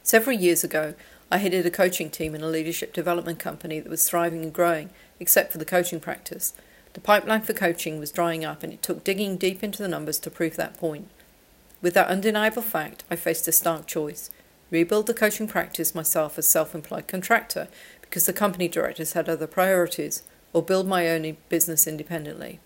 Several 0.05 0.37
years 0.37 0.63
ago, 0.63 0.95
I 1.29 1.39
headed 1.39 1.67
a 1.67 1.73
coaching 1.73 2.09
team 2.09 2.37
in 2.37 2.43
a 2.45 2.49
leadership 2.49 2.93
development 2.93 3.41
company 3.41 3.81
that 3.81 3.91
was 3.91 4.09
thriving 4.09 4.45
and 4.45 4.53
growing, 4.53 4.91
except 5.19 5.51
for 5.51 5.59
the 5.59 5.65
coaching 5.65 5.99
practice. 5.99 6.53
The 6.95 7.01
pipeline 7.01 7.43
for 7.43 7.53
coaching 7.53 7.99
was 7.99 8.11
drying 8.11 8.45
up, 8.45 8.63
and 8.63 8.73
it 8.73 8.83
took 8.83 9.05
digging 9.05 9.37
deep 9.37 9.63
into 9.63 9.83
the 9.83 9.89
numbers 9.89 10.19
to 10.21 10.31
prove 10.31 10.57
that 10.57 10.79
point. 10.79 11.11
With 11.83 11.95
that 11.95 12.09
undeniable 12.09 12.63
fact, 12.63 13.05
I 13.11 13.17
faced 13.17 13.47
a 13.47 13.53
stark 13.53 13.87
choice 13.87 14.31
rebuild 14.71 15.07
the 15.07 15.15
coaching 15.15 15.47
practice 15.47 15.95
myself 15.95 16.37
as 16.39 16.49
self-employed 16.49 17.07
contractor 17.07 17.69
because 18.01 18.27
the 18.27 18.33
company 18.33 18.67
directors 18.67 19.13
had 19.13 19.29
other 19.29 19.47
priorities, 19.47 20.23
or 20.53 20.63
build 20.63 20.87
my 20.87 21.09
own 21.09 21.37
business 21.49 21.87
independently. 21.87 22.61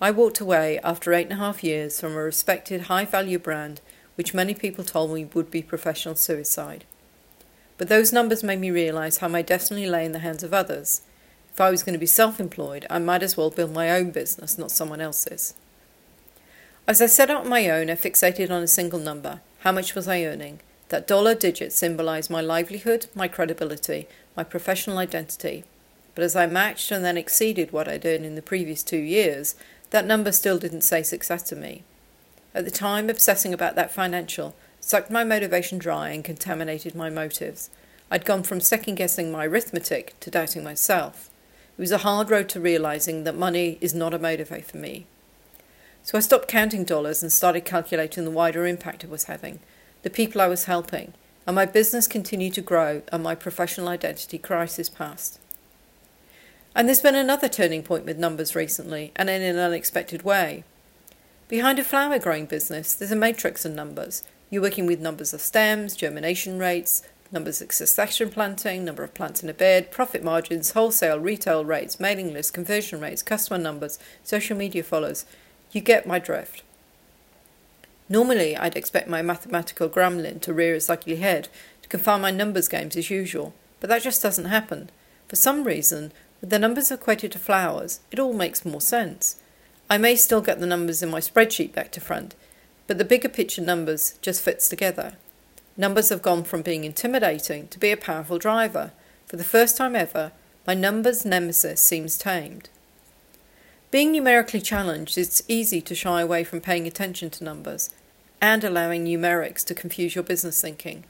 I 0.00 0.10
walked 0.10 0.40
away 0.40 0.78
after 0.84 1.12
eight 1.12 1.24
and 1.24 1.32
a 1.32 1.36
half 1.36 1.64
years 1.64 2.00
from 2.00 2.12
a 2.12 2.22
respected 2.22 2.82
high-value 2.82 3.40
brand 3.40 3.80
which 4.14 4.34
many 4.34 4.54
people 4.54 4.84
told 4.84 5.12
me 5.12 5.24
would 5.34 5.50
be 5.50 5.62
professional 5.62 6.14
suicide. 6.14 6.84
But 7.76 7.88
those 7.88 8.12
numbers 8.12 8.42
made 8.42 8.60
me 8.60 8.70
realize 8.70 9.18
how 9.18 9.28
my 9.28 9.42
destiny 9.42 9.86
lay 9.86 10.04
in 10.04 10.12
the 10.12 10.20
hands 10.20 10.42
of 10.42 10.54
others. 10.54 11.02
If 11.56 11.60
I 11.62 11.70
was 11.70 11.82
going 11.82 11.94
to 11.94 11.98
be 11.98 12.04
self 12.04 12.38
employed, 12.38 12.84
I 12.90 12.98
might 12.98 13.22
as 13.22 13.34
well 13.34 13.48
build 13.48 13.72
my 13.72 13.88
own 13.88 14.10
business, 14.10 14.58
not 14.58 14.70
someone 14.70 15.00
else's. 15.00 15.54
As 16.86 17.00
I 17.00 17.06
set 17.06 17.30
out 17.30 17.44
on 17.44 17.48
my 17.48 17.70
own, 17.70 17.88
I 17.88 17.94
fixated 17.94 18.50
on 18.50 18.62
a 18.62 18.66
single 18.66 18.98
number 18.98 19.40
how 19.60 19.72
much 19.72 19.94
was 19.94 20.06
I 20.06 20.22
earning? 20.24 20.60
That 20.90 21.06
dollar 21.06 21.34
digit 21.34 21.72
symbolized 21.72 22.30
my 22.30 22.42
livelihood, 22.42 23.06
my 23.14 23.26
credibility, 23.26 24.06
my 24.36 24.44
professional 24.44 24.98
identity. 24.98 25.64
But 26.14 26.24
as 26.24 26.36
I 26.36 26.46
matched 26.46 26.90
and 26.90 27.02
then 27.02 27.16
exceeded 27.16 27.72
what 27.72 27.88
I'd 27.88 28.04
earned 28.04 28.26
in 28.26 28.34
the 28.34 28.42
previous 28.42 28.82
two 28.82 28.98
years, 28.98 29.54
that 29.92 30.04
number 30.04 30.32
still 30.32 30.58
didn't 30.58 30.82
say 30.82 31.02
success 31.02 31.42
to 31.44 31.56
me. 31.56 31.84
At 32.54 32.66
the 32.66 32.70
time, 32.70 33.08
obsessing 33.08 33.54
about 33.54 33.76
that 33.76 33.90
financial 33.90 34.54
sucked 34.78 35.10
my 35.10 35.24
motivation 35.24 35.78
dry 35.78 36.10
and 36.10 36.22
contaminated 36.22 36.94
my 36.94 37.08
motives. 37.08 37.70
I'd 38.10 38.26
gone 38.26 38.42
from 38.42 38.60
second 38.60 38.96
guessing 38.96 39.32
my 39.32 39.46
arithmetic 39.46 40.20
to 40.20 40.30
doubting 40.30 40.62
myself. 40.62 41.30
It 41.76 41.80
was 41.80 41.92
a 41.92 41.98
hard 41.98 42.30
road 42.30 42.48
to 42.50 42.60
realizing 42.60 43.24
that 43.24 43.36
money 43.36 43.78
is 43.80 43.94
not 43.94 44.14
a 44.14 44.18
motivator 44.18 44.64
for 44.64 44.78
me. 44.78 45.06
So 46.02 46.16
I 46.16 46.20
stopped 46.20 46.48
counting 46.48 46.84
dollars 46.84 47.22
and 47.22 47.30
started 47.30 47.64
calculating 47.64 48.24
the 48.24 48.30
wider 48.30 48.66
impact 48.66 49.04
it 49.04 49.10
was 49.10 49.24
having 49.24 49.60
the 50.02 50.10
people 50.10 50.40
I 50.40 50.46
was 50.46 50.66
helping, 50.66 51.14
and 51.48 51.56
my 51.56 51.66
business 51.66 52.06
continued 52.06 52.54
to 52.54 52.60
grow 52.60 53.02
and 53.10 53.24
my 53.24 53.34
professional 53.34 53.88
identity 53.88 54.38
crisis 54.38 54.88
passed. 54.88 55.40
And 56.76 56.86
there's 56.86 57.00
been 57.00 57.16
another 57.16 57.48
turning 57.48 57.82
point 57.82 58.04
with 58.04 58.16
numbers 58.16 58.54
recently, 58.54 59.10
and 59.16 59.28
in 59.28 59.42
an 59.42 59.58
unexpected 59.58 60.22
way. 60.22 60.62
Behind 61.48 61.80
a 61.80 61.84
flower 61.84 62.20
growing 62.20 62.46
business, 62.46 62.94
there's 62.94 63.10
a 63.10 63.16
matrix 63.16 63.64
of 63.64 63.72
numbers. 63.72 64.22
You're 64.48 64.62
working 64.62 64.86
with 64.86 65.00
numbers 65.00 65.34
of 65.34 65.40
stems, 65.40 65.96
germination 65.96 66.60
rates, 66.60 67.02
numbers 67.36 67.60
of 67.60 67.70
succession 67.70 68.30
planting, 68.30 68.82
number 68.82 69.04
of 69.04 69.12
plants 69.12 69.42
in 69.42 69.50
a 69.50 69.52
bed, 69.52 69.90
profit 69.90 70.24
margins, 70.24 70.70
wholesale, 70.70 71.20
retail 71.20 71.66
rates, 71.66 72.00
mailing 72.00 72.32
lists, 72.32 72.50
conversion 72.50 72.98
rates, 72.98 73.22
customer 73.22 73.58
numbers, 73.58 73.98
social 74.24 74.56
media 74.56 74.82
followers. 74.82 75.26
You 75.70 75.82
get 75.82 76.06
my 76.06 76.18
drift. 76.18 76.62
Normally, 78.08 78.56
I'd 78.56 78.74
expect 78.74 79.06
my 79.06 79.20
mathematical 79.20 79.90
gremlin 79.90 80.40
to 80.40 80.54
rear 80.54 80.74
its 80.74 80.88
ugly 80.88 81.16
head 81.16 81.48
to 81.82 81.90
confound 81.90 82.22
my 82.22 82.30
numbers 82.30 82.68
games 82.68 82.96
as 82.96 83.10
usual, 83.10 83.52
but 83.80 83.90
that 83.90 84.02
just 84.02 84.22
doesn't 84.22 84.46
happen. 84.46 84.88
For 85.28 85.36
some 85.36 85.64
reason, 85.64 86.12
with 86.40 86.48
the 86.48 86.58
numbers 86.58 86.90
equated 86.90 87.32
to 87.32 87.38
flowers, 87.38 88.00
it 88.10 88.18
all 88.18 88.32
makes 88.32 88.64
more 88.64 88.80
sense. 88.80 89.36
I 89.90 89.98
may 89.98 90.16
still 90.16 90.40
get 90.40 90.58
the 90.58 90.66
numbers 90.66 91.02
in 91.02 91.10
my 91.10 91.20
spreadsheet 91.20 91.74
back 91.74 91.92
to 91.92 92.00
front, 92.00 92.34
but 92.86 92.96
the 92.96 93.04
bigger 93.04 93.28
picture 93.28 93.60
numbers 93.60 94.14
just 94.22 94.42
fits 94.42 94.70
together. 94.70 95.16
Numbers 95.76 96.08
have 96.08 96.22
gone 96.22 96.44
from 96.44 96.62
being 96.62 96.84
intimidating 96.84 97.68
to 97.68 97.78
be 97.78 97.90
a 97.90 97.96
powerful 97.96 98.38
driver. 98.38 98.92
For 99.26 99.36
the 99.36 99.44
first 99.44 99.76
time 99.76 99.94
ever, 99.94 100.32
my 100.66 100.74
numbers 100.74 101.24
nemesis 101.24 101.80
seems 101.80 102.16
tamed. 102.16 102.70
Being 103.90 104.12
numerically 104.12 104.60
challenged, 104.60 105.16
it's 105.18 105.42
easy 105.48 105.80
to 105.82 105.94
shy 105.94 106.20
away 106.20 106.44
from 106.44 106.60
paying 106.60 106.86
attention 106.86 107.30
to 107.30 107.44
numbers. 107.44 107.90
and 108.40 108.64
allowing 108.64 109.04
numerics 109.04 109.64
to 109.64 109.74
confuse 109.74 110.14
your 110.14 110.22
business 110.22 110.60
thinking. 110.60 111.04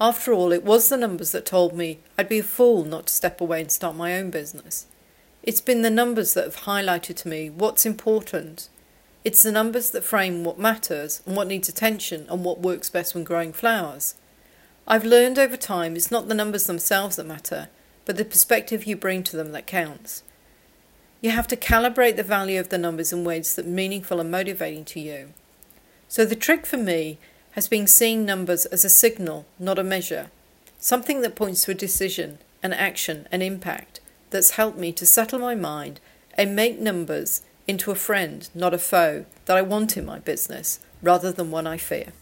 After 0.00 0.32
all, 0.32 0.52
it 0.52 0.64
was 0.64 0.88
the 0.88 0.96
numbers 0.96 1.32
that 1.32 1.44
told 1.44 1.74
me 1.74 1.98
I'd 2.16 2.28
be 2.28 2.38
a 2.38 2.44
fool 2.44 2.84
not 2.84 3.08
to 3.08 3.12
step 3.12 3.40
away 3.40 3.60
and 3.60 3.72
start 3.72 3.96
my 3.96 4.16
own 4.16 4.30
business. 4.30 4.86
It's 5.42 5.60
been 5.60 5.82
the 5.82 5.90
numbers 5.90 6.34
that 6.34 6.44
have 6.44 6.58
highlighted 6.58 7.16
to 7.16 7.28
me 7.28 7.50
what's 7.50 7.84
important. 7.84 8.68
It's 9.24 9.42
the 9.42 9.52
numbers 9.52 9.90
that 9.90 10.04
frame 10.04 10.44
what 10.44 10.58
matters 10.58 11.22
and 11.26 11.36
what 11.36 11.48
needs 11.48 11.68
attention 11.68 12.26
and 12.30 12.44
what 12.44 12.60
works 12.60 12.88
best 12.88 13.14
when 13.14 13.24
growing 13.24 13.52
flowers. 13.52 14.14
I've 14.86 15.04
learned 15.04 15.38
over 15.38 15.56
time 15.56 15.96
it's 15.96 16.10
not 16.10 16.28
the 16.28 16.34
numbers 16.34 16.66
themselves 16.66 17.16
that 17.16 17.26
matter, 17.26 17.68
but 18.04 18.16
the 18.16 18.24
perspective 18.24 18.84
you 18.84 18.96
bring 18.96 19.22
to 19.24 19.36
them 19.36 19.52
that 19.52 19.66
counts. 19.66 20.22
You 21.20 21.30
have 21.30 21.48
to 21.48 21.56
calibrate 21.56 22.16
the 22.16 22.22
value 22.22 22.60
of 22.60 22.68
the 22.68 22.78
numbers 22.78 23.12
in 23.12 23.24
ways 23.24 23.54
that 23.56 23.66
are 23.66 23.68
meaningful 23.68 24.20
and 24.20 24.30
motivating 24.30 24.84
to 24.86 25.00
you. 25.00 25.34
So 26.06 26.24
the 26.24 26.36
trick 26.36 26.64
for 26.64 26.76
me 26.76 27.18
has 27.52 27.68
been 27.68 27.88
seeing 27.88 28.24
numbers 28.24 28.66
as 28.66 28.84
a 28.84 28.88
signal, 28.88 29.46
not 29.58 29.80
a 29.80 29.84
measure, 29.84 30.30
something 30.78 31.22
that 31.22 31.34
points 31.34 31.64
to 31.64 31.72
a 31.72 31.74
decision, 31.74 32.38
an 32.62 32.72
action, 32.72 33.26
an 33.32 33.42
impact 33.42 34.00
that's 34.30 34.52
helped 34.52 34.78
me 34.78 34.92
to 34.92 35.04
settle 35.04 35.40
my 35.40 35.56
mind 35.56 35.98
and 36.34 36.54
make 36.54 36.78
numbers 36.78 37.42
into 37.68 37.90
a 37.90 37.94
friend, 37.94 38.48
not 38.54 38.74
a 38.74 38.78
foe, 38.78 39.26
that 39.44 39.56
I 39.56 39.62
want 39.62 39.96
in 39.96 40.06
my 40.06 40.18
business 40.18 40.80
rather 41.02 41.30
than 41.30 41.50
one 41.50 41.66
I 41.66 41.76
fear. 41.76 42.12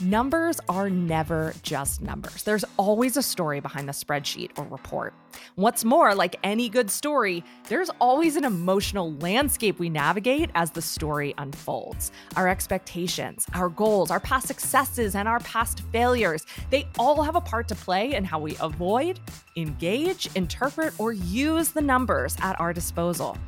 Numbers 0.00 0.60
are 0.68 0.90
never 0.90 1.54
just 1.62 2.02
numbers. 2.02 2.42
There's 2.42 2.64
always 2.76 3.16
a 3.16 3.22
story 3.22 3.60
behind 3.60 3.88
the 3.88 3.92
spreadsheet 3.92 4.58
or 4.58 4.64
report. 4.64 5.14
What's 5.54 5.84
more, 5.84 6.14
like 6.14 6.36
any 6.42 6.68
good 6.68 6.90
story, 6.90 7.44
there's 7.68 7.90
always 8.00 8.34
an 8.36 8.44
emotional 8.44 9.12
landscape 9.14 9.78
we 9.78 9.88
navigate 9.88 10.50
as 10.54 10.72
the 10.72 10.82
story 10.82 11.32
unfolds. 11.38 12.10
Our 12.36 12.48
expectations, 12.48 13.46
our 13.54 13.68
goals, 13.68 14.10
our 14.10 14.20
past 14.20 14.48
successes, 14.48 15.14
and 15.14 15.28
our 15.28 15.40
past 15.40 15.82
failures, 15.92 16.44
they 16.70 16.88
all 16.98 17.22
have 17.22 17.36
a 17.36 17.40
part 17.40 17.68
to 17.68 17.74
play 17.74 18.14
in 18.14 18.24
how 18.24 18.40
we 18.40 18.56
avoid, 18.60 19.20
engage, 19.56 20.28
interpret, 20.34 20.94
or 20.98 21.12
use 21.12 21.68
the 21.70 21.82
numbers 21.82 22.36
at 22.40 22.58
our 22.60 22.72
disposal 22.72 23.38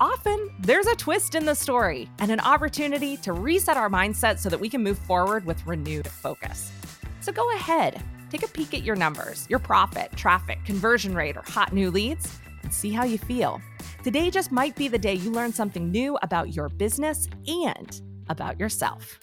often 0.00 0.50
there's 0.60 0.86
a 0.86 0.96
twist 0.96 1.34
in 1.34 1.44
the 1.44 1.54
story 1.54 2.08
and 2.18 2.30
an 2.30 2.40
opportunity 2.40 3.16
to 3.18 3.32
reset 3.32 3.76
our 3.76 3.90
mindset 3.90 4.38
so 4.38 4.48
that 4.48 4.60
we 4.60 4.68
can 4.68 4.82
move 4.82 4.98
forward 4.98 5.44
with 5.44 5.66
renewed 5.66 6.06
focus. 6.06 6.72
So 7.20 7.32
go 7.32 7.50
ahead, 7.54 8.02
take 8.30 8.42
a 8.42 8.48
peek 8.48 8.74
at 8.74 8.82
your 8.82 8.96
numbers, 8.96 9.46
your 9.48 9.58
profit, 9.58 10.10
traffic, 10.16 10.58
conversion 10.64 11.14
rate, 11.14 11.36
or 11.36 11.42
hot 11.46 11.72
new 11.72 11.90
leads, 11.90 12.38
and 12.62 12.72
see 12.72 12.90
how 12.92 13.04
you 13.04 13.18
feel. 13.18 13.60
Today 14.02 14.30
just 14.30 14.52
might 14.52 14.76
be 14.76 14.88
the 14.88 14.98
day 14.98 15.14
you 15.14 15.30
learn 15.30 15.52
something 15.52 15.90
new 15.90 16.16
about 16.22 16.54
your 16.54 16.68
business 16.68 17.28
and 17.46 18.00
about 18.28 18.58
yourself. 18.60 19.18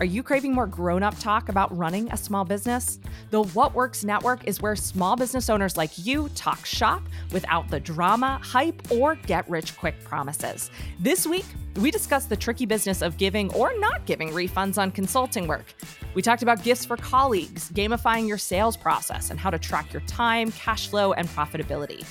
Are 0.00 0.06
you 0.06 0.22
craving 0.22 0.54
more 0.54 0.66
grown 0.66 1.02
up 1.02 1.18
talk 1.18 1.50
about 1.50 1.76
running 1.76 2.10
a 2.10 2.16
small 2.16 2.42
business? 2.42 2.98
The 3.28 3.42
What 3.42 3.74
Works 3.74 4.02
Network 4.02 4.48
is 4.48 4.62
where 4.62 4.74
small 4.74 5.14
business 5.14 5.50
owners 5.50 5.76
like 5.76 5.90
you 5.98 6.30
talk 6.30 6.64
shop 6.64 7.02
without 7.32 7.68
the 7.68 7.80
drama, 7.80 8.40
hype, 8.42 8.90
or 8.90 9.16
get 9.16 9.46
rich 9.50 9.76
quick 9.76 10.02
promises. 10.02 10.70
This 10.98 11.26
week, 11.26 11.44
we 11.76 11.90
discuss 11.90 12.24
the 12.24 12.36
tricky 12.36 12.64
business 12.64 13.02
of 13.02 13.18
giving 13.18 13.52
or 13.52 13.78
not 13.78 14.06
giving 14.06 14.30
refunds 14.30 14.78
on 14.78 14.90
consulting 14.90 15.46
work. 15.46 15.66
We 16.14 16.22
talked 16.22 16.42
about 16.42 16.62
gifts 16.62 16.86
for 16.86 16.96
colleagues, 16.96 17.70
gamifying 17.70 18.26
your 18.26 18.38
sales 18.38 18.78
process, 18.78 19.28
and 19.28 19.38
how 19.38 19.50
to 19.50 19.58
track 19.58 19.92
your 19.92 20.02
time, 20.06 20.50
cash 20.52 20.88
flow, 20.88 21.12
and 21.12 21.28
profitability. 21.28 22.06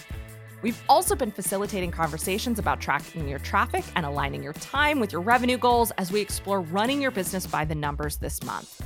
We've 0.62 0.82
also 0.90 1.16
been 1.16 1.32
facilitating 1.32 1.92
conversations 1.92 2.60
about 2.60 2.82
tracking 2.82 3.28
your 3.28 3.40
traffic 3.40 3.86
and 3.96 4.06
aligning 4.06 4.44
your 4.44 4.54
time 4.54 5.00
with 5.00 5.12
your 5.12 5.22
revenue 5.22 5.58
goals 5.58 5.92
as 5.98 6.12
we 6.12 6.20
explore 6.20 6.62
running 6.62 7.02
your 7.02 7.12
business 7.12 7.48
by 7.48 7.64
the 7.64 7.76
numbers 7.76 8.18
this 8.18 8.44
month. 8.44 8.82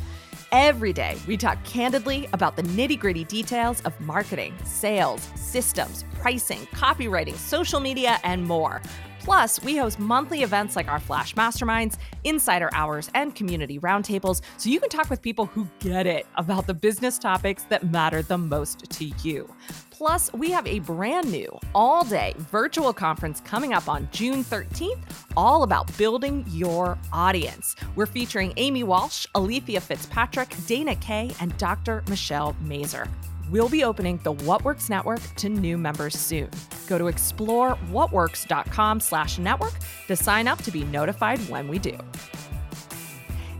Every 0.51 0.93
day, 0.93 1.17
we 1.28 1.36
talk 1.36 1.63
candidly 1.63 2.30
about 2.32 2.55
the 2.55 2.61
nitty 2.61 2.99
gritty 2.99 3.24
details 3.24 3.82
of 3.82 3.99
marketing, 3.99 4.53
sales, 4.63 5.28
systems, 5.36 6.05
pricing, 6.13 6.67
copywriting, 6.74 7.36
social 7.36 7.80
media, 7.80 8.19
and 8.24 8.43
more. 8.45 8.80
Plus, 9.24 9.63
we 9.63 9.78
host 9.78 9.99
monthly 9.99 10.43
events 10.43 10.76
like 10.76 10.89
our 10.89 10.99
Flash 10.99 11.34
Masterminds, 11.36 11.97
Insider 12.26 12.69
Hours, 12.74 13.09
and 13.13 13.34
Community 13.34 13.80
Roundtables 13.80 14.41
so 14.57 14.69
you 14.69 14.82
can 14.82 14.89
talk 14.89 15.09
with 15.09 15.21
people 15.21 15.45
who 15.45 15.65
get 15.80 16.05
it 16.05 16.28
about 16.36 16.67
the 16.67 16.74
business 16.74 17.17
topics 17.17 17.63
that 17.69 17.89
matter 17.89 18.21
the 18.21 18.38
most 18.38 18.89
to 18.91 19.05
you. 19.24 19.49
Plus, 19.91 20.32
we 20.34 20.51
have 20.51 20.67
a 20.67 20.80
brand 20.80 21.32
new 21.32 21.47
all 21.74 22.03
day 22.03 22.34
virtual 22.38 22.91
conference 22.91 23.39
coming 23.39 23.71
up 23.71 23.88
on 23.88 24.09
June 24.11 24.43
13th, 24.43 24.99
all 25.38 25.63
about 25.63 25.95
building 25.97 26.43
your 26.49 26.97
audience. 27.13 27.78
We're 27.95 28.05
featuring 28.05 28.51
Amy 28.57 28.84
Walsh, 28.84 29.26
Alethea 29.36 29.80
Fitzpatrick, 29.80 30.53
Dana 30.67 30.97
Kay, 30.97 31.32
and 31.39 31.57
Dr. 31.57 32.03
Michelle 32.09 32.57
Mazur. 32.59 33.07
We'll 33.49 33.69
be 33.69 33.83
opening 33.83 34.19
the 34.23 34.31
What 34.31 34.63
Works 34.63 34.89
Network 34.89 35.21
to 35.35 35.49
new 35.49 35.77
members 35.77 36.17
soon. 36.17 36.49
Go 36.87 36.97
to 36.97 37.03
explorewhatworks.com 37.05 38.99
slash 38.99 39.37
network 39.37 39.73
to 40.07 40.15
sign 40.15 40.47
up 40.47 40.61
to 40.63 40.71
be 40.71 40.83
notified 40.85 41.39
when 41.49 41.67
we 41.67 41.77
do. 41.77 41.97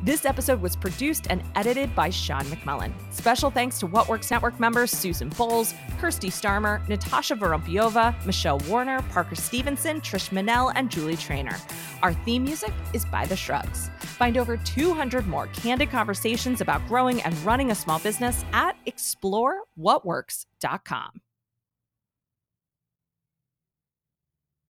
This 0.04 0.26
episode 0.26 0.62
was 0.62 0.76
produced 0.76 1.28
and 1.30 1.41
edited 1.56 1.95
by 1.95 2.10
Sean 2.10 2.43
McMullin. 2.47 2.91
Special 3.12 3.49
thanks 3.49 3.80
to 3.80 3.88
What 3.88 4.10
Works 4.10 4.32
Network 4.32 4.60
members 4.60 4.91
Susan 4.91 5.30
Bowles, 5.30 5.74
Kirsty 5.97 6.28
Starmer, 6.28 6.86
Natasha 6.89 7.38
Vorompiova, 7.38 8.14
Michelle 8.26 8.60
Warner, 8.68 9.01
Parker 9.14 9.36
Stevenson, 9.36 10.01
Trish 10.01 10.32
Manell, 10.32 10.74
and 10.76 10.91
Julie 10.91 11.16
Trainor. 11.16 11.56
Our 12.01 12.12
theme 12.12 12.43
music 12.43 12.74
is 12.91 13.06
by 13.06 13.26
The 13.26 13.38
Shrugs. 13.38 13.89
Find 13.99 14.36
over 14.36 14.58
200 14.58 15.26
more 15.26 15.47
candid 15.47 15.89
conversations 15.89 16.60
about 16.60 16.86
growing 16.86 17.22
and 17.22 17.34
running 17.45 17.72
a 17.72 17.76
small 17.76 17.99
business 17.99 18.43
at 18.51 18.76
explorewhatworks.com. 18.86 21.22